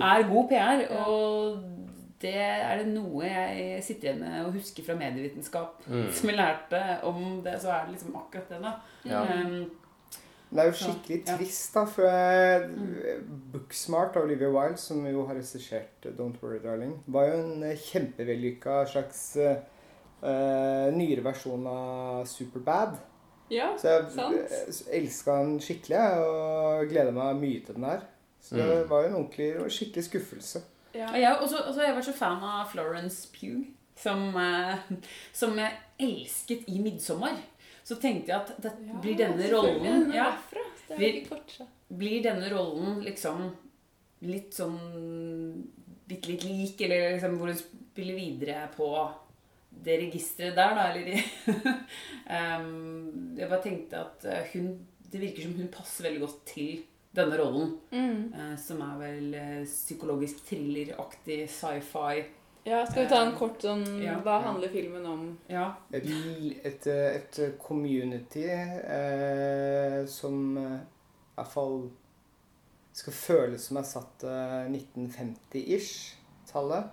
er 0.00 0.28
god 0.30 0.48
PR. 0.54 0.86
Og 1.04 1.75
det 2.22 2.34
er 2.40 2.78
det 2.78 2.86
noe 2.94 3.24
jeg 3.28 3.82
sitter 3.84 4.08
igjen 4.08 4.20
med 4.22 4.46
og 4.46 4.54
husker 4.56 4.84
fra 4.86 4.94
medievitenskap. 4.96 5.82
Mm. 5.86 6.06
Som 6.12 6.30
jeg 6.30 6.38
lærte 6.38 6.80
om 7.04 7.42
det, 7.44 7.58
så 7.62 7.68
er 7.74 7.84
det 7.86 7.96
liksom 7.96 8.16
akkurat 8.16 8.48
det, 8.48 8.60
da. 8.62 8.72
Ja. 9.04 9.24
Um, 9.44 9.70
Det 10.48 10.62
er 10.62 10.68
jo 10.70 10.72
Så, 10.78 10.84
skikkelig 10.92 11.16
ja. 11.26 11.36
trist, 11.36 11.74
da. 11.74 11.82
For 11.84 12.66
mm. 12.70 13.40
Booksmart 13.52 14.16
av 14.16 14.22
Olivia 14.28 14.48
Wilde, 14.48 14.78
som 14.78 15.02
jo 15.06 15.24
har 15.26 15.34
regissert 15.34 16.06
Don't 16.16 16.38
Worry 16.42 16.60
Darling, 16.62 16.92
var 17.06 17.26
jo 17.26 17.40
en 17.42 17.64
kjempevellykka 17.76 18.76
slags 18.86 19.36
uh, 19.36 20.92
nyere 20.94 21.24
versjon 21.26 21.66
av 21.66 22.24
Superbad. 22.30 22.96
Ja, 23.50 23.72
Så 23.78 23.88
jeg 23.88 24.06
sant. 24.14 24.86
elska 24.90 25.36
den 25.42 25.58
skikkelig 25.62 25.98
og 26.22 26.88
gleder 26.90 27.12
meg 27.14 27.36
mye 27.42 27.60
til 27.66 27.74
den 27.76 27.84
her. 27.84 28.00
Så 28.40 28.56
det 28.56 28.64
Mm. 28.84 28.88
var 28.88 29.02
jo 29.02 29.08
en 29.08 29.14
ordentlig, 29.14 29.54
det 29.58 29.72
skikkelig 29.72 30.04
skuffelse. 30.04 30.62
Ja. 30.96 31.08
Og 31.12 31.18
jeg 31.20 31.36
også, 31.42 31.60
også 31.70 31.82
jeg 31.84 31.96
vært 31.96 32.08
så 32.08 32.14
fan 32.16 32.42
av 32.46 32.70
Florence 32.72 33.28
Pugh, 33.34 33.66
som, 33.96 34.24
eh, 34.36 34.78
som 35.32 35.56
jeg 35.58 35.72
elsket 36.00 36.66
i 36.68 36.78
'Midtsommer'. 36.82 37.38
Så 37.86 37.94
tenkte 38.02 38.32
jeg 38.32 38.40
at 38.40 38.56
det, 38.62 38.72
Ja, 38.88 38.94
blir 39.00 39.16
denne 39.16 39.46
rollen 39.52 40.10
ja, 40.12 40.32
Blir- 40.96 41.28
Blir 41.96 42.22
denne 42.24 42.48
rollen 42.50 42.96
liksom 43.04 43.44
litt 44.26 44.50
sånn 44.56 45.62
bitte 46.08 46.28
litt 46.32 46.42
lik, 46.44 46.80
eller 46.82 47.12
liksom 47.14 47.36
hvor 47.38 47.46
hun 47.52 47.60
spiller 47.60 48.14
videre 48.18 48.68
på 48.76 48.88
det 49.86 49.98
registeret 50.00 50.56
der, 50.56 50.74
da, 50.74 50.88
eller 50.90 52.58
um, 52.58 53.36
Jeg 53.38 53.48
bare 53.50 53.62
tenkte 53.62 54.00
at 54.02 54.24
eh, 54.24 54.46
hun 54.54 54.70
Det 55.12 55.20
virker 55.22 55.42
som 55.46 55.54
hun 55.60 55.68
passer 55.72 56.08
veldig 56.08 56.20
godt 56.24 56.40
til 56.50 56.82
denne 57.16 57.36
rollen. 57.40 57.70
Mm. 57.92 58.32
eh, 58.34 58.56
som 58.60 58.80
er 58.84 58.98
vel 59.00 59.34
eh, 59.34 59.64
psykologisk 59.66 60.36
thrilleraktig 60.48 61.48
sci-fi. 61.50 62.24
Ja, 62.66 62.86
skal 62.86 63.02
vi 63.04 63.08
ta 63.08 63.20
en 63.22 63.36
kort 63.38 63.62
sånn 63.62 64.02
Ja. 64.02 64.16
Hva 64.24 64.40
handler 64.42 64.68
filmen 64.72 65.06
om? 65.06 65.38
Ja. 65.46 65.68
Et, 65.94 66.04
et, 66.66 66.86
eh, 66.90 67.14
et 67.20 67.38
community 67.62 68.42
eh, 68.48 70.02
som 70.10 70.56
eh, 70.58 70.80
i 70.82 71.34
hvert 71.38 71.52
fall 71.52 71.90
skal 72.96 73.12
føles 73.12 73.60
som 73.68 73.76
er 73.78 73.84
satt 73.86 74.24
eh, 74.26 74.66
1950-ish-tallet. 74.72 76.84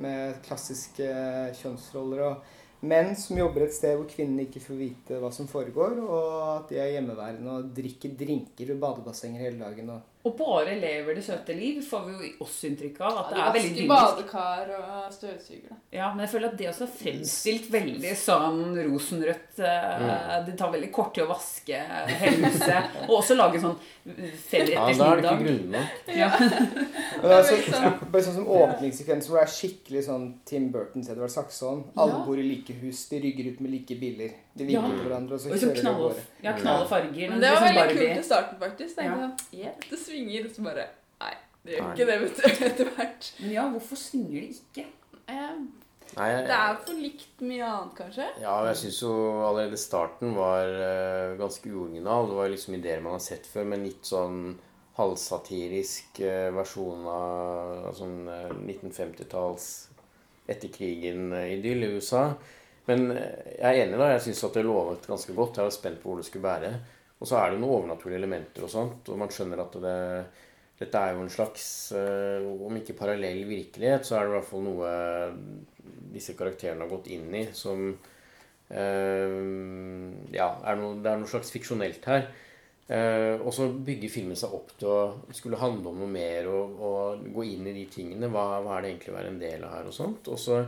Med 0.00 0.40
klassiske 0.46 1.04
eh, 1.04 1.52
kjønnsroller 1.60 2.20
og 2.24 2.40
menn 2.80 3.12
som 3.18 3.38
jobber 3.38 3.66
et 3.66 3.74
sted 3.76 3.96
hvor 3.98 4.08
kvinnene 4.08 4.46
ikke 4.46 4.62
får 4.64 4.78
vite 4.78 5.18
hva 5.20 5.30
som 5.34 5.48
foregår, 5.50 5.98
og 6.00 6.30
at 6.54 6.72
de 6.72 6.80
er 6.80 6.94
hjemmeværende 6.96 7.56
og 7.58 7.74
drikker 7.76 8.16
drinker 8.18 8.72
ved 8.72 8.80
badebassenger 8.80 9.44
hele 9.44 9.60
dagen. 9.60 9.90
og 9.96 10.09
Og 10.22 10.34
bare 10.36 10.74
lever 10.76 11.14
det 11.16 11.22
søte 11.24 11.54
liv, 11.56 11.78
får 11.82 12.02
vi 12.04 12.12
jo 12.12 12.44
også 12.44 12.66
inntrykk 12.68 12.98
av. 13.00 13.18
At 13.22 13.30
det 13.30 13.38
Ja, 13.38 13.44
er 13.48 13.54
veldig 13.54 13.84
vasker 13.88 14.26
badekar 14.26 14.72
og 14.76 15.12
støvsuger. 15.14 15.76
Ja, 15.96 16.10
men 16.12 16.20
jeg 16.26 16.28
føler 16.34 16.48
at 16.50 16.58
det 16.58 16.66
også 16.68 16.84
er 16.84 16.90
fremstilt 16.92 17.70
veldig 17.72 18.12
sånn 18.20 18.60
rosenrødt. 18.90 19.56
Mm. 19.56 20.44
Det 20.46 20.56
tar 20.60 20.74
veldig 20.74 20.90
kort 20.92 21.14
tid 21.14 21.24
å 21.24 21.30
vaske 21.32 21.80
huset. 22.20 22.90
Og 23.08 23.14
også 23.22 23.34
lage 23.38 23.62
sånn 23.62 23.78
Ja, 24.04 24.84
da 24.92 25.08
er 25.14 25.22
det 25.22 25.32
ikke 25.32 25.56
nok. 25.72 25.96
Ja. 26.20 26.28
Det 26.36 27.32
er 27.32 27.42
så, 27.48 27.56
Liksom. 27.56 27.98
bare 28.12 28.22
sånn 28.26 28.36
som 28.42 28.46
åpningssekvens 28.60 29.26
hvor 29.28 29.40
det 29.40 29.46
er 29.46 29.52
skikkelig 29.56 30.04
sånn 30.06 30.28
Tim 30.48 30.68
Burton, 30.72 31.04
Edvard 31.08 31.32
Saxon. 31.32 31.82
Alle 31.96 32.12
Ja. 32.18 32.22
bor 32.26 32.36
i 32.38 32.44
like 32.44 32.76
hus, 32.82 33.06
de 33.08 33.20
rygger 33.24 33.52
ut 33.54 33.60
med 33.60 33.70
like 33.72 33.96
biler. 34.00 34.36
De 34.56 34.64
Ja. 34.66 34.80
på 34.82 34.90
til 34.90 35.04
hverandre, 35.08 35.32
og 35.34 35.40
så 35.40 35.52
Og 35.52 35.56
så 35.58 35.68
kjører 35.70 35.82
de 35.82 35.88
av 35.88 35.98
gårde. 36.00 36.22
ja, 36.42 36.52
knall 36.52 36.86
farger. 36.88 37.30
Men 37.30 37.40
det 37.40 37.50
var 37.50 37.60
liksom 37.60 37.76
veldig 37.80 37.98
kult 38.00 38.18
i 38.18 38.22
starten, 38.28 38.58
faktisk. 38.60 38.96
Tenkte 38.96 39.20
Ja. 39.20 39.30
jeg, 39.52 39.60
yeah, 39.60 39.74
det 39.90 39.98
svinger, 40.10 40.48
og 40.48 40.56
så 40.56 40.64
bare 40.66 40.86
Nei, 41.20 41.34
det 41.64 41.76
gjør 41.76 41.84
Nei. 41.86 41.92
ikke 41.94 42.08
det, 42.10 42.16
vet 42.22 42.40
du, 42.40 42.48
etter 42.70 42.90
hvert. 42.96 43.28
Men 43.40 43.54
ja, 43.56 43.68
hvorfor 43.74 44.00
svinger 44.00 44.36
det 44.38 44.48
ikke? 44.56 44.86
Eh, 45.30 45.60
Nei, 46.16 46.30
jeg, 46.32 46.46
Det 46.48 46.56
er 46.56 46.80
for 46.86 47.02
likt 47.04 47.44
mye 47.46 47.66
annet, 47.66 47.92
kanskje. 47.98 48.26
Ja, 48.42 48.56
jeg 48.66 48.80
syns 48.80 49.02
jo 49.04 49.12
allerede 49.46 49.78
starten 49.78 50.34
var 50.34 50.72
uh, 50.74 51.36
ganske 51.38 51.70
uoriginal. 51.70 52.26
Det 52.30 52.40
var 52.40 52.50
liksom 52.50 52.76
ideer 52.80 53.04
man 53.04 53.14
har 53.14 53.22
sett 53.22 53.46
før, 53.46 53.68
men 53.70 53.86
litt 53.86 54.08
sånn 54.08 54.40
halvsatirisk 54.98 56.18
uh, 56.26 56.48
versjon 56.56 57.06
av 57.12 57.92
sånn 57.96 58.24
uh, 58.26 58.50
1950-talls 58.58 59.68
etter 60.50 60.72
krigen-idyll 60.74 61.86
i 61.86 61.92
USA. 61.94 62.24
Men 62.88 63.10
eh, 63.14 63.52
jeg 63.60 63.68
er 63.68 63.84
enig, 63.84 63.98
da. 64.00 64.08
Jeg 64.14 64.24
syns 64.24 64.42
at 64.48 64.56
det 64.58 64.66
lovet 64.66 65.06
ganske 65.06 65.34
godt. 65.36 65.60
Jeg 65.60 65.68
var 65.68 65.74
spent 65.74 66.00
på 66.02 66.10
hvor 66.10 66.20
det 66.20 66.26
skulle 66.26 66.46
bære. 66.46 66.72
Og 67.20 67.28
så 67.28 67.36
er 67.36 67.52
det 67.52 67.60
noen 67.60 67.76
overnaturlige 67.76 68.20
elementer 68.22 68.64
og 68.64 68.72
sånt, 68.72 69.10
og 69.12 69.20
man 69.20 69.32
skjønner 69.32 69.60
at 69.60 69.74
det, 69.84 69.96
dette 70.80 71.00
er 71.00 71.14
jo 71.14 71.24
en 71.26 71.32
slags 71.32 71.64
eh, 71.96 72.40
Om 72.40 72.78
ikke 72.80 72.96
parallell 72.96 73.42
virkelighet, 73.48 74.06
så 74.08 74.16
er 74.16 74.24
det 74.24 74.32
i 74.32 74.36
hvert 74.38 74.48
fall 74.48 74.64
noe 74.64 74.92
disse 76.10 76.34
karakterene 76.38 76.86
har 76.86 76.90
gått 76.90 77.10
inn 77.12 77.28
i 77.36 77.44
som 77.54 77.82
eh, 78.72 79.34
Ja, 80.32 80.48
er 80.64 80.80
noe, 80.80 80.96
det 81.02 81.12
er 81.12 81.20
noe 81.20 81.30
slags 81.30 81.52
fiksjonelt 81.52 82.08
her. 82.08 82.30
Eh, 82.90 83.36
og 83.38 83.52
så 83.54 83.68
bygger 83.70 84.10
filmen 84.10 84.38
seg 84.38 84.54
opp 84.56 84.72
til 84.80 84.88
å 84.90 85.34
skulle 85.36 85.60
handle 85.60 85.92
om 85.92 86.00
noe 86.02 86.10
mer 86.10 86.48
og, 86.50 86.80
og 86.82 87.28
gå 87.36 87.44
inn 87.52 87.68
i 87.70 87.76
de 87.76 87.84
tingene. 87.92 88.30
Hva, 88.32 88.62
hva 88.64 88.78
er 88.78 88.86
det 88.86 88.94
egentlig 88.94 89.12
å 89.12 89.18
være 89.20 89.34
en 89.34 89.42
del 89.42 89.66
av 89.66 89.76
her 89.76 89.90
og 89.92 89.94
sånt. 89.94 90.30
Og 90.32 90.40
så 90.40 90.64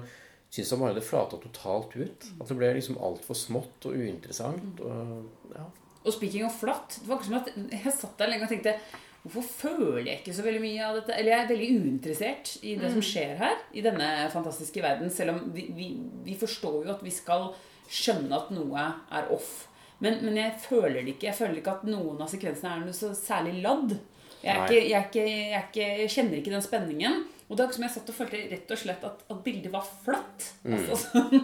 syns 0.52 0.70
jeg 0.70 0.82
bare 0.84 0.94
det 0.98 1.06
flata 1.06 1.40
totalt 1.42 1.96
ut. 1.96 2.28
At 2.36 2.52
det 2.52 2.58
ble 2.60 2.74
liksom 2.76 3.00
altfor 3.02 3.38
smått 3.38 3.88
og 3.90 3.96
uinteressant. 3.98 4.84
Og, 4.86 5.48
ja. 5.56 5.66
Og 6.02 6.14
speaking 6.14 6.44
of 6.46 6.58
flatt 6.58 6.98
Det 6.98 7.08
var 7.08 7.20
ikke 7.20 7.28
som 7.28 7.38
at 7.38 7.50
jeg 7.54 7.94
satt 7.94 8.18
der 8.18 8.30
lenge 8.32 8.48
og 8.48 8.52
tenkte 8.52 8.76
Hvorfor 9.22 9.44
føler 9.68 10.08
jeg 10.08 10.18
ikke 10.18 10.32
så 10.34 10.42
veldig 10.42 10.60
mye 10.64 10.86
av 10.86 10.96
dette? 10.98 11.14
Eller 11.14 11.30
jeg 11.30 11.42
er 11.44 11.50
veldig 11.52 11.66
uinteressert 11.78 12.48
i 12.66 12.72
det 12.74 12.88
som 12.90 13.04
skjer 13.06 13.36
her. 13.38 13.60
I 13.70 13.84
denne 13.84 14.08
fantastiske 14.32 14.82
verden. 14.82 15.12
Selv 15.14 15.36
om 15.36 15.44
vi, 15.54 15.68
vi, 15.76 15.90
vi 16.26 16.34
forstår 16.40 16.88
jo 16.88 16.90
at 16.96 17.04
vi 17.06 17.12
skal 17.14 17.52
skjønne 17.86 18.34
at 18.34 18.50
noe 18.50 18.86
er 19.14 19.30
off. 19.30 19.68
Men, 20.02 20.18
men 20.26 20.40
jeg 20.40 20.56
føler 20.64 21.04
det 21.04 21.14
ikke. 21.14 21.28
Jeg 21.28 21.38
føler 21.38 21.60
ikke 21.60 21.76
at 21.76 21.86
noen 21.86 22.18
av 22.18 22.32
sekvensene 22.32 22.72
er 22.74 22.82
noe 22.82 22.96
så 22.98 23.12
særlig 23.14 23.60
ladd. 23.62 23.94
Jeg, 24.42 24.56
er 24.56 24.64
ikke, 24.64 24.80
jeg, 24.80 24.98
er 24.98 25.06
ikke, 25.06 25.28
jeg, 25.28 25.54
er 25.54 25.68
ikke, 25.68 25.88
jeg 26.00 26.12
kjenner 26.16 26.40
ikke 26.40 26.54
den 26.56 26.66
spenningen. 26.66 27.22
Og 27.52 27.56
det 27.58 27.60
er 27.60 27.68
ikke 27.68 27.76
som 27.76 27.84
jeg 27.84 27.92
satt 27.92 28.08
og 28.08 28.14
følte 28.16 28.38
rett 28.48 28.70
og 28.72 28.78
slett 28.80 29.02
at, 29.04 29.18
at 29.28 29.40
bildet 29.44 29.72
var 29.74 29.84
flatt. 29.84 30.44
Altså, 30.64 30.96
sånn, 31.02 31.34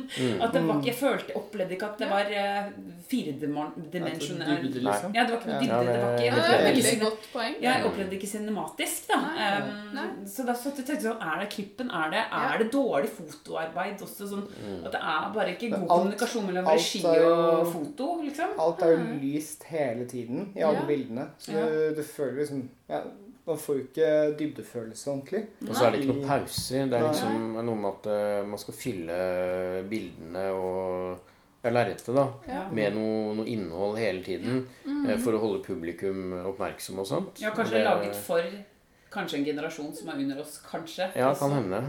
At 0.40 0.54
det 0.54 0.62
var 0.64 0.78
ikke, 0.78 0.88
Jeg 0.88 0.96
følte, 0.96 1.34
opplevde 1.36 1.74
ikke 1.76 1.88
at 1.90 1.98
det 2.00 2.08
var 2.08 2.30
uh, 2.32 2.70
firedimensjonelt. 3.10 4.62
Dybde, 4.62 4.80
liksom. 4.86 5.12
Ja, 5.14 5.24
det 5.28 5.34
var 5.34 5.42
ikke 5.42 5.50
noe 5.52 5.60
dybde. 5.60 5.80
Det 5.84 5.98
var 6.00 6.14
ikke, 6.14 6.24
jeg 6.24 6.32
Ja, 6.32 6.46
det 6.48 6.64
veldig 6.78 7.00
godt 7.02 7.28
poeng. 7.32 7.56
jeg 7.62 7.84
opplevde 7.90 8.16
ikke 8.18 8.30
cinematisk, 8.30 9.08
da. 9.10 9.18
Nei. 9.98 10.06
Um, 10.08 10.26
så 10.32 10.46
da 10.48 10.54
satt 10.56 10.80
jeg 10.80 10.88
tenkte 10.88 11.06
sånn 11.10 11.22
Er 11.28 11.42
det 11.42 11.48
klippen? 11.54 11.92
Er 12.00 12.10
det, 12.14 12.24
er 12.40 12.62
det 12.62 12.68
dårlig 12.74 13.12
fotoarbeid 13.18 14.02
også? 14.08 14.28
Sånn, 14.32 14.44
At 14.84 14.92
det 14.96 15.00
er 15.12 15.30
bare 15.36 15.54
ikke 15.54 15.70
god 15.74 15.80
alt- 15.84 15.92
kommunikasjon 15.94 16.48
mellom 16.48 16.68
regi 16.72 17.04
og 17.04 17.68
foto, 17.72 18.08
liksom? 18.24 18.56
Alt 18.64 18.82
er 18.86 18.96
jo 18.96 19.06
lyst 19.22 19.64
hele 19.68 20.06
tiden 20.08 20.52
i 20.56 20.62
alle 20.62 20.80
Ja. 20.82 20.86
bildene. 20.88 21.28
Så 21.38 21.52
Ja. 21.52 21.66
du, 21.66 21.94
du 21.96 22.02
føler 22.02 22.40
liksom 22.42 22.68
ja, 22.88 23.02
Man 23.48 23.56
får 23.56 23.76
jo 23.78 23.82
ikke 23.86 24.08
dybdefølelse 24.38 25.08
ordentlig. 25.10 25.40
Og 25.64 25.74
så 25.74 25.86
er 25.86 25.94
det 25.94 26.00
ikke 26.02 26.12
noen 26.12 26.26
pauser. 26.28 26.86
Det 26.92 26.98
er 26.98 27.06
liksom 27.08 27.44
noe 27.64 27.76
med 27.80 27.90
at 27.94 28.08
eh, 28.12 28.46
man 28.50 28.60
skal 28.60 28.74
fylle 28.76 29.18
bildene 29.88 30.44
og 30.52 31.34
lerretet 31.68 32.14
da, 32.14 32.26
Ja. 32.48 32.60
med 32.72 32.94
noe, 32.96 33.34
noe 33.40 33.46
innhold 33.50 33.96
hele 33.98 34.22
tiden 34.24 34.60
eh, 34.86 35.16
for 35.20 35.32
å 35.36 35.40
holde 35.42 35.62
publikum 35.64 36.32
oppmerksom 36.52 37.00
og 37.02 37.08
sånt. 37.08 37.40
Ja, 37.42 37.50
kanskje 37.56 37.80
Det- 37.80 37.84
laget 37.88 38.16
for 38.16 38.42
kanskje 39.12 39.38
en 39.40 39.44
generasjon 39.44 39.94
som 39.96 40.08
er 40.12 40.20
under 40.22 40.40
oss. 40.40 40.60
Kanskje. 40.70 41.10
Ja, 41.16 41.32
kan 41.34 41.50
hende. 41.52 41.82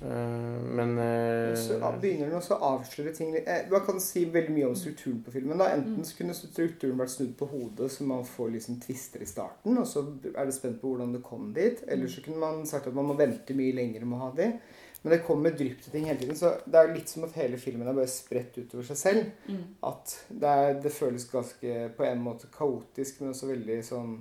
Eh, 0.00 0.62
men 0.76 0.98
eh, 0.98 1.54
så 1.56 1.78
begynner 2.00 2.28
den 2.28 2.36
også 2.36 2.58
å 2.58 2.72
avsløre 2.74 3.14
ting 3.16 3.30
eh, 3.38 3.62
Man 3.72 3.84
kan 3.86 4.00
si 4.02 4.26
veldig 4.28 4.52
mye 4.52 4.68
om 4.68 4.74
strukturen 4.76 5.22
på 5.24 5.32
filmen. 5.32 5.56
da 5.60 5.70
Enten 5.72 6.04
så 6.04 6.18
kunne 6.18 6.36
strukturen 6.36 6.98
vært 7.00 7.14
snudd 7.14 7.36
på 7.38 7.48
hodet, 7.50 7.88
så 7.92 8.06
man 8.08 8.26
får 8.28 8.52
liksom 8.56 8.80
tvister 8.82 9.24
i 9.24 9.28
starten, 9.30 9.78
og 9.80 9.86
så 9.88 10.04
er 10.32 10.42
det 10.44 10.56
spent 10.56 10.82
på 10.82 10.92
hvordan 10.92 11.14
det 11.16 11.24
kom 11.26 11.52
dit. 11.56 11.80
Eller 11.88 12.12
så 12.12 12.24
kunne 12.24 12.42
man 12.42 12.66
sagt 12.68 12.90
at 12.90 12.96
man 12.96 13.08
må 13.08 13.16
vente 13.18 13.56
mye 13.56 13.76
lenger 13.76 14.04
med 14.04 14.18
å 14.18 14.26
ha 14.26 14.34
de. 14.36 14.50
Men 15.02 15.12
det 15.12 15.22
kommer 15.22 15.54
drypp 15.54 15.82
til 15.84 15.92
ting 15.92 16.08
hele 16.08 16.18
tiden. 16.18 16.38
Så 16.38 16.50
det 16.66 16.80
er 16.80 16.88
litt 16.90 17.10
som 17.12 17.24
at 17.28 17.36
hele 17.38 17.60
filmen 17.62 17.86
er 17.86 17.94
bare 17.94 18.10
spredt 18.10 18.56
utover 18.58 18.88
seg 18.88 18.98
selv. 18.98 19.28
Mm. 19.46 19.60
At 19.86 20.16
det, 20.28 20.50
er, 20.50 20.80
det 20.82 20.90
føles 20.90 21.28
ganske 21.30 21.76
på 21.94 22.06
en 22.08 22.24
måte 22.24 22.50
kaotisk, 22.50 23.20
men 23.20 23.30
også 23.30 23.52
veldig 23.52 23.76
sånn 23.86 24.16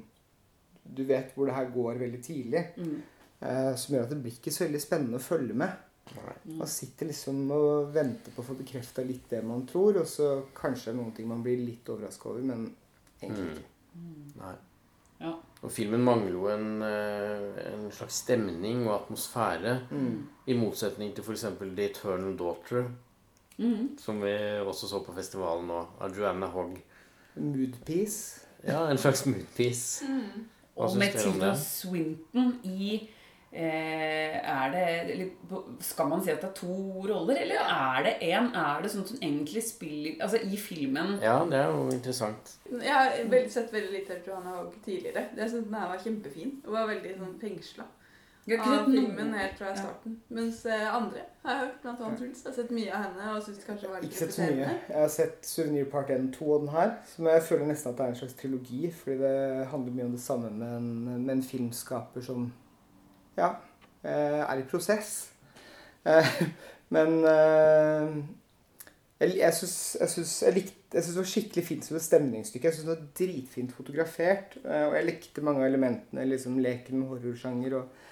Du 0.85 1.01
vet 1.09 1.31
hvor 1.33 1.49
det 1.49 1.55
her 1.55 1.71
går 1.73 1.97
veldig 1.97 2.21
tidlig. 2.21 2.61
Mm. 2.77 2.99
Eh, 3.45 3.75
som 3.77 3.95
gjør 3.95 4.03
at 4.07 4.13
det 4.13 4.21
blir 4.23 4.37
ikke 4.39 4.51
så 4.53 4.65
veldig 4.65 4.81
spennende 4.81 5.19
å 5.19 5.25
følge 5.25 5.53
med. 5.53 5.81
Nei. 6.15 6.33
Man 6.59 6.69
sitter 6.69 7.09
liksom 7.09 7.39
og 7.51 7.91
venter 7.93 8.33
på 8.35 8.41
å 8.43 8.45
få 8.45 8.55
bekrefta 8.59 9.03
litt 9.05 9.29
det 9.29 9.41
man 9.45 9.65
tror, 9.69 9.97
og 10.01 10.07
så 10.09 10.29
kanskje 10.57 10.89
er 10.91 10.93
det 10.95 11.01
noen 11.01 11.15
ting 11.17 11.27
man 11.29 11.41
blir 11.45 11.57
litt 11.65 11.87
overraska 11.89 12.29
over, 12.29 12.41
men 12.41 12.67
egentlig 13.21 13.45
Mm. 13.45 13.51
ikke. 13.55 14.39
Nei. 14.41 14.55
Ja. 15.21 15.33
Og 15.63 15.71
filmen 15.71 16.03
mangler 16.03 16.31
jo 16.31 16.47
en, 16.51 16.81
eh, 16.81 17.73
en 17.73 17.89
slags 17.91 18.21
stemning 18.23 18.87
og 18.87 19.01
atmosfære. 19.01 19.87
Mm. 19.91 20.27
I 20.47 20.53
motsetning 20.53 21.13
til 21.15 21.23
f.eks. 21.23 21.45
The 21.75 21.85
Eternal 21.89 22.35
Daughter, 22.37 22.91
Mm. 23.57 23.97
som 23.97 24.19
vi 24.21 24.33
også 24.61 24.87
så 24.87 24.99
på 25.05 25.13
festivalen 25.15 25.67
nå, 25.67 25.87
av 26.01 26.15
Joanna 26.17 26.47
Hogg. 26.47 26.81
Moodpiece. 27.37 28.41
Ja, 28.67 28.87
en 28.89 28.97
slags 28.97 29.25
moodpiece. 29.25 30.03
Mm. 30.07 30.45
Og 30.75 30.97
med 30.97 31.13
dere 31.13 31.27
om 31.27 31.33
Tilda 31.33 31.51
det? 31.51 31.59
Swinton 31.59 32.59
i 32.63 32.95
Er 32.95 33.07
det 33.55 35.29
Skal 35.79 36.09
man 36.09 36.23
si 36.23 36.31
at 36.33 36.41
det 36.43 36.49
er 36.49 36.55
to 36.59 36.75
roller, 37.07 37.37
eller 37.41 37.55
er 37.63 38.03
det 38.07 38.13
én? 38.27 38.49
Er 38.55 38.81
det 38.83 38.91
sånn 38.93 39.07
som 39.07 39.19
egentlig 39.21 39.63
spiller 39.63 40.21
Altså 40.25 40.41
i 40.43 40.57
filmen 40.59 41.17
Ja, 41.23 41.37
det 41.49 41.59
er 41.63 41.71
jo 41.71 41.89
interessant. 41.93 42.55
Jeg 42.71 42.93
har 42.93 43.11
veldig, 43.29 43.51
sett 43.51 43.73
veldig 43.73 43.93
lite 43.99 44.17
av 44.17 44.27
Johanna 44.27 44.55
Haag 44.57 44.73
tidligere. 44.85 45.27
Jeg 45.37 45.49
synes 45.49 45.67
den 45.69 45.77
her 45.79 45.87
var 45.93 46.01
kjempefin. 46.03 46.57
Og 46.65 46.73
var 46.73 46.89
veldig 46.91 47.15
sånn 47.19 47.37
fengsla 47.41 47.87
ikke 48.45 48.61
av 48.61 48.75
sett 48.75 48.91
filmen 48.93 49.31
helt 49.33 49.55
fra 49.57 49.67
Ja. 49.71 49.75
starten. 49.75 50.17
Mens 50.29 50.59
eh, 50.69 50.95
andre 50.95 51.21
har 51.43 51.55
jeg 51.55 51.61
hørt, 51.63 51.79
blant 51.81 52.01
annet 52.05 52.19
Truls. 52.19 52.43
Jeg 52.43 52.51
har 52.51 52.57
sett 52.59 52.73
mye 52.77 52.91
av 52.93 53.01
henne 53.07 53.29
og 53.35 53.39
syns 53.41 53.63
kanskje 53.65 53.89
var 53.89 54.03
litt 54.03 54.11
Ikke 54.11 54.19
sett 54.19 54.35
så 54.35 54.41
mye. 54.51 54.67
Jeg 54.89 54.99
har 54.99 55.07
sett 55.09 55.47
Souvenir 55.49 55.87
Part 55.89 56.11
1 56.13 56.27
2 56.35 56.51
og 56.53 56.59
den 56.61 56.69
her, 56.75 56.91
som 57.15 57.25
jeg 57.31 57.41
føler 57.47 57.65
nesten 57.71 57.89
at 57.89 57.97
det 57.97 58.05
er 58.05 58.13
en 58.13 58.19
slags 58.19 58.37
trilogi, 58.37 58.91
fordi 58.93 59.17
det 59.23 59.65
handler 59.71 59.97
mye 59.97 60.05
om 60.05 60.13
det 60.13 60.21
samme 60.21 60.51
med 60.53 60.75
en, 60.77 61.25
med 61.25 61.33
en 61.39 61.43
filmskaper 61.43 62.21
som 62.21 62.51
ja, 63.37 63.51
eh, 64.03 64.41
er 64.45 64.61
i 64.61 64.67
prosess. 64.69 65.13
Eh, 66.05 66.41
Men 66.95 67.23
eh, 67.25 68.17
jeg, 69.19 69.37
jeg 69.39 69.55
syns 69.57 70.33
det 70.45 71.15
var 71.17 71.29
skikkelig 71.29 71.63
fint 71.65 71.87
som 71.87 71.97
et 71.97 72.05
stemningsstykke. 72.05 72.67
Jeg 72.69 72.77
syns 72.77 72.87
det 72.87 72.93
var 72.93 73.05
dritfint 73.19 73.73
fotografert. 73.75 74.57
Og 74.63 74.97
jeg 74.97 75.07
likte 75.09 75.43
mange 75.45 75.63
av 75.63 75.69
elementene. 75.69 76.27
liksom 76.29 76.59
Leken 76.63 77.01
med 77.01 77.09
horrorsjanger 77.13 77.79
og 77.79 78.03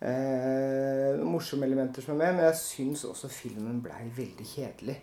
eh, 0.00 1.22
morsomme 1.24 1.68
elementer 1.68 2.04
som 2.04 2.16
er 2.16 2.24
med. 2.24 2.34
Men 2.40 2.48
jeg 2.50 2.60
syns 2.64 3.06
også 3.08 3.30
filmen 3.32 3.80
blei 3.84 4.10
veldig 4.16 4.48
kjedelig. 4.50 4.98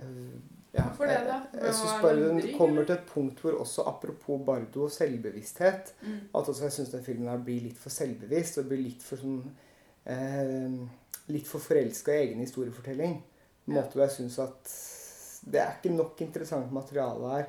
Eh, 0.00 0.61
ja, 0.72 0.86
Hvorfor 0.86 1.04
det, 1.10 1.18
da? 1.26 1.38
Jeg, 1.52 1.64
jeg 1.66 1.74
syns 1.76 1.98
bare 2.00 2.28
den 2.28 2.54
kommer 2.56 2.86
til 2.88 2.94
et 2.96 3.08
punkt 3.08 3.42
hvor 3.44 3.58
også 3.60 3.84
apropos 3.90 4.40
Bardo 4.46 4.86
og 4.86 4.94
selvbevissthet 4.94 5.94
Mm. 6.02 6.18
At 6.34 6.48
også 6.48 6.64
jeg 6.64 6.72
syns 6.72 6.94
den 6.94 7.04
filmen 7.04 7.28
her 7.28 7.42
blir 7.44 7.60
litt 7.68 7.78
for 7.78 7.92
selvbevisst 7.92 8.58
og 8.58 8.70
blir 8.70 8.80
litt 8.82 9.02
for 9.04 9.20
sånn 9.20 9.42
eh, 10.10 10.80
Litt 11.30 11.46
for 11.46 11.62
forelska 11.62 12.14
i 12.16 12.24
egen 12.24 12.40
historiefortelling. 12.42 13.12
En 13.68 13.76
måte 13.76 13.94
hvor 13.94 14.02
jeg 14.02 14.16
syns 14.16 14.38
at 14.42 14.72
det 15.52 15.60
er 15.60 15.76
ikke 15.76 15.92
nok 15.94 16.20
interessant 16.24 16.72
materiale 16.74 17.30
her. 17.36 17.46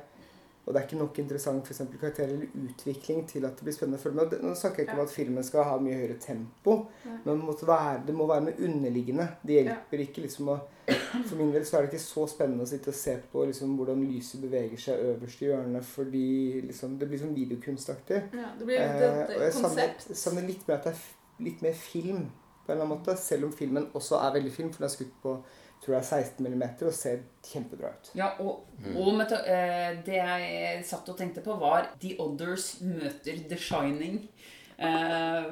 Og 0.64 0.72
det 0.72 0.80
er 0.80 0.86
ikke 0.86 0.96
nok 0.96 1.18
interessant 1.20 1.66
for 1.66 1.74
eksempel, 1.74 1.98
karakter 2.00 2.24
eller 2.24 2.52
utvikling 2.56 3.26
til 3.28 3.44
at 3.44 3.58
det 3.58 3.66
blir 3.66 3.74
spennende 3.76 3.98
å 4.00 4.02
følge 4.02 4.16
med. 4.22 4.36
Nå 4.40 4.54
snakker 4.56 4.80
jeg 4.80 4.86
ikke 4.88 4.94
om 4.96 5.02
at 5.04 5.12
filmen 5.12 5.44
skal 5.44 5.66
ha 5.68 5.74
mye 5.84 5.98
høyere 5.98 6.16
tempo, 6.22 6.76
Nei. 7.04 7.18
men 7.24 7.34
det, 7.34 7.44
måtte 7.44 7.68
være, 7.68 7.98
det 8.06 8.14
må 8.16 8.28
være 8.30 8.46
noe 8.46 8.68
underliggende. 8.68 9.26
Det 9.44 9.58
hjelper 9.58 10.04
ikke 10.06 10.24
liksom 10.24 10.48
å 10.54 10.60
For 10.84 11.36
min 11.40 11.52
del 11.54 11.62
så 11.64 11.78
er 11.78 11.84
det 11.86 11.94
ikke 11.94 12.02
så 12.04 12.26
spennende 12.28 12.64
å 12.66 12.68
sitte 12.68 12.90
og 12.92 12.96
se 12.98 13.14
på 13.32 13.44
liksom, 13.48 13.70
hvordan 13.78 14.02
lyset 14.04 14.42
beveger 14.42 14.80
seg 14.82 15.04
øverst 15.12 15.40
i 15.40 15.46
hjørnet, 15.46 15.86
fordi 15.88 16.24
liksom, 16.66 16.98
det 17.00 17.08
blir 17.08 17.20
sånn 17.22 17.36
videokunstaktig. 17.36 18.18
Ja, 18.36 18.50
det 18.58 18.66
blir 18.68 18.80
Eh, 18.82 18.90
et, 18.90 19.30
jeg 19.32 19.46
et 19.46 19.56
savner, 19.56 19.94
konsept. 19.94 20.16
savner 20.20 20.44
litt 20.48 20.66
mer 20.68 20.80
at 20.80 20.88
det 20.90 20.92
er 20.92 21.44
litt 21.46 21.62
mer 21.64 21.72
film, 21.78 22.26
på 22.66 22.72
en 22.72 22.74
eller 22.74 22.84
annen 22.84 22.98
måte. 22.98 23.16
Selv 23.20 23.48
om 23.48 23.52
filmen 23.56 23.88
også 23.96 24.20
er 24.20 24.36
veldig 24.36 24.52
film, 24.52 24.72
for 24.74 24.84
den 24.84 24.90
er 24.90 24.94
skutt 24.96 25.14
på 25.22 25.36
tror 25.84 25.98
jeg 25.98 26.04
16 26.08 26.46
mm 26.48 26.62
og 26.88 26.94
ser 26.96 27.20
kjempebra 27.44 27.90
ut. 27.92 28.10
Ja, 28.16 28.30
og, 28.40 28.64
og 28.96 29.10
med, 29.18 29.28
ta- 29.28 29.42
eh, 29.44 29.98
det 30.06 30.16
jeg 30.16 30.84
satt 30.88 31.08
og 31.12 31.18
tenkte 31.20 31.42
på, 31.44 31.58
var 31.60 31.90
The 32.00 32.14
Others 32.24 32.70
møter 32.80 33.42
The 33.50 33.58
Shining. 33.60 34.22
Eh, 34.78 35.44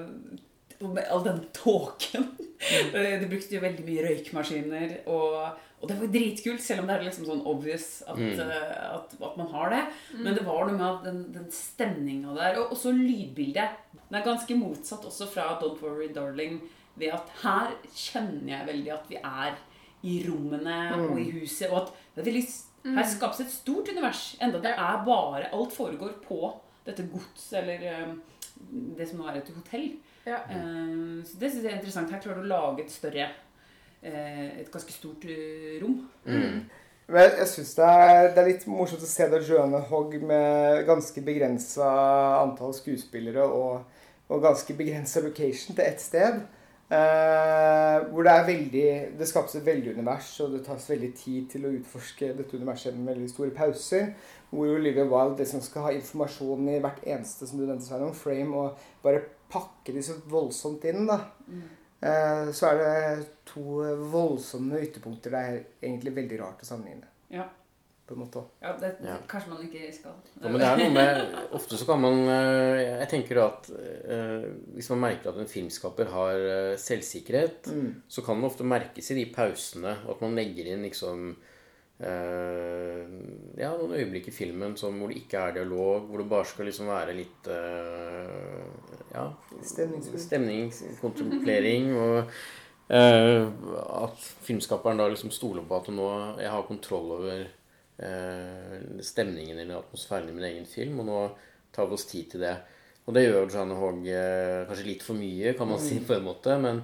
og 0.83 0.95
med 0.97 1.05
all 1.15 1.23
den 1.25 1.45
tåken. 1.55 2.25
Eh, 2.63 3.19
De 3.21 3.29
brukte 3.31 3.55
jo 3.55 3.61
veldig 3.63 3.85
mye 3.87 4.03
røykmaskiner, 4.09 4.97
og, 5.11 5.61
og 5.81 5.89
det 5.91 5.97
var 5.99 6.07
jo 6.09 6.13
dritkult, 6.15 6.63
selv 6.65 6.83
om 6.83 6.89
det 6.91 6.97
er 6.97 7.05
liksom 7.07 7.27
sånn 7.29 7.45
obvious 7.47 7.87
at, 8.07 8.19
Mm. 8.19 8.41
eh, 8.41 8.95
at, 8.97 9.15
at 9.23 9.37
man 9.39 9.49
har 9.53 9.71
det. 9.71 9.81
Mm. 10.15 10.21
Men 10.27 10.35
det 10.39 10.45
var 10.47 10.67
noe 10.67 10.77
med 10.79 10.87
at 10.89 11.05
den, 11.07 11.21
den 11.37 11.49
stemninga 11.55 12.35
der, 12.39 12.59
og 12.63 12.75
også 12.75 12.93
lydbildet. 12.97 13.77
Den 14.09 14.19
er 14.21 14.27
ganske 14.27 14.57
motsatt 14.59 15.07
også 15.07 15.29
fra 15.31 15.53
Don't 15.63 15.83
Worry 15.83 16.11
Darling, 16.15 16.61
ved 16.99 17.15
at 17.15 17.31
her 17.43 17.71
kjenner 17.97 18.51
jeg 18.59 18.67
veldig 18.69 18.91
at 18.93 19.07
vi 19.09 19.17
er 19.23 19.55
i 20.03 20.19
rommene 20.29 20.77
og 20.99 21.19
i 21.21 21.29
huset, 21.31 21.71
og 21.71 21.77
at 21.83 21.93
det 22.15 22.23
er 22.23 22.29
veldig, 22.33 22.45
her 22.97 23.07
skapes 23.07 23.41
et 23.45 23.51
stort 23.55 23.89
univers, 23.93 24.23
enda 24.43 24.59
det 24.59 24.73
er 24.75 25.05
bare 25.07 25.51
Alt 25.55 25.73
foregår 25.77 26.17
på 26.27 26.41
dette 26.87 27.05
gods, 27.13 27.53
eller 27.53 27.85
um, 28.09 28.17
det 28.99 29.07
som 29.09 29.19
nå 29.23 29.29
er 29.31 29.39
et 29.39 29.53
hotell. 29.55 29.93
Ja. 30.27 30.41
Eh, 30.51 31.23
Så 31.27 31.39
det 31.39 31.51
synes 31.51 31.65
jeg 31.65 31.73
er 31.73 31.77
interessant. 31.79 32.11
Her 32.11 32.21
klarer 32.23 32.41
du 32.43 32.47
å 32.47 32.51
lage 32.51 32.83
et 32.85 32.91
større 32.91 33.29
eh, 34.03 34.61
Et 34.61 34.71
ganske 34.73 34.93
stort 34.95 35.25
rom. 35.83 36.09
Mm. 36.27 36.61
Men 37.13 37.31
jeg, 37.39 37.47
syns 37.51 37.75
det, 37.75 37.85
er- 37.87 38.29
det 38.35 38.39
er 38.43 38.49
litt 38.53 38.67
morsomt 38.71 39.03
å 39.03 39.09
se 39.11 39.27
da 39.29 39.41
Joanne 39.43 39.81
Hogg 39.91 40.15
med 40.23 40.85
ganske 40.87 41.21
begrensa 41.27 41.89
antall 42.43 42.75
skuespillere 42.75 43.43
og, 43.45 43.83
og 44.31 44.43
ganske 44.43 44.75
begrensa 44.79 45.21
location 45.25 45.75
til 45.77 45.85
ett 45.85 46.01
sted. 46.01 46.43
Eh, 46.93 47.99
hvor 48.13 48.27
det 48.27 48.33
er 48.33 48.43
veldig 48.45 48.89
Det 49.19 49.29
skapes 49.29 49.55
et 49.57 49.65
veldig 49.65 49.95
univers, 49.95 50.29
og 50.45 50.53
det 50.53 50.65
tas 50.67 50.91
veldig 50.91 51.13
tid 51.17 51.47
til 51.55 51.65
å 51.65 51.73
utforske 51.73 52.33
dette 52.37 52.59
universet 52.59 52.97
med 52.99 53.15
veldig 53.15 53.29
store 53.33 53.55
pauser. 53.57 54.11
Hvor 54.51 54.75
Olivia 54.75 55.07
Wilde 55.09 55.41
liksom 55.41 55.63
skal 55.65 55.87
ha 55.87 55.93
informasjon 55.97 56.69
i 56.69 56.81
hvert 56.85 57.01
eneste 57.07 57.49
som 57.49 57.61
du 57.61 57.65
nevnte, 57.65 57.87
Sveinung, 57.87 58.13
frame, 58.17 58.53
og 58.53 59.05
bare 59.05 59.23
pakke 59.53 59.95
de 59.95 60.03
så 60.05 60.19
voldsomt 60.29 60.85
inn. 60.85 61.07
da. 61.09 61.23
Eh, 62.03 62.53
så 62.53 62.73
er 62.73 62.79
det 62.83 63.27
to 63.47 63.81
voldsomme 64.13 64.81
ytterpunkter 64.83 65.31
det 65.31 65.41
er 65.41 65.59
egentlig 65.83 66.17
veldig 66.17 66.41
rart 66.41 66.65
å 66.65 66.69
sammenligne. 66.69 67.09
Ja. 67.33 67.47
På 68.13 68.19
en 68.19 68.25
måte. 68.27 68.43
Ja, 68.61 68.73
det 68.77 68.91
Ja. 69.07 69.15
kanskje 69.29 69.49
man 69.55 69.63
ikke 69.65 69.89
skal. 69.97 70.13
Ja, 70.43 70.49
men 70.51 70.61
det 70.61 70.67
er 70.69 70.77
noe 70.77 70.91
med 70.93 71.37
Ofte 71.57 71.79
så 71.81 71.87
kan 71.89 72.01
man 72.03 72.19
eh, 72.29 72.99
Jeg 73.01 73.09
tenker 73.09 73.41
at 73.47 73.71
eh, 73.73 74.45
hvis 74.77 74.91
man 74.93 75.01
merker 75.07 75.31
at 75.33 75.39
en 75.41 75.49
filmskaper 75.49 76.11
har 76.13 76.37
eh, 76.37 76.77
selvsikkerhet, 76.77 77.71
Mm. 77.73 78.03
så 78.09 78.21
kan 78.27 78.37
det 78.43 78.51
ofte 78.51 78.65
merkes 78.69 79.11
i 79.11 79.15
de 79.23 79.25
pausene 79.33 79.97
at 79.97 80.21
man 80.21 80.35
legger 80.37 80.67
inn 80.75 80.83
liksom 80.85 81.33
eh, 82.01 83.07
Ja, 83.63 83.73
noen 83.79 83.95
øyeblikk 83.97 84.29
i 84.29 84.35
filmen 84.35 84.77
som, 84.77 84.99
hvor 85.01 85.09
det 85.13 85.23
ikke 85.23 85.39
er 85.49 85.57
dialog, 85.61 86.09
hvor 86.09 86.19
det 86.23 86.29
bare 86.31 86.49
skal 86.49 86.69
liksom 86.69 86.89
være 86.91 87.15
litt 87.17 87.49
eh, 87.53 88.67
Ja, 89.15 89.27
stemning, 89.63 90.73
kontemplering 91.01 91.91
og 91.97 92.17
eh, 92.93 93.47
at 94.03 94.29
filmskaperen 94.47 94.99
da 95.01 95.09
liksom 95.13 95.31
stoler 95.35 95.65
på 95.69 95.79
at 95.81 95.91
nå 95.95 96.09
jeg 96.41 96.51
har 96.53 96.67
kontroll 96.69 97.13
over 97.19 97.45
stemningen 99.03 99.59
eller 99.63 99.79
atmosfæren 99.79 100.31
i 100.31 100.37
min 100.37 100.49
egen 100.49 100.69
film, 100.69 101.01
og 101.03 101.07
nå 101.09 101.19
tar 101.75 101.89
vi 101.89 101.97
oss 101.97 102.09
tid 102.11 102.33
til 102.33 102.43
det. 102.45 102.57
Og 103.07 103.17
det 103.17 103.25
gjør 103.25 103.49
Joanne 103.51 103.77
Haag 103.79 104.09
eh, 104.15 104.65
kanskje 104.69 104.87
litt 104.87 105.05
for 105.07 105.19
mye, 105.19 105.55
kan 105.59 105.71
man 105.71 105.81
si 105.83 105.99
på 106.07 106.15
en 106.15 106.27
måte, 106.27 106.55
men, 106.63 106.83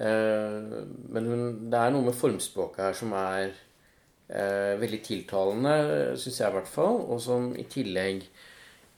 eh, 0.00 0.84
men 1.12 1.28
hun, 1.28 1.42
det 1.68 1.80
er 1.80 1.92
noe 1.92 2.06
med 2.06 2.16
formspråket 2.16 2.86
her 2.86 2.96
som 2.96 3.12
er 3.18 3.50
eh, 3.50 4.74
veldig 4.80 5.00
tiltalende, 5.04 5.74
syns 6.20 6.40
jeg 6.40 6.48
i 6.48 6.56
hvert 6.56 6.70
fall, 6.72 7.02
og 7.04 7.20
som 7.20 7.50
i 7.60 7.66
tillegg 7.68 8.24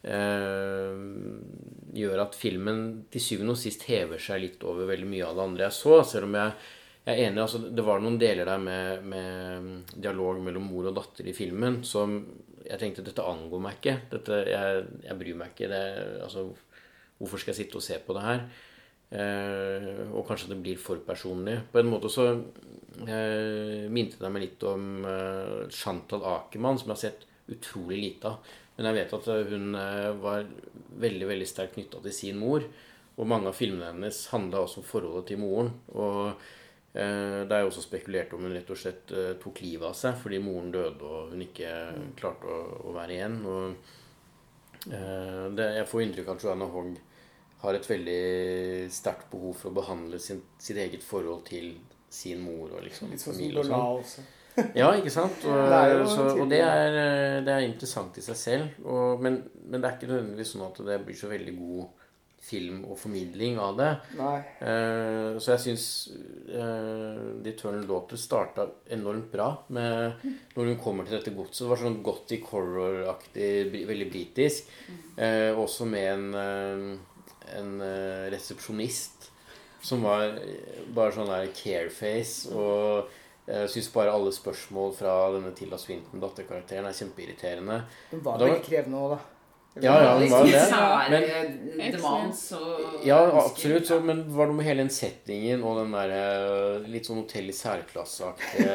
eh, 0.07 1.03
gjør 1.99 2.23
at 2.23 2.39
filmen 2.39 2.85
til 3.11 3.25
syvende 3.25 3.57
og 3.57 3.63
sist 3.65 3.89
hever 3.91 4.23
seg 4.23 4.45
litt 4.45 4.63
over 4.63 4.87
veldig 4.93 5.11
mye 5.11 5.27
av 5.27 5.41
det 5.41 5.47
andre 5.49 5.67
jeg 5.67 5.79
så. 5.81 6.01
Selv 6.07 6.31
om 6.31 6.39
jeg, 6.39 6.55
jeg 7.07 7.17
er 7.17 7.31
enig, 7.31 7.41
altså 7.43 7.63
det 7.73 7.85
var 7.85 8.03
noen 8.03 8.19
deler 8.21 8.49
der 8.49 8.61
med, 8.61 9.05
med 9.09 9.93
dialog 9.97 10.41
mellom 10.45 10.67
mor 10.69 10.91
og 10.91 10.97
datter 10.99 11.29
i 11.31 11.37
filmen 11.37 11.81
som 11.87 12.19
jeg 12.67 12.81
tenkte 12.81 13.05
dette 13.07 13.25
angår 13.25 13.63
meg 13.65 13.79
ikke. 13.79 13.95
Dette, 14.13 14.43
jeg, 14.51 14.83
jeg 15.07 15.19
bryr 15.19 15.39
meg 15.41 15.55
ikke. 15.55 15.71
Det, 15.73 15.81
altså, 16.27 16.45
hvorfor 17.19 17.41
skal 17.41 17.55
jeg 17.55 17.65
sitte 17.65 17.81
og 17.81 17.87
se 17.87 17.97
på 18.05 18.17
det 18.17 18.27
her? 18.27 18.45
Eh, 19.11 20.03
og 20.15 20.23
kanskje 20.29 20.53
det 20.53 20.61
blir 20.63 20.79
for 20.79 21.01
personlig. 21.07 21.57
På 21.73 21.81
en 21.81 21.91
måte 21.91 22.13
så 22.13 22.29
eh, 22.31 23.89
minte 23.91 24.21
det 24.21 24.31
meg 24.31 24.45
litt 24.45 24.69
om 24.71 24.87
eh, 25.09 25.73
Chantal 25.75 26.23
Akermann, 26.37 26.79
som 26.79 26.93
jeg 26.93 26.99
har 26.99 27.03
sett 27.09 27.27
utrolig 27.51 27.99
lite 28.05 28.31
av. 28.31 28.55
Men 28.77 28.91
jeg 28.91 28.99
vet 29.01 29.19
at 29.19 29.27
eh, 29.35 29.51
hun 29.51 29.75
eh, 29.81 30.13
var 30.23 30.47
veldig 31.03 31.33
veldig 31.33 31.49
sterkt 31.49 31.75
knytta 31.79 32.05
til 32.07 32.15
sin 32.15 32.39
mor. 32.39 32.69
Og 33.19 33.29
mange 33.29 33.51
av 33.51 33.59
filmene 33.59 33.91
hennes 33.91 34.23
handla 34.31 34.63
også 34.63 34.85
om 34.85 34.89
forholdet 34.89 35.33
til 35.33 35.43
moren. 35.43 35.75
Og 35.97 36.39
det 36.93 37.55
er 37.55 37.63
jo 37.63 37.69
også 37.71 37.85
spekulert 37.85 38.33
om 38.35 38.43
hun 38.43 38.55
rett 38.57 38.71
og 38.73 38.79
slett 38.79 39.13
eh, 39.15 39.37
tok 39.39 39.61
livet 39.63 39.87
av 39.87 39.95
seg 39.95 40.17
fordi 40.19 40.41
moren 40.43 40.73
døde 40.75 41.07
og 41.07 41.31
hun 41.31 41.45
ikke 41.45 41.71
klarte 42.19 42.51
å, 42.51 42.57
å 42.91 42.95
være 42.97 43.15
igjen. 43.15 43.37
Og 43.47 44.91
eh, 44.91 45.45
det, 45.55 45.69
jeg 45.79 45.87
får 45.93 46.03
inntrykk 46.07 46.33
av 46.33 46.41
at 46.41 46.49
Joanna 46.49 46.69
Hogg 46.73 46.99
har 47.61 47.77
et 47.77 47.87
veldig 47.87 48.21
sterkt 48.91 49.31
behov 49.31 49.55
for 49.61 49.71
å 49.71 49.77
behandle 49.77 50.19
sin, 50.23 50.43
sitt 50.59 50.81
eget 50.81 51.05
forhold 51.07 51.45
til 51.51 51.75
sin 52.11 52.41
mor 52.43 52.73
og 52.73 52.83
liksom 52.83 53.13
Litt 53.13 53.23
sånn 53.23 53.37
familie 53.37 53.63
og 53.63 54.05
sånn. 54.09 54.31
Ja, 54.81 54.91
ikke 54.99 55.13
sant? 55.15 55.45
Og, 55.47 55.61
Det 55.71 55.77
er 55.79 56.03
så, 56.11 56.25
og 56.35 56.49
det, 56.51 56.59
er, 56.59 56.97
eh, 56.99 57.37
det 57.47 57.55
er 57.55 57.69
interessant 57.69 58.19
i 58.19 58.25
seg 58.25 58.37
selv. 58.37 58.81
Og, 58.83 59.23
men, 59.23 59.39
men 59.63 59.79
det 59.79 59.87
er 59.87 59.95
ikke 59.95 60.11
nødvendigvis 60.11 60.57
sånn 60.57 60.67
at 60.67 60.81
det 60.91 60.99
blir 61.07 61.17
så 61.17 61.31
veldig 61.31 61.55
god 61.61 62.09
film 62.41 62.85
og 62.89 62.97
formidling 62.99 63.59
av 63.61 63.77
det. 63.79 63.89
Eh, 64.65 65.39
så 65.39 65.53
jeg 65.53 65.61
syns 65.67 65.85
uh, 66.49 67.43
The 67.45 67.53
Eternal 67.53 67.85
Daughter 67.87 68.17
starta 68.19 68.65
enormt 68.97 69.29
bra 69.33 69.51
med 69.69 70.25
når 70.57 70.71
hun 70.73 70.79
kommer 70.81 71.05
til 71.07 71.19
dette 71.19 71.35
godset. 71.37 71.63
Det 71.67 71.71
var 71.71 71.83
sånn 71.83 72.01
gothic 72.07 72.49
horror-aktig, 72.51 73.51
veldig 73.91 74.09
britisk. 74.11 74.71
Uh, 75.21 75.53
også 75.61 75.87
med 75.87 76.09
en, 76.15 76.29
eh, 76.41 77.25
en 77.61 77.73
eh, 77.85 78.29
resepsjonist 78.33 79.29
som 79.85 80.03
var 80.05 80.27
eh, 80.41 80.85
bare 80.97 81.13
sånn 81.17 81.29
der 81.31 81.51
careface. 81.57 82.49
Og 82.53 83.11
jeg 83.51 83.71
syns 83.73 83.89
bare 83.95 84.13
alle 84.15 84.33
spørsmål 84.33 84.93
fra 84.97 85.15
denne 85.35 85.53
Tilda 85.59 85.79
Swinton, 85.81 86.21
datterkarakteren, 86.23 86.87
er 86.87 86.97
kjempeirriterende. 86.97 87.79
Den 88.13 88.25
var 88.25 88.39
var- 88.39 88.49
veldig 88.49 88.65
krevende 88.67 89.01
òg, 89.01 89.15
da. 89.17 89.21
Ja, 89.83 89.95
ja, 90.05 90.13
det 90.21 90.29
var 90.31 90.47
jo 90.47 90.53
det. 90.53 90.65
Men, 91.11 91.93
demands 91.93 92.43
og 92.57 93.07
Ja, 93.07 93.21
absolutt. 93.45 93.87
Så, 93.89 94.01
men 94.05 94.25
var 94.37 94.51
det 94.51 94.57
med 94.59 94.69
hele 94.69 94.85
den 94.85 94.93
settingen 94.95 95.65
og 95.65 95.81
den 95.83 95.95
der 95.97 96.15
eh, 96.17 96.89
litt 96.91 97.09
sånn 97.09 97.23
hotell 97.23 97.49
i 97.51 97.57
særklasseaktige 97.57 98.75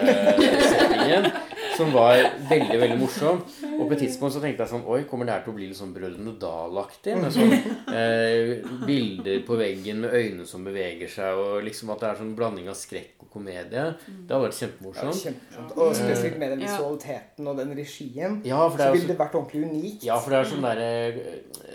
settingen 0.71 1.29
som 1.77 1.91
var 1.93 2.17
veldig, 2.49 2.77
veldig 2.81 2.97
morsom. 3.01 3.41
Og 3.75 3.83
på 3.87 3.91
et 3.95 4.01
tidspunkt 4.05 4.35
så 4.35 4.41
tenkte 4.43 4.63
jeg 4.65 4.71
sånn 4.71 4.85
Oi, 4.87 5.01
kommer 5.09 5.27
det 5.27 5.33
her 5.35 5.43
til 5.45 5.53
å 5.53 5.57
bli 5.57 5.67
litt 5.69 5.79
sånn 5.79 5.93
Brødrene 5.95 6.33
Dal-aktig? 6.41 7.15
Med 7.19 7.33
sånn 7.35 7.53
eh, 7.91 8.51
bilder 8.87 9.41
på 9.47 9.57
veggen 9.59 10.01
med 10.05 10.15
øyne 10.15 10.45
som 10.49 10.63
beveger 10.67 11.11
seg, 11.11 11.41
og 11.41 11.63
liksom 11.67 11.91
at 11.95 12.03
det 12.03 12.09
er 12.13 12.19
sånn 12.21 12.33
blanding 12.37 12.69
av 12.71 12.77
skrekk 12.79 13.25
og 13.25 13.31
komedie. 13.35 13.85
Det 14.05 14.31
hadde 14.31 14.43
vært 14.45 14.55
Ja, 14.55 14.61
kjempemorsomt. 14.65 15.21
kjempemorsomt. 15.25 15.75
Og 15.77 15.95
spesielt 15.99 16.39
med 16.41 16.55
den 16.55 16.63
visualiteten 16.65 17.51
og 17.51 17.57
den 17.59 17.75
regien. 17.77 18.39
Ja, 18.47 18.61
for 18.69 18.77
det 18.79 18.85
Så 18.85 18.89
er 18.89 18.97
ville 18.99 19.11
det 19.13 19.19
vært 19.19 19.35
ordentlig 19.41 19.65
unikt. 19.69 20.05
Ja, 20.07 20.19
for 20.19 20.31
det 20.35 20.39
er 20.39 20.51
sånn 20.53 20.65
derre 20.65 20.91
eh, 21.11 21.74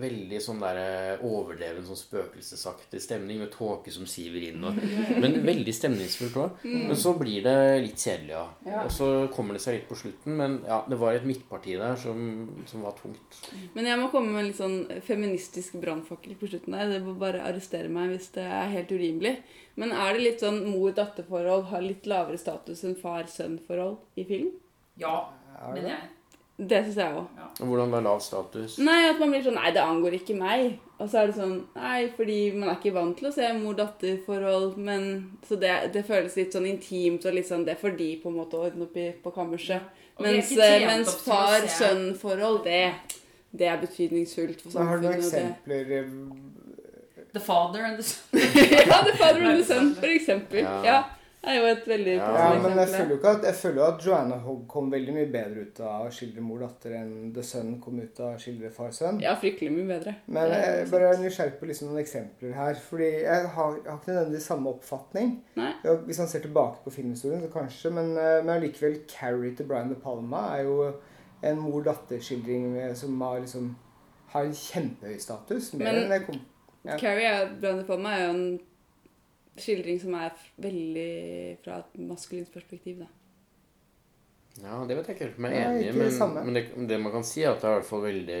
Veldig 0.00 0.38
sånn 0.42 0.60
der 0.62 1.22
overdreven 1.26 1.86
sånn 1.86 1.98
spøkelsesaktig 1.98 3.00
stemning 3.02 3.40
med 3.42 3.50
tåke 3.54 3.92
som 3.94 4.06
siver 4.08 4.44
inn 4.50 4.64
og 4.66 4.78
Men 5.22 5.40
veldig 5.46 5.74
stemningsfullt 5.74 6.38
òg. 6.40 6.64
Men 6.66 6.96
så 6.98 7.14
blir 7.18 7.44
det 7.46 7.56
litt 7.84 7.98
kjedelig, 8.00 8.34
ja. 8.34 8.44
Ja. 8.66 8.84
Og 8.84 8.92
så 8.94 9.08
kommer 9.34 9.56
det 9.56 9.64
seg 9.64 9.78
litt 9.78 9.88
på 9.90 9.98
slutten, 9.98 10.36
men 10.38 10.60
ja, 10.68 10.82
det 10.88 11.00
var 11.00 11.16
et 11.16 11.26
midtparti 11.28 11.76
der 11.80 11.98
som, 12.00 12.20
som 12.70 12.84
var 12.86 12.94
tungt. 13.00 13.40
Men 13.74 13.88
jeg 13.90 14.00
må 14.00 14.10
komme 14.12 14.34
med 14.34 14.44
en 14.44 14.50
litt 14.50 14.60
sånn 14.60 14.78
feministisk 15.06 15.80
brannfakkel 15.82 16.36
på 16.40 16.50
slutten 16.50 16.76
der. 16.76 16.94
Det 16.94 17.02
må 17.04 17.16
bare 17.20 17.44
arrestere 17.48 17.90
meg 17.92 18.14
hvis 18.14 18.30
det 18.36 18.46
er 18.46 18.72
helt 18.76 18.94
urimelig. 18.94 19.36
Men 19.80 19.94
er 19.96 20.14
det 20.14 20.24
litt 20.24 20.42
sånn 20.44 20.62
mor-datter-forhold 20.68 21.68
har 21.70 21.84
litt 21.84 22.08
lavere 22.10 22.40
status 22.40 22.82
enn 22.86 22.98
far-sønn-forhold 23.00 24.00
i 24.20 24.26
film? 24.28 24.50
Ja, 25.00 25.30
men 25.72 25.86
jeg 25.88 26.00
Det 26.60 26.82
syns 26.84 26.96
jeg 27.00 27.14
òg. 27.16 27.26
Og 27.60 27.66
hvordan 27.70 27.90
være 27.92 28.04
lav 28.04 28.18
status. 28.20 28.78
Nei, 28.78 29.08
at 29.08 29.18
man 29.18 29.30
blir 29.32 29.42
sånn 29.46 29.54
Nei, 29.56 29.70
det 29.72 29.80
angår 29.82 30.12
ikke 30.18 30.34
meg. 30.36 30.78
Og 31.00 31.08
så 31.08 31.22
er 31.22 31.26
det 31.30 31.36
sånn 31.38 31.54
Nei, 31.74 32.08
fordi 32.16 32.36
man 32.54 32.68
er 32.68 32.76
ikke 32.76 32.92
vant 32.94 33.16
til 33.16 33.28
å 33.30 33.32
se 33.32 33.48
mor-datter-forhold. 33.56 34.76
Men 34.76 35.06
Så 35.48 35.56
det, 35.60 35.72
det 35.94 36.04
føles 36.08 36.36
litt 36.36 36.52
sånn 36.52 36.66
intimt 36.68 37.24
og 37.24 37.34
litt 37.34 37.48
sånn 37.48 37.64
Det 37.64 37.78
får 37.80 37.96
de 37.96 38.10
på 38.22 38.28
en 38.28 38.36
måte 38.42 38.56
å 38.58 38.66
ordne 38.68 38.84
opp 38.88 38.96
i 39.00 39.06
på 39.24 39.32
kammerset. 39.32 39.80
Er 40.20 40.22
Mens, 40.26 40.50
mens 40.52 41.08
å 41.08 41.16
se- 41.16 41.30
far-sønn-forhold, 41.30 42.62
det, 42.64 42.92
det 43.56 43.66
er 43.72 43.78
betydningsfullt 43.80 44.60
for 44.60 44.70
samfunnet. 44.74 44.88
har 44.88 44.98
du 45.00 45.06
noen 45.06 45.22
eksempler 45.22 45.88
det- 45.88 46.04
eh, 46.04 47.24
The 47.32 47.40
father 47.40 47.84
and 47.84 47.96
the 47.96 48.02
son. 48.02 48.40
ja, 48.90 49.02
The 49.04 49.16
Father 49.16 49.42
and 49.44 49.58
the 49.60 49.64
Son, 49.64 49.94
for 49.94 50.06
eksempel. 50.08 50.58
Ja. 50.64 50.82
Ja. 50.84 51.02
Er 51.42 51.54
jo 51.56 51.68
et 51.70 51.86
veldig 51.88 52.14
Ja, 52.18 52.48
men 52.60 52.76
jeg 52.76 52.88
føler 52.92 53.10
jo 53.14 53.16
ikke 53.16 53.30
at, 53.32 53.44
jeg 53.48 53.54
føler 53.56 53.82
at 53.86 54.02
Joanna 54.04 54.36
Hogg 54.44 54.66
kom 54.68 54.90
veldig 54.92 55.14
mye 55.16 55.28
bedre 55.32 55.62
ut 55.64 55.78
av 55.80 56.02
å 56.04 56.10
skildre 56.12 56.42
mor-datter 56.44 56.92
enn 56.98 57.30
The 57.32 57.44
Sun 57.48 57.78
kom 57.80 57.96
ut 58.02 58.20
av 58.20 58.34
å 58.34 58.40
skildre 58.42 58.68
far-sønn. 58.74 59.22
Ja, 59.24 59.32
fryktelig 59.40 59.70
mye 59.72 59.86
bedre. 59.88 60.14
Men 60.26 60.52
jeg 60.52 60.74
er 60.82 60.90
bare 60.92 61.08
er 61.14 61.22
nysgjerrig 61.22 61.56
på 61.62 61.70
liksom 61.70 61.88
noen 61.88 62.02
eksempler 62.02 62.52
her. 62.58 62.74
Fordi 62.90 63.08
jeg 63.24 63.48
har, 63.56 63.78
jeg 63.80 63.88
har 63.88 64.02
ikke 64.02 64.12
nødvendigvis 64.12 64.50
samme 64.52 64.74
oppfatning. 64.74 65.32
Nei. 65.56 65.72
Hvis 66.04 66.20
man 66.20 66.28
ser 66.28 66.44
tilbake 66.44 66.84
på 66.84 66.92
filmhistorien, 66.98 67.40
så 67.46 67.52
kanskje. 67.56 67.94
Men, 67.96 68.12
eh, 68.20 68.42
men 68.44 68.54
allikevel, 68.58 69.00
Carrie 69.08 69.56
til 69.56 69.64
Brian 69.70 69.88
De 69.88 69.96
Palma 69.96 70.44
er 70.58 70.66
jo 70.68 70.92
en 71.42 71.56
mor-datter-skildring 71.64 72.94
som 72.94 73.20
har 73.24 73.40
liksom 73.40 73.76
har 74.34 74.44
en 74.46 74.52
kjempehøy 74.54 75.16
status. 75.20 75.72
Mer 75.74 75.84
Men- 75.84 76.04
enn 76.04 76.10
jeg 76.18 76.26
kom 76.26 76.40
Ja. 76.84 76.96
Carrie 76.96 77.26
er, 77.28 77.48
Brande 77.60 77.84
Palma 77.84 78.08
er 78.16 78.22
jo 78.26 78.30
en 78.30 78.60
skildring 79.62 80.00
som 80.02 80.14
er 80.18 80.44
veldig 80.60 81.10
fra 81.64 81.80
et 81.82 81.98
maskulint 82.10 82.52
perspektiv, 82.52 83.02
da. 83.04 83.08
Ja, 84.60 84.80
det 84.84 84.96
vet 84.98 85.08
jeg 85.08 85.16
ikke 85.16 85.26
helt 85.28 85.38
om 85.38 85.46
jeg 85.46 85.60
er 85.60 85.68
enig 85.70 85.84
i, 85.84 85.90
ikke 85.90 86.08
det 86.08 86.28
men, 86.34 86.46
men 86.48 86.56
det, 86.58 86.64
det 86.90 86.98
man 87.00 87.12
kan 87.14 87.24
si, 87.26 87.44
er 87.44 87.54
at 87.54 87.62
det 87.62 87.68
er 87.68 87.76
i 87.76 87.78
hvert 87.78 87.88
fall 87.88 88.02
veldig 88.04 88.40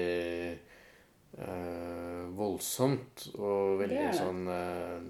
øh, 1.46 2.24
voldsomt 2.36 3.28
og 3.38 3.78
veldig 3.80 4.00
Det 4.00 4.08
det. 4.08 4.18
sånn 4.18 4.42
øh, 4.50 5.06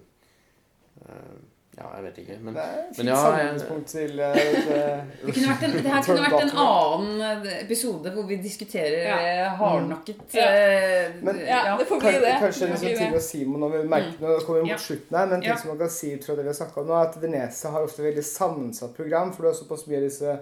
eh, 1.07 1.39
Ja, 1.79 1.87
jeg 1.97 2.03
vet 2.05 2.16
ikke, 2.18 2.35
men 2.43 2.55
Det 2.55 2.62
er 2.62 2.79
et 2.81 2.87
Men 2.87 2.95
fint 2.97 3.09
ja, 3.09 3.14
jeg- 3.14 3.61
samlingspunkt 3.61 3.87
til 3.87 4.21
eh, 4.21 4.35
det- 4.35 5.05
Det, 5.25 5.35
kunne 5.35 5.51
vært 5.53 5.62
en, 5.64 5.73
det 5.77 5.93
her 5.95 6.03
kunne 6.03 6.25
vært 6.27 6.43
en 6.43 6.57
annen 6.64 7.47
episode 7.61 8.11
hvor 8.16 8.27
vi 8.27 8.37
diskuterer 8.43 9.05
Ja. 9.07 9.18
eh, 9.23 9.55
hardnakket 9.61 10.35
Ja. 10.35 10.49
eh, 10.51 11.11
Men- 11.23 11.39
Ja, 11.47 11.77
det 11.79 11.87
får 11.89 12.01
bli 12.01 12.12
det. 12.12 12.35
kanskje 12.43 12.66
Det 12.68 12.79
sånn 12.79 12.97
ting 12.99 13.12
det. 13.12 13.18
å 13.18 13.21
si 13.23 13.45
når 13.47 13.71
vi 13.77 13.89
merker 13.89 14.21
Nå 14.21 14.41
kommer 14.45 14.61
vi 14.61 14.66
mot 14.66 14.71
Ja. 14.71 14.77
slutten 14.77 15.16
her, 15.18 15.27
men 15.27 15.41
ting 15.43 15.57
som 15.57 15.68
man 15.68 15.79
kan 15.79 15.89
si 15.91 16.12
ut 16.14 16.25
fra 16.25 16.35
det 16.35 16.43
vi 16.43 16.49
har 16.49 16.55
snakket 16.55 16.77
om 16.79 16.87
nå, 16.89 16.93
er 17.03 17.09
at 17.09 17.16
Venezia 17.23 17.71
har 17.71 17.83
ofte 17.87 18.03
veldig 18.03 18.25
sammensatt 18.25 18.95
program, 18.97 19.33
for 19.33 19.43
det 19.43 19.51
er 19.55 19.64
såpass 19.64 19.87
mye 19.87 19.97
av 19.97 20.03
disse 20.11 20.39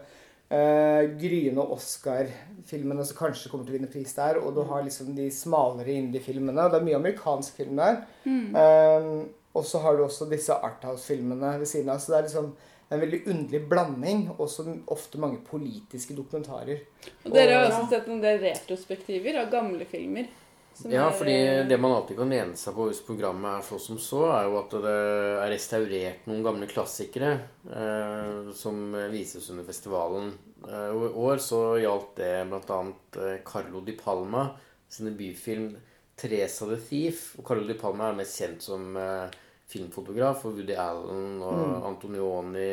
gryne 0.51 1.19
gryende 1.21 1.61
Oscar-filmene 1.71 3.05
som 3.05 3.17
kanskje 3.19 3.51
kommer 3.51 3.67
til 3.67 3.75
å 3.75 3.79
vinne 3.79 3.91
pris 3.93 4.15
der, 4.15 4.39
og 4.41 4.55
du 4.55 4.63
har 4.65 4.83
liksom 4.83 5.15
de 5.15 5.29
smalere 5.31 5.93
indie-filmene, 5.93 6.71
det 6.73 6.81
er 6.81 6.85
mye 6.87 6.97
amerikansk 6.97 7.53
film 7.59 7.77
der. 7.77 7.99
Mm. 8.25 8.57
Eh, 8.57 9.25
Og 9.59 9.67
så 9.67 9.83
har 9.85 9.97
du 9.99 10.05
også 10.07 10.29
disse 10.31 10.55
Arthouse-filmene 10.55 11.57
ved 11.61 11.69
siden 11.69 11.93
av. 11.93 12.01
Så 12.03 12.13
det 12.13 12.19
er 12.19 12.27
liksom 12.29 12.51
en 12.89 13.01
veldig 13.03 13.23
underlig 13.27 13.63
blanding. 13.69 14.27
Også 14.39 14.67
ofte 14.95 15.21
mange 15.21 15.41
politiske 15.47 16.17
dokumentarer. 16.17 16.85
Og 17.25 17.33
dere 17.35 17.57
har 17.57 17.71
også 17.71 17.89
sett 17.93 18.11
en 18.11 18.23
del 18.23 18.43
retrospektiver 18.45 19.41
av 19.43 19.51
gamle 19.53 19.89
filmer. 19.89 20.29
som 20.75 20.93
Ja, 20.93 21.09
er, 21.09 21.17
fordi 21.19 21.39
det 21.69 21.81
man 21.81 21.97
alltid 21.97 22.17
kan 22.21 22.31
lene 22.31 22.57
seg 22.57 22.77
på 22.77 22.87
hvis 22.87 23.03
programmet 23.03 23.51
er 23.51 23.67
så 23.67 23.81
som 23.83 23.99
så, 23.99 24.23
er 24.31 24.47
jo 24.47 24.61
at 24.61 24.77
det 24.85 24.95
er 24.95 25.51
restaurert 25.51 26.29
noen 26.31 26.45
gamle 26.47 26.69
klassikere 26.71 27.33
eh, 27.67 28.53
som 28.55 28.95
vises 29.11 29.51
under 29.51 29.67
festivalen. 29.67 30.33
Eh, 30.69 30.89
og 30.95 31.05
I 31.09 31.13
år 31.27 31.43
så 31.43 31.63
gjaldt 31.83 32.17
det 32.23 32.33
bl.a. 32.51 32.81
Eh, 33.27 33.37
Carlo 33.47 33.83
Di 33.83 33.99
Palma 33.99 34.49
sin 34.89 35.11
debutfilm 35.11 35.77
'Teresa 36.19 36.67
the 36.67 36.77
Thief'. 36.77 37.39
Og 37.39 37.47
Carlo 37.47 37.67
Di 37.67 37.75
Palma 37.79 38.09
er 38.09 38.19
mest 38.19 38.41
kjent 38.41 38.65
som 38.65 38.97
eh, 38.97 39.37
filmfotograf 39.69 40.43
for 40.43 40.57
Woody 40.57 40.77
Allen 40.79 41.43
og 41.45 41.87
Antonioni. 41.89 42.73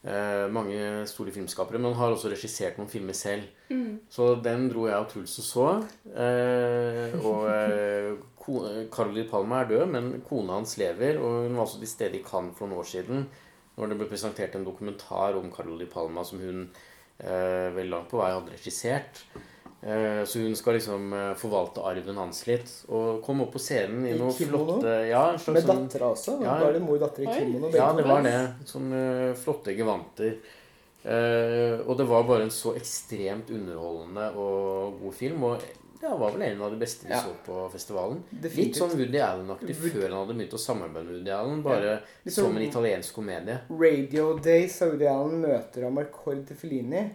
Eh, 0.00 0.46
mange 0.48 1.04
store 1.10 1.32
filmskapere, 1.34 1.76
men 1.76 1.92
han 1.92 2.00
har 2.00 2.14
også 2.14 2.30
regissert 2.32 2.78
noen 2.80 2.88
filmer 2.88 3.16
selv. 3.16 3.50
Så 4.08 4.30
den 4.40 4.70
dro 4.72 4.86
jeg 4.88 4.96
og 4.96 5.10
Truls 5.10 5.36
og 5.42 5.46
så. 5.50 5.66
Eh, 6.14 7.18
og 7.20 7.50
eh, 7.52 8.88
Carly 8.94 9.26
Palma 9.28 9.60
er 9.60 9.70
død, 9.74 9.86
men 9.92 10.10
kona 10.26 10.56
hans 10.56 10.78
lever. 10.80 11.20
Og 11.20 11.44
hun 11.44 11.58
var 11.58 11.66
også 11.66 11.82
til 11.82 11.92
stede 11.92 12.20
i 12.20 12.24
Cannes 12.24 12.56
for 12.56 12.70
noen 12.70 12.80
år 12.80 12.92
siden 12.94 13.30
når 13.80 13.92
det 13.92 14.00
ble 14.00 14.08
presentert 14.10 14.56
en 14.56 14.66
dokumentar 14.66 15.38
om 15.38 15.48
Carly 15.52 15.86
Palma 15.88 16.24
som 16.26 16.40
hun 16.42 16.66
eh, 16.66 17.68
vel 17.76 17.88
langt 17.92 18.10
på 18.10 18.20
vei 18.20 18.32
hadde 18.34 18.52
regissert. 18.52 19.22
Eh, 19.82 20.24
så 20.28 20.42
hun 20.42 20.54
skal 20.56 20.74
liksom 20.76 21.12
eh, 21.16 21.34
forvalte 21.40 21.80
arven 21.88 22.16
hans 22.20 22.42
litt. 22.46 22.68
Og 22.92 23.22
kom 23.24 23.40
opp 23.40 23.52
på 23.54 23.58
scenen 23.62 24.04
i 24.06 24.10
I 24.14 24.18
noe 24.18 24.32
kimono? 24.36 24.76
flotte 24.80 25.08
ja, 25.08 25.22
slags 25.38 25.54
Med 25.56 25.64
sånn- 25.64 25.86
dattera 25.88 26.10
også. 26.12 26.34
Ja. 26.44 26.58
Da 26.60 26.68
er 26.68 26.72
det 26.76 26.82
mor 26.84 26.98
datter 27.00 27.22
i 27.24 27.26
kimono. 27.38 27.70
ja, 27.72 27.92
det 27.96 28.04
var 28.04 28.22
det. 28.22 28.38
Sånne 28.68 29.34
flotte 29.40 29.72
gevanter. 29.76 30.36
Eh, 31.02 31.80
og 31.88 31.96
det 31.96 32.04
var 32.10 32.24
bare 32.28 32.42
en 32.44 32.50
så 32.52 32.74
ekstremt 32.76 33.48
underholdende 33.50 34.26
og 34.36 34.98
god 35.00 35.14
film. 35.16 35.44
Og 35.48 35.62
det 36.00 36.10
var 36.12 36.30
vel 36.32 36.42
en 36.42 36.60
av 36.62 36.70
de 36.72 36.76
beste 36.80 37.06
vi 37.08 37.12
Ja. 37.14 37.22
så 37.24 37.32
på 37.46 37.70
festivalen. 37.72 38.22
Definitivt. 38.30 38.56
Litt 38.66 38.76
sånn 38.76 38.96
Woody 38.98 39.18
Allen-aktig 39.18 39.74
før 39.76 40.08
han 40.10 40.18
hadde 40.26 40.36
begynt 40.36 40.52
å 40.56 40.60
samarbeide 40.60 41.04
med 41.08 41.14
Woody 41.16 41.30
Allen. 41.30 41.62
Bare 41.62 41.84
ja. 41.90 41.98
sånn- 42.26 42.32
som 42.44 42.56
en 42.56 42.62
italiensk 42.68 43.14
komedie. 43.14 43.58
Radio 43.70 44.38
Days 44.38 44.80
av 44.82 44.90
Woody 44.92 45.06
Allen 45.06 45.40
møter 45.40 45.86
Amarcord 45.86 46.46
til 46.46 46.56
Fellini. 46.56 47.10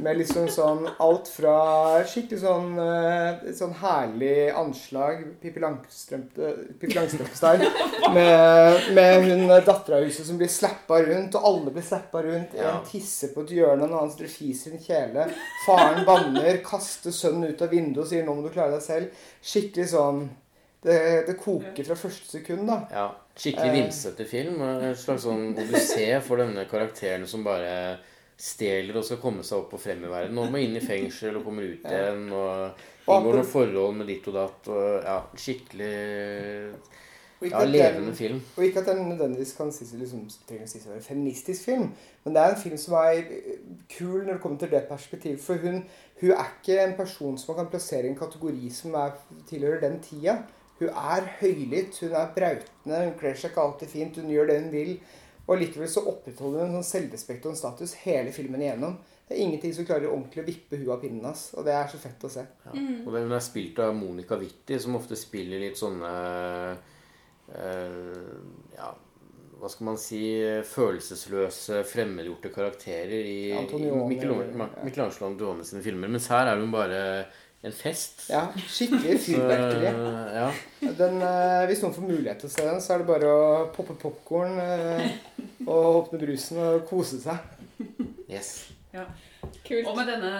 Med 0.00 0.16
liksom 0.16 0.48
sånn 0.48 0.86
alt 1.02 1.28
fra 1.28 2.02
skikkelig 2.08 2.38
sånn, 2.40 2.68
eh, 2.78 3.52
sånn 3.58 3.74
herlig 3.80 4.52
anslag 4.56 5.24
Pippi 5.42 5.60
Langstrømpe- 5.60 6.78
Pippi 6.80 6.94
Langstrømpe-style. 6.96 7.68
Med, 8.16 8.90
med 8.94 9.24
hun 9.24 9.46
dattera 9.64 10.00
i 10.00 10.04
huset 10.10 10.26
som 10.26 10.36
blir 10.40 10.48
slappa 10.52 10.98
rundt, 11.06 11.34
og 11.38 11.44
alle 11.48 11.70
blir 11.72 11.82
slappa 11.86 12.22
rundt. 12.22 12.54
Ja. 12.58 12.74
En 12.78 12.84
tisser 12.88 13.32
på 13.34 13.44
et 13.46 13.54
hjørne, 13.56 13.86
en 13.86 13.94
annen 13.96 14.28
fiser 14.28 14.72
i 14.74 14.76
en 14.76 14.84
kjele. 14.84 15.26
Faren 15.66 16.04
banner, 16.08 16.58
kaster 16.66 17.10
sønnen 17.14 17.50
ut 17.54 17.62
av 17.62 17.68
vinduet 17.72 18.04
og 18.04 18.10
sier 18.10 18.24
'nå 18.26 18.34
må 18.36 18.42
du 18.42 18.50
klare 18.52 18.72
deg 18.76 18.82
selv'. 18.82 19.10
Skikkelig 19.42 19.88
sånn 19.96 20.28
Det, 20.82 21.26
det 21.28 21.36
koker 21.38 21.84
fra 21.86 21.94
første 21.94 22.26
sekund, 22.26 22.66
da. 22.66 22.80
Ja, 22.90 23.04
Skikkelig 23.38 23.68
Eh. 23.70 23.76
vimsete 23.84 24.24
film. 24.26 24.60
En 24.60 24.94
slags 24.96 25.22
sånn 25.22 25.54
odyssé 25.54 26.20
for 26.20 26.36
denne 26.42 26.64
karakteren 26.68 27.24
som 27.26 27.44
bare 27.44 27.98
stjeler 28.42 28.96
og 28.98 29.06
skal 29.06 29.20
komme 29.22 29.44
seg 29.46 29.60
opp 29.62 29.76
og 29.76 29.82
frem 29.82 30.02
i 30.02 30.10
verden. 30.10 30.38
Og 30.42 30.50
må 30.50 30.62
inn 30.62 30.74
i 30.78 30.82
fengsel 30.82 31.38
og 31.38 31.46
kommer 31.46 31.68
ut 31.68 31.86
igjen. 31.86 32.24
Og 32.34 33.12
inngår 33.12 33.38
noen 33.38 33.52
forhold 33.52 34.00
med 34.00 34.10
ditt 34.10 34.26
og 34.30 34.38
datt. 34.38 34.70
Og 34.72 35.06
ja, 35.06 35.18
skikkelig 35.38 35.92
ja, 37.50 37.64
levende 37.64 38.14
film. 38.14 38.40
Og 38.56 38.64
ikke 38.64 38.82
at 38.82 38.86
den 38.86 39.04
nødvendigvis 39.08 39.54
kan 39.56 39.72
sies 39.74 39.92
liksom, 39.98 40.24
trenger 40.48 40.66
å 40.66 40.72
sies 40.72 40.86
å 40.86 40.92
være 40.92 41.00
en 41.02 41.06
feministisk 41.06 41.66
film, 41.66 41.88
men 42.24 42.36
det 42.36 42.42
er 42.42 42.54
en 42.54 42.60
film 42.62 42.78
som 42.78 42.96
er 43.00 43.22
eh, 43.22 43.62
kul 43.90 44.20
når 44.22 44.34
det 44.34 44.40
kommer 44.44 44.62
til 44.62 44.74
det 44.74 44.82
perspektivet. 44.90 45.42
For 45.42 45.62
hun, 45.62 45.82
hun 46.20 46.34
er 46.34 46.52
ikke 46.52 46.78
en 46.82 46.96
person 46.98 47.38
som 47.38 47.52
man 47.52 47.62
kan 47.62 47.72
plassere 47.72 48.06
i 48.06 48.12
en 48.12 48.18
kategori 48.18 48.70
som 48.74 48.98
er, 48.98 49.16
tilhører 49.50 49.82
den 49.86 49.98
tida. 50.04 50.38
Hun 50.78 50.90
er 50.90 51.26
høylytt, 51.40 51.98
hun 52.02 52.14
er 52.18 52.30
brautende, 52.36 53.02
hun 53.06 53.18
kler 53.18 53.36
seg 53.38 53.52
ikke 53.52 53.66
alltid 53.66 53.92
fint, 53.92 54.18
hun 54.18 54.30
gjør 54.34 54.50
det 54.50 54.60
hun 54.62 54.72
vil. 54.72 54.96
Og 55.48 55.58
likevel 55.58 55.90
så 55.90 56.04
opprettholder 56.06 56.62
hun 56.62 56.68
en 56.70 56.78
sånn 56.78 56.90
selvrespekt 56.90 57.46
og 57.46 57.54
en 57.54 57.58
status 57.58 57.96
hele 58.04 58.32
filmen 58.34 58.62
igjennom. 58.62 58.96
Det 59.26 59.36
er 59.36 59.44
ingenting 59.46 59.72
som 59.74 59.86
klarer 59.88 60.10
ordentlig 60.10 60.42
å 60.42 60.46
vippe 60.46 60.78
huet 60.78 60.92
av 60.94 61.00
pinnen 61.02 61.24
hans, 61.26 61.48
og 61.56 61.66
det 61.66 61.74
er 61.74 61.86
så 61.90 61.98
fett 62.00 62.26
å 62.26 62.30
se. 62.30 62.44
Ja. 62.66 62.74
Og 62.74 63.14
den 63.16 63.32
er 63.32 63.44
spilt 63.44 63.78
av 63.82 63.94
Monica 63.96 64.36
Witti, 64.38 64.78
som 64.82 64.98
ofte 64.98 65.18
spiller 65.18 65.62
litt 65.62 65.78
sånne 65.80 66.10
eh, 67.54 68.34
Ja, 68.76 68.90
hva 69.62 69.70
skal 69.70 69.88
man 69.92 69.98
si 70.00 70.20
Følelsesløse, 70.66 71.84
fremmedgjorte 71.86 72.50
karakterer 72.54 73.14
i, 73.22 73.38
i 73.52 73.56
Antonioni, 73.56 74.16
Michelangelo 74.16 74.70
Michelangelo 74.82 75.66
sine 75.66 75.82
filmer. 75.84 76.10
Mens 76.10 76.26
her 76.34 76.50
er 76.50 76.60
hun 76.60 76.74
bare 76.74 77.02
en 77.62 77.72
fest. 77.72 78.24
Ja, 78.30 78.48
skikkelig 78.66 79.20
fyrverkeri. 79.22 79.90
ja. 80.34 80.48
Den, 80.98 81.20
eh, 81.22 81.66
hvis 81.70 81.82
noen 81.84 81.94
får 81.94 82.08
mulighet 82.08 82.40
til 82.42 82.50
å 82.50 82.54
se 82.56 82.64
den, 82.66 82.80
så 82.82 82.94
er 82.94 83.02
det 83.02 83.10
bare 83.12 83.28
å 83.30 83.44
poppe 83.74 83.94
popkorn 84.02 84.58
eh, 84.58 85.12
og 85.66 86.00
åpne 86.02 86.18
brusen 86.24 86.58
og 86.58 86.82
kose 86.90 87.20
seg. 87.22 87.38
Yes. 88.26 88.56
Kult. 88.92 89.86
Og 89.86 89.94
med 89.96 90.10
denne 90.10 90.34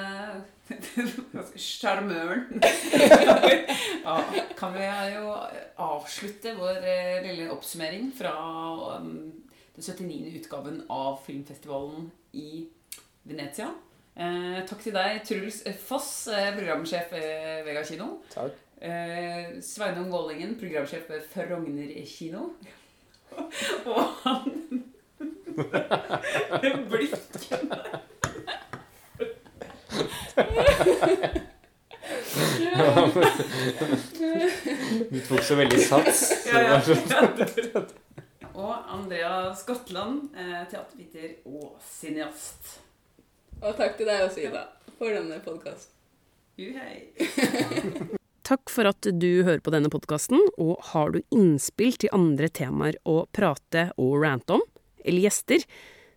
sjarmøren 1.59 2.61
ja, 4.07 4.17
kan 4.59 4.75
vi 4.75 4.89
jo 5.15 5.33
avslutte 5.83 6.55
vår 6.59 6.85
eh, 6.85 7.23
lille 7.25 7.49
oppsummering 7.55 8.11
fra 8.17 8.35
um, 8.99 9.33
den 9.77 9.87
79. 9.87 10.35
utgaven 10.43 10.83
av 10.93 11.19
filmfestivalen 11.27 12.11
i 12.39 12.67
Venezia. 13.29 13.71
Eh, 14.13 14.59
takk 14.69 14.83
til 14.85 14.93
deg, 14.93 15.23
Truls 15.25 15.63
Foss, 15.87 16.27
eh, 16.29 16.51
programsjef 16.53 17.13
ved 17.15 17.65
Vega 17.65 17.83
kino. 17.89 18.19
Takk. 18.35 18.59
Eh, 18.83 19.61
Sveinung 19.65 20.11
Vålingen, 20.13 20.59
programsjef 20.61 21.09
ved 21.09 21.23
Frogner 21.33 21.95
kino. 22.05 22.51
Og 23.87 24.05
han 24.25 24.85
Blikken. 26.91 27.73
Du 35.11 35.21
tok 35.29 35.43
så 35.45 35.57
veldig 35.57 35.81
sats. 35.89 36.23
Så 36.45 36.53
Ja, 36.53 36.63
ja. 36.69 37.83
Og 38.53 38.75
Andrea 38.93 39.55
Skotland, 39.57 40.35
eh, 40.37 40.65
teaterviter 40.69 41.29
og 41.49 41.79
cineast. 41.81 42.81
Og 43.63 43.77
takk 43.79 43.95
til 43.99 44.09
deg 44.11 44.25
også, 44.27 44.43
Ida, 44.49 44.65
for 44.99 45.15
denne 45.15 45.39
podkasten. 45.45 45.95
Uhei. 46.59 47.07
Takk 48.49 48.69
for 48.75 48.89
at 48.91 49.07
du 49.07 49.45
hører 49.47 49.63
på 49.63 49.73
denne 49.73 49.89
podkasten, 49.89 50.41
og 50.61 50.83
har 50.91 51.15
du 51.15 51.21
innspill 51.33 51.95
til 51.97 52.13
andre 52.13 52.51
temaer 52.53 52.99
å 53.09 53.23
prate 53.33 53.87
og 54.03 54.19
rante 54.25 54.59
om, 54.59 54.65
eller 55.07 55.29
gjester, 55.29 55.63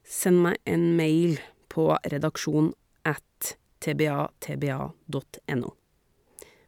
send 0.04 0.42
meg 0.44 0.58
en 0.68 0.90
mail 0.98 1.38
på 1.72 1.88
redaksjon 2.10 2.74
at 3.08 3.56
tbatba.no. 3.86 5.72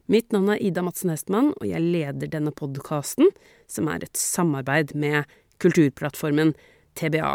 Mitt 0.08 0.32
navn 0.32 0.54
er 0.54 0.62
Ida 0.64 0.86
Madsen 0.86 1.12
Hestmann, 1.12 1.50
og 1.58 1.66
jeg 1.68 1.84
leder 1.84 2.30
denne 2.32 2.54
podkasten, 2.54 3.34
som 3.68 3.90
er 3.92 4.06
et 4.06 4.16
samarbeid 4.16 4.94
med 4.96 5.26
kulturplattformen 5.60 6.54
TBA, 6.96 7.34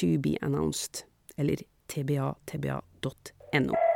To 0.00 0.08
Be 0.24 0.34
Announced, 0.42 1.04
eller 1.36 1.62
tbatba.no. 1.90 3.89